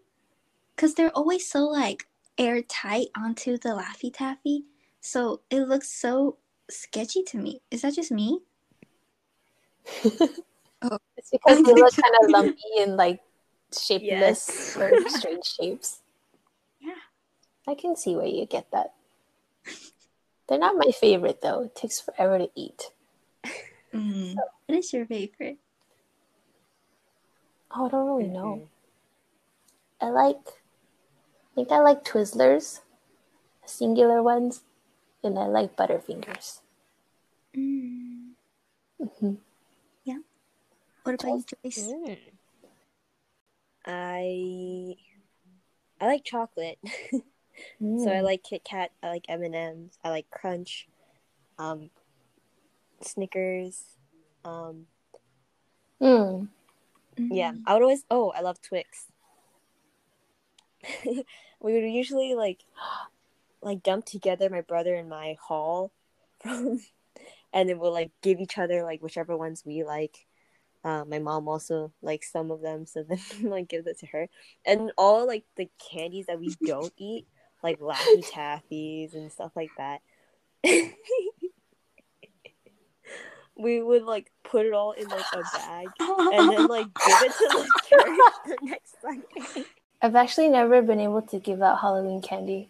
Cause 0.77 0.95
they're 0.95 1.11
always 1.17 1.47
so 1.49 1.65
like 1.67 2.07
airtight 2.39 3.09
onto 3.17 3.59
the 3.59 3.71
Laffy 3.71 4.13
Taffy. 4.13 4.65
So 5.01 5.41
it 5.51 5.69
looks 5.69 5.89
so 5.91 6.39
sketchy 6.71 7.23
to 7.25 7.37
me. 7.39 7.61
Is 7.71 7.83
that 7.83 7.95
just 7.95 8.11
me? 8.11 8.41
it's 10.03 11.31
because 11.31 11.63
they 11.63 11.75
look 11.75 11.95
kind 11.95 12.15
of 12.23 12.31
lumpy 12.31 12.57
and 12.81 12.97
like 12.97 13.21
shapeless 13.77 14.49
Yes. 14.49 14.77
or 14.77 14.93
strange 15.09 15.45
shapes 15.45 16.01
Yeah. 16.81 16.95
i 17.69 17.75
can 17.75 17.97
see 17.97 18.15
where 18.17 18.27
you 18.27 18.47
get 18.47 18.71
that 18.73 18.95
they're 20.49 20.59
not 20.59 20.77
my 20.77 20.91
favorite 20.93 21.41
though 21.43 21.63
it 21.65 21.75
takes 21.75 22.01
forever 22.01 22.39
to 22.39 22.51
eat 22.55 22.91
Mm. 23.93 24.37
What 24.67 24.79
is 24.79 24.93
your 24.93 25.05
favorite? 25.07 25.59
oh 27.75 27.87
i 27.87 27.89
don't 27.89 28.07
really 28.07 28.29
know 28.29 28.69
I 30.01 30.09
like, 30.11 30.60
I 31.51 31.55
think 31.55 31.73
I 31.73 31.81
like 31.81 32.05
Twizzlers, 32.05 32.81
singular 33.67 34.23
ones, 34.23 34.63
and 35.23 35.39
I 35.39 35.47
like 35.47 35.77
Butterfingers. 35.77 36.61
Mm. 37.57 38.31
Mhm. 39.01 39.39
What 41.03 41.15
about 41.25 41.33
you, 41.39 41.45
Joyce? 41.65 41.89
Mm. 41.89 42.19
I 43.87 44.97
I 46.01 46.07
like 46.07 46.25
chocolate. 46.25 46.79
So 47.99 48.11
I 48.11 48.21
Mm. 48.21 48.25
like 48.25 48.43
Kit 48.43 48.65
Kat. 48.65 48.91
I 49.03 49.09
like 49.09 49.27
M 49.29 49.43
and 49.43 49.55
M's. 49.55 49.99
I 50.03 50.09
like 50.09 50.31
Crunch, 50.31 50.89
um, 51.59 51.91
Snickers. 53.03 53.85
Um, 54.47 54.87
Mm. 56.01 56.49
yeah, 57.19 57.53
Mm. 57.53 57.63
I 57.67 57.75
would 57.75 57.83
always. 57.83 58.05
Oh, 58.11 58.31
I 58.31 58.41
love 58.41 58.63
Twix. 58.63 59.10
we 61.61 61.73
would 61.73 61.85
usually 61.85 62.35
like, 62.35 62.65
like 63.63 63.83
dump 63.83 64.05
together 64.07 64.49
my 64.49 64.63
brother 64.63 64.95
and 64.95 65.09
my 65.09 65.37
haul, 65.41 65.93
from, 66.41 66.81
and 67.53 67.69
then 67.69 67.79
we'll 67.79 67.93
like 67.93 68.11
give 68.23 68.41
each 68.41 68.59
other 68.59 68.83
like 68.83 69.03
whichever 69.03 69.37
ones 69.37 69.63
we 69.65 69.85
like. 69.85 70.27
Uh, 70.83 71.05
my 71.05 71.19
mom 71.19 71.47
also 71.47 71.93
likes 72.01 72.33
some 72.33 72.51
of 72.51 72.63
them, 72.63 72.87
so 72.87 73.03
then 73.03 73.19
like 73.43 73.69
gives 73.69 73.87
it 73.87 73.99
to 73.99 74.07
her. 74.07 74.29
And 74.65 74.93
all 74.97 75.27
like 75.27 75.45
the 75.57 75.69
candies 75.91 76.27
that 76.27 76.41
we 76.41 76.55
don't 76.65 76.93
eat, 76.97 77.27
like 77.63 77.79
Laffy 77.81 78.25
Taffies 78.31 79.15
and 79.15 79.31
stuff 79.31 79.53
like 79.55 79.71
that. 79.77 80.01
we 83.57 83.83
would 83.83 84.05
like 84.05 84.31
put 84.43 84.65
it 84.65 84.73
all 84.73 84.93
in 84.93 85.07
like 85.09 85.25
a 85.35 85.43
bag 85.57 85.89
and 86.01 86.51
then 86.51 86.67
like 86.67 86.87
give 86.95 87.23
it 87.23 87.33
to 87.33 87.49
the 87.53 87.69
church 87.89 88.19
the 88.47 88.57
next 88.63 88.97
Sunday. 89.03 89.67
I've 90.03 90.17
actually 90.17 90.49
never 90.49 90.81
been 90.83 91.01
able 91.01 91.23
to 91.23 91.39
give 91.39 91.61
out 91.63 91.81
Halloween 91.81 92.23
candy. 92.23 92.69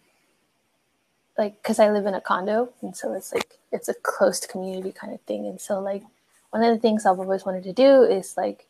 like 1.37 1.61
because 1.61 1.79
I 1.79 1.89
live 1.89 2.05
in 2.05 2.13
a 2.13 2.21
condo, 2.21 2.69
and 2.81 2.95
so 2.95 3.13
it's 3.13 3.33
like 3.33 3.57
it's 3.71 3.87
a 3.89 3.93
closed 3.93 4.49
community 4.49 4.91
kind 4.91 5.13
of 5.13 5.21
thing. 5.21 5.45
And 5.47 5.59
so 5.61 5.79
like 5.79 6.03
one 6.51 6.63
of 6.63 6.73
the 6.73 6.79
things 6.79 7.05
I've 7.05 7.19
always 7.19 7.45
wanted 7.45 7.63
to 7.63 7.73
do 7.73 8.03
is 8.03 8.35
like 8.37 8.65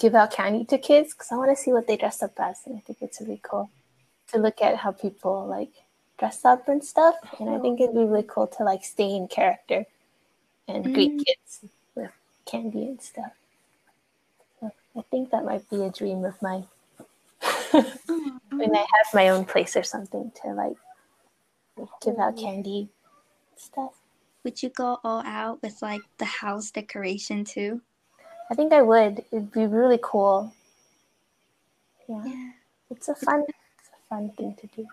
give 0.00 0.14
out 0.14 0.32
candy 0.32 0.64
to 0.66 0.78
kids 0.78 1.12
because 1.12 1.30
I 1.30 1.36
want 1.36 1.50
to 1.56 1.62
see 1.62 1.72
what 1.72 1.86
they 1.86 1.96
dress 1.96 2.22
up 2.22 2.32
as, 2.38 2.60
and 2.66 2.76
I 2.76 2.80
think 2.80 2.98
it's 3.02 3.20
really 3.20 3.40
cool 3.42 3.70
to 4.32 4.38
look 4.38 4.62
at 4.62 4.76
how 4.78 4.92
people 4.92 5.46
like 5.46 5.70
dress 6.18 6.44
up 6.44 6.66
and 6.68 6.82
stuff. 6.84 7.16
And 7.38 7.50
I 7.50 7.58
think 7.58 7.80
it'd 7.80 7.94
be 7.94 8.04
really 8.04 8.24
cool 8.26 8.46
to 8.48 8.64
like 8.64 8.84
stay 8.84 9.14
in 9.14 9.28
character 9.28 9.84
and 10.66 10.92
greet 10.94 11.12
Mm. 11.18 11.24
kids 11.26 11.64
with 11.94 12.10
candy 12.46 12.86
and 12.86 13.00
stuff. 13.02 13.32
So 14.60 14.72
I 14.96 15.02
think 15.10 15.30
that 15.30 15.44
might 15.44 15.68
be 15.68 15.82
a 15.84 15.90
dream 15.90 16.24
of 16.24 16.40
mine 16.40 16.66
when 18.50 18.74
I 18.76 18.78
have 18.78 19.14
my 19.14 19.28
own 19.30 19.44
place 19.44 19.76
or 19.76 19.82
something 19.82 20.32
to 20.42 20.52
like 20.54 20.76
give 22.02 22.18
out 22.18 22.36
candy 22.36 22.88
stuff. 23.56 23.92
Would 24.44 24.62
you 24.62 24.70
go 24.70 24.98
all 25.04 25.22
out 25.24 25.62
with 25.62 25.80
like 25.82 26.02
the 26.18 26.24
house 26.24 26.70
decoration 26.70 27.44
too? 27.44 27.80
I 28.50 28.54
think 28.54 28.72
I 28.72 28.82
would. 28.82 29.24
It'd 29.30 29.52
be 29.52 29.66
really 29.66 29.98
cool. 30.02 30.52
Yeah, 32.08 32.24
Yeah. 32.26 32.50
it's 32.90 33.08
a 33.08 33.14
fun, 33.14 33.44
it's 33.78 33.88
a 33.88 34.08
fun 34.08 34.30
thing 34.36 34.56
to 34.56 34.66
do. 34.76 34.86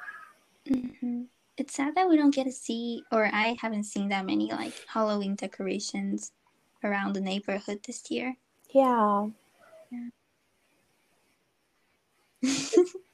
hmm 1.02 1.24
It's 1.58 1.74
sad 1.74 1.96
that 1.96 2.08
we 2.08 2.16
don't 2.16 2.34
get 2.34 2.46
to 2.46 2.52
see, 2.52 3.04
or 3.12 3.26
I 3.26 3.58
haven't 3.60 3.84
seen 3.86 4.10
that 4.10 4.26
many 4.26 4.52
like 4.52 4.74
Halloween 4.88 5.36
decorations 5.36 6.32
around 6.84 7.14
the 7.14 7.22
neighborhood 7.22 7.82
this 7.86 8.10
year. 8.12 8.38
Yeah. 8.72 9.28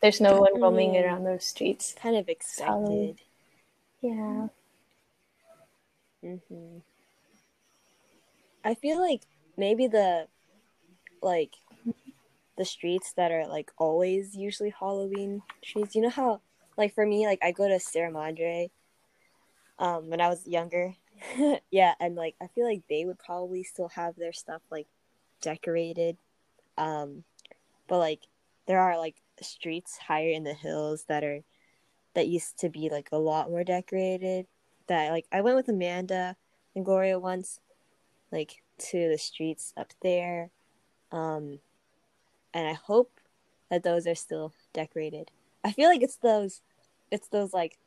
There's 0.02 0.22
no 0.22 0.40
one 0.40 0.62
roaming 0.62 0.92
Mm. 0.94 1.04
around 1.04 1.24
those 1.24 1.46
streets. 1.46 1.94
Kind 1.94 2.16
of 2.16 2.30
expected. 2.30 3.20
Yeah. 4.02 4.48
hmm 6.22 6.78
I 8.64 8.74
feel 8.74 9.00
like 9.00 9.22
maybe 9.58 9.88
the 9.88 10.28
like 11.22 11.54
the 12.58 12.66
streets 12.66 13.14
that 13.14 13.32
are 13.32 13.48
like 13.48 13.72
always 13.78 14.36
usually 14.36 14.72
Halloween 14.72 15.44
streets. 15.64 15.96
You 15.96 16.02
know 16.02 16.10
how 16.10 16.42
like 16.78 16.94
for 16.96 17.06
me 17.06 17.26
like 17.28 17.40
I 17.44 17.52
go 17.52 17.68
to 17.68 17.80
Sierra 17.80 18.12
Madre 18.12 18.72
um 19.80 20.10
when 20.10 20.22
I 20.22 20.30
was 20.30 20.48
younger. 20.48 20.96
yeah, 21.72 21.94
and 22.00 22.16
like 22.16 22.36
I 22.42 22.48
feel 22.48 22.66
like 22.66 22.84
they 22.90 23.06
would 23.06 23.20
probably 23.20 23.64
still 23.64 23.90
have 23.90 24.16
their 24.16 24.34
stuff 24.34 24.62
like 24.72 24.88
decorated. 25.42 26.18
Um 26.78 27.24
but 27.88 28.00
like 28.00 28.22
there 28.68 28.80
are 28.80 28.98
like 28.98 29.16
streets 29.44 29.98
higher 29.98 30.30
in 30.30 30.44
the 30.44 30.54
hills 30.54 31.06
that 31.08 31.24
are 31.24 31.42
that 32.14 32.28
used 32.28 32.58
to 32.60 32.70
be 32.70 32.90
like 32.90 33.10
a 33.12 33.18
lot 33.18 33.50
more 33.50 33.64
decorated 33.64 34.48
that 34.88 35.12
like 35.12 35.26
I 35.32 35.42
went 35.42 35.58
with 35.58 35.68
Amanda 35.68 36.36
and 36.76 36.86
Gloria 36.86 37.20
once, 37.20 37.60
like 38.32 38.64
to 38.78 39.10
the 39.10 39.18
streets 39.18 39.74
up 39.78 39.94
there, 40.02 40.50
um, 41.12 41.60
and 42.54 42.68
I 42.68 42.74
hope 42.74 43.20
that 43.70 43.84
those 43.84 44.08
are 44.08 44.16
still 44.16 44.54
decorated. 44.74 45.32
I 45.64 45.72
feel 45.72 45.90
like 45.90 46.04
it's 46.04 46.18
those, 46.18 46.62
it's 47.12 47.28
those 47.30 47.54
like, 47.54 47.78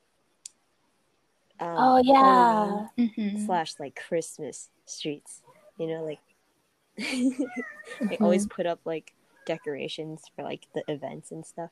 um, 1.61 1.77
Oh 1.79 2.03
yeah. 2.03 2.87
hmm 3.07 3.47
slash 3.47 3.75
like 3.79 4.01
Christmas 4.09 4.71
streets. 4.85 5.43
You 5.79 5.87
know, 5.87 6.05
like 6.05 6.21
they 6.99 8.19
always 8.21 8.47
put 8.47 8.67
up 8.67 8.81
like 8.85 9.15
decorations 9.49 10.23
for 10.37 10.45
like 10.45 10.69
the 10.75 10.85
events 10.87 11.33
and 11.33 11.45
stuff. 11.45 11.71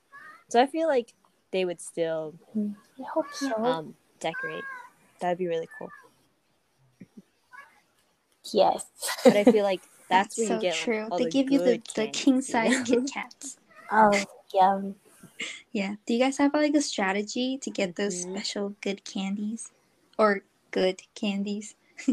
So 0.48 0.60
I 0.60 0.66
feel 0.66 0.88
like 0.88 1.12
they 1.52 1.64
would 1.64 1.80
still 1.80 2.34
I 2.56 3.04
hope 3.14 3.32
so. 3.32 3.52
um 3.64 3.94
decorate. 4.18 4.64
That'd 5.20 5.38
be 5.38 5.46
really 5.46 5.68
cool. 5.78 5.90
yes. 8.52 8.86
But 9.24 9.36
I 9.36 9.44
feel 9.44 9.64
like 9.64 9.82
that's, 10.08 10.36
That's 10.36 10.38
where 10.38 10.46
so 10.48 10.54
you 10.54 10.60
get 10.60 10.74
true. 10.74 11.02
Like, 11.02 11.12
all 11.12 11.18
they 11.18 11.24
the 11.24 11.30
give 11.30 11.50
you 11.52 11.58
the, 11.58 11.80
the 11.94 12.06
king 12.08 12.40
size 12.40 12.72
know? 12.72 12.84
Kit 12.84 13.10
Kats. 13.12 13.58
Oh 13.92 14.24
yum. 14.54 14.94
Yeah. 15.72 15.94
Do 16.06 16.14
you 16.14 16.20
guys 16.20 16.38
have 16.38 16.54
like 16.54 16.74
a 16.74 16.80
strategy 16.80 17.58
to 17.58 17.70
get 17.70 17.96
those 17.96 18.24
Mhm. 18.24 18.32
special 18.32 18.74
good 18.80 19.04
candies? 19.04 19.70
Or 20.18 20.42
good 20.70 21.02
candies? 21.14 21.74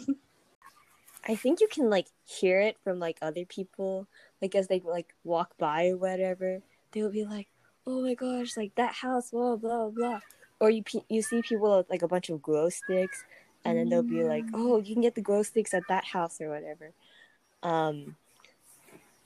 I 1.25 1.35
think 1.35 1.61
you 1.61 1.67
can 1.71 1.89
like 1.89 2.07
hear 2.25 2.59
it 2.59 2.77
from 2.83 2.99
like 2.99 3.17
other 3.21 3.45
people, 3.45 4.07
like 4.43 4.55
as 4.55 4.67
they 4.67 4.81
like 4.85 5.15
walk 5.23 5.57
by 5.57 5.87
or 5.87 5.97
whatever. 5.97 6.61
They'll 6.91 7.09
be 7.09 7.23
like, 7.25 7.47
"Oh 7.87 8.01
my 8.03 8.13
gosh, 8.13 8.57
like 8.57 8.75
that 8.75 8.93
house, 8.93 9.31
blah 9.31 9.55
blah 9.55 9.87
blah," 9.87 10.19
or 10.59 10.69
you 10.69 10.83
pe- 10.83 11.07
you 11.09 11.21
see 11.21 11.41
people 11.41 11.77
with 11.77 11.89
like 11.89 12.01
a 12.03 12.07
bunch 12.09 12.29
of 12.29 12.41
glow 12.41 12.67
sticks, 12.69 13.23
and 13.63 13.77
then 13.77 13.89
they'll 13.89 14.03
be 14.03 14.23
like, 14.23 14.45
Mm. 14.47 14.51
"Oh, 14.53 14.77
you 14.79 14.93
can 14.93 15.01
get 15.01 15.15
the 15.15 15.21
glow 15.21 15.43
sticks 15.43 15.73
at 15.73 15.87
that 15.87 16.03
house 16.03 16.41
or 16.41 16.49
whatever." 16.49 16.91
Um, 17.63 18.17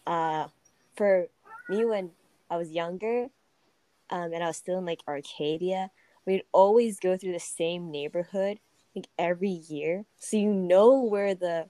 uh, 0.05 0.47
for 0.95 1.27
me 1.67 1.83
when 1.83 2.11
I 2.51 2.57
was 2.57 2.69
younger, 2.71 3.29
um, 4.11 4.31
and 4.33 4.43
I 4.43 4.47
was 4.47 4.57
still 4.57 4.77
in 4.77 4.85
like 4.85 5.01
Arcadia, 5.07 5.89
we'd 6.27 6.43
always 6.53 6.99
go 6.99 7.17
through 7.17 7.33
the 7.33 7.39
same 7.39 7.89
neighborhood 7.89 8.59
like 8.95 9.07
every 9.17 9.49
year, 9.49 10.05
so 10.19 10.37
you 10.37 10.53
know 10.53 11.01
where 11.01 11.33
the 11.33 11.69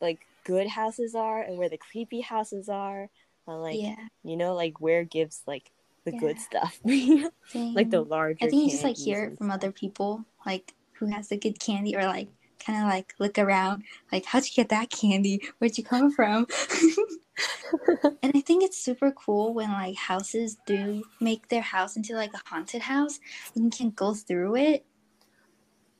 like 0.00 0.26
good 0.50 0.66
houses 0.66 1.14
are 1.14 1.40
and 1.40 1.56
where 1.56 1.68
the 1.68 1.78
creepy 1.78 2.20
houses 2.20 2.68
are. 2.68 3.08
And, 3.46 3.62
like 3.62 3.80
yeah. 3.80 3.96
you 4.24 4.36
know, 4.36 4.54
like 4.54 4.80
where 4.80 5.04
gives 5.04 5.42
like 5.46 5.70
the 6.04 6.12
good 6.12 6.38
stuff, 6.38 6.80
like 6.84 7.90
the 7.90 8.02
larger. 8.02 8.44
I 8.44 8.48
think 8.48 8.64
you 8.64 8.70
just 8.70 8.84
like 8.84 8.96
hear 8.96 9.24
it 9.24 9.38
from 9.38 9.50
other 9.50 9.70
people, 9.70 10.24
like 10.44 10.74
who 10.92 11.06
has 11.06 11.28
the 11.28 11.36
good 11.36 11.60
candy, 11.60 11.96
or 11.96 12.04
like 12.04 12.28
kind 12.58 12.82
of 12.82 12.88
like 12.88 13.14
look 13.18 13.38
around, 13.38 13.84
like 14.12 14.24
how'd 14.24 14.44
you 14.44 14.52
get 14.54 14.70
that 14.70 14.90
candy? 14.90 15.40
Where'd 15.58 15.78
you 15.78 15.84
come 15.84 16.10
from? 16.10 16.46
and 18.22 18.32
I 18.34 18.40
think 18.40 18.64
it's 18.64 18.82
super 18.82 19.12
cool 19.12 19.54
when 19.54 19.70
like 19.70 19.96
houses 19.96 20.56
do 20.66 21.04
make 21.20 21.48
their 21.48 21.62
house 21.62 21.96
into 21.96 22.14
like 22.14 22.34
a 22.34 22.40
haunted 22.48 22.82
house, 22.82 23.20
and 23.54 23.64
you 23.64 23.70
can 23.70 23.90
go 23.90 24.14
through 24.14 24.56
it. 24.56 24.84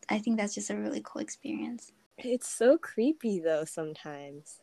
I 0.09 0.19
think 0.19 0.39
that's 0.39 0.55
just 0.55 0.71
a 0.71 0.77
really 0.77 1.03
cool 1.05 1.23
experience. 1.23 1.93
It's 2.25 2.49
so 2.49 2.79
creepy 2.79 3.41
though. 3.41 3.65
Sometimes 3.65 4.57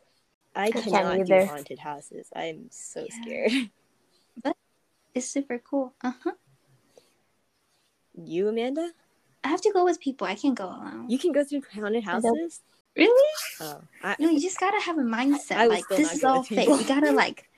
I 0.56 0.72
can't 0.72 0.86
cannot 0.86 1.26
do 1.26 1.46
haunted 1.46 1.80
houses. 1.80 2.30
I'm 2.36 2.68
so 2.72 3.08
Yeah. 3.10 3.22
scared. 3.22 3.52
But 4.44 4.56
it's 5.16 5.28
super 5.28 5.58
cool. 5.58 5.94
Uh 6.04 6.12
huh. 6.24 6.32
You, 8.24 8.48
Amanda, 8.50 8.92
I 9.44 9.48
have 9.50 9.62
to 9.62 9.72
go 9.72 9.84
with 9.84 10.00
people. 10.00 10.28
I 10.28 10.36
can't 10.36 10.56
go 10.56 10.66
alone. 10.66 11.06
you 11.10 11.18
can 11.20 11.32
go 11.32 11.44
through 11.44 11.62
haunted 11.74 12.04
houses. 12.04 12.62
really? 12.96 13.32
Oh, 13.60 13.82
I, 14.04 14.16
No, 14.20 14.30
you 14.30 14.40
just 14.40 14.60
gotta 14.60 14.80
have 14.82 14.98
a 14.98 15.02
mindset. 15.02 15.58
I 15.58 15.68
would 15.68 15.74
like 15.76 15.88
this 15.88 16.14
is 16.14 16.24
all 16.24 16.44
fake. 16.44 16.68
You 16.68 16.84
gotta 16.88 17.12
like, 17.12 17.50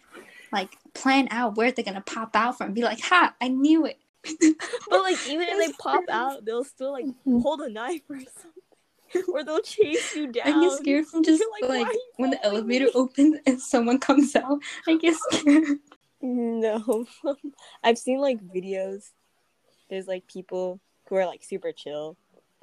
like 0.52 0.76
plan 0.94 1.28
out 1.32 1.56
where 1.58 1.72
they're 1.72 1.86
gonna 1.86 2.02
pop 2.02 2.36
out 2.36 2.58
from. 2.58 2.74
Be 2.74 2.84
like, 2.84 3.02
ha! 3.02 3.34
I 3.42 3.48
knew 3.50 3.86
it. 3.86 4.00
but 4.90 5.02
like 5.02 5.26
even 5.26 5.48
if 5.50 5.58
they 5.58 5.74
pop 5.74 6.04
out, 6.10 6.46
they'll 6.46 6.64
still 6.64 6.92
like 6.92 7.06
Mhm. 7.06 7.42
hold 7.42 7.62
a 7.62 7.70
knife 7.70 8.02
or 8.10 8.20
something, 8.20 8.59
or 9.34 9.44
they'll 9.44 9.62
chase 9.62 10.16
you 10.16 10.28
down. 10.32 10.48
I 10.48 10.62
get 10.62 10.78
scared 10.78 11.08
from 11.08 11.24
just 11.24 11.40
You're 11.40 11.52
like, 11.52 11.64
like, 11.64 11.88
"Why 11.88 11.90
are 11.90 11.94
you 11.94 12.12
when 12.18 12.30
the 12.32 12.46
elevator 12.46 12.86
me?" 12.86 12.92
opens 12.96 13.40
and 13.46 13.62
someone 13.62 14.00
comes 14.00 14.36
out. 14.36 14.60
I 14.88 14.98
get 14.98 15.16
scared. 15.30 15.80
No, 16.22 17.06
I've 17.84 17.98
seen 17.98 18.20
like 18.20 18.40
videos. 18.42 19.12
There's 19.90 20.08
like 20.08 20.28
people 20.28 20.80
who 21.08 21.16
are 21.16 21.26
like 21.26 21.44
super 21.44 21.72
chill, 21.72 22.18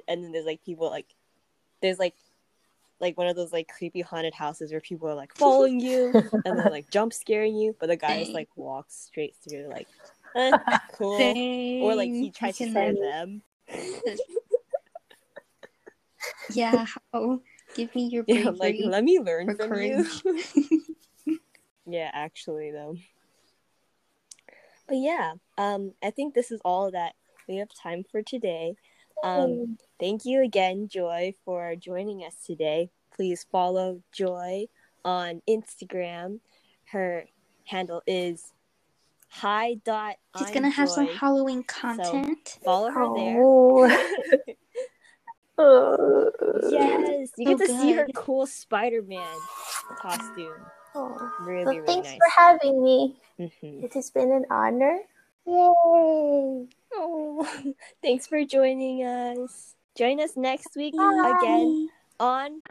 and 0.07 0.23
then 0.23 0.31
there's 0.31 0.45
like 0.45 0.63
people 0.63 0.89
like 0.89 1.07
there's 1.81 1.99
like 1.99 2.15
like 2.99 3.17
one 3.17 3.27
of 3.27 3.35
those 3.35 3.53
like 3.53 3.67
creepy 3.67 4.01
haunted 4.01 4.33
houses 4.33 4.71
where 4.71 4.81
people 4.81 5.07
are 5.07 5.15
like 5.15 5.35
following 5.35 5.79
you 5.79 6.11
and 6.45 6.57
then 6.57 6.71
like 6.71 6.89
jump 6.89 7.13
scaring 7.13 7.55
you, 7.55 7.75
but 7.79 7.87
the 7.87 7.95
guy 7.95 8.19
just 8.19 8.33
like 8.33 8.49
walks 8.55 8.95
straight 8.95 9.35
through 9.47 9.67
like 9.69 9.87
eh, 10.35 10.57
cool, 10.93 11.81
or 11.83 11.95
like 11.95 12.09
he 12.09 12.31
tries 12.31 12.57
to 12.57 12.69
scare 12.69 12.93
them. 12.93 13.41
Yeah, 16.51 16.85
how? 17.13 17.41
Give 17.75 17.93
me 17.95 18.07
your 18.07 18.23
Yeah, 18.27 18.51
bravery. 18.51 18.57
Like 18.57 18.91
let 18.91 19.03
me 19.03 19.19
learn 19.19 19.55
from 19.55 19.81
you. 19.81 20.05
yeah, 21.85 22.09
actually 22.13 22.71
though. 22.71 22.95
But 24.87 24.97
yeah, 24.97 25.33
um, 25.57 25.93
I 26.01 26.11
think 26.11 26.33
this 26.33 26.51
is 26.51 26.61
all 26.63 26.91
that 26.91 27.13
we 27.47 27.57
have 27.57 27.69
time 27.73 28.03
for 28.09 28.21
today. 28.21 28.75
Um, 29.23 29.77
thank 29.99 30.25
you 30.25 30.43
again, 30.43 30.87
Joy, 30.87 31.33
for 31.43 31.75
joining 31.75 32.21
us 32.21 32.35
today. 32.45 32.89
Please 33.13 33.45
follow 33.51 34.01
Joy 34.11 34.67
on 35.03 35.41
Instagram. 35.49 36.39
Her 36.85 37.25
handle 37.65 38.01
is 38.07 38.53
hi 39.29 39.75
dot. 39.83 40.15
She's 40.37 40.51
gonna 40.51 40.69
have 40.69 40.89
some 40.89 41.07
Halloween 41.07 41.63
content. 41.63 42.59
Follow 42.63 42.91
her 42.91 43.01
Oh. 43.03 43.15
Oh. 43.17 43.87
there. 43.87 44.55
Yes, 45.57 47.31
you 47.37 47.45
get 47.45 47.59
So 47.59 47.65
to 47.65 47.79
see 47.79 47.93
her 47.93 48.07
cool 48.13 48.45
Spider-Man 48.45 49.37
costume. 49.99 50.53
Oh. 50.95 51.31
Really, 51.41 51.65
Well, 51.65 51.75
really 51.75 51.85
thanks 51.85 52.07
nice. 52.09 52.17
for 52.17 52.29
having 52.41 52.83
me. 52.83 53.15
Mhm. 53.39 53.83
It 53.83 53.93
has 53.93 54.09
been 54.09 54.31
an 54.31 54.45
honor. 54.49 54.99
Yay! 55.45 56.67
Oh, 56.93 57.47
thanks 58.01 58.27
for 58.27 58.43
joining 58.43 59.03
us. 59.03 59.75
Join 59.95 60.19
us 60.19 60.35
next 60.35 60.75
week 60.75 60.95
Bye. 60.95 61.33
again 61.39 61.89
on 62.19 62.61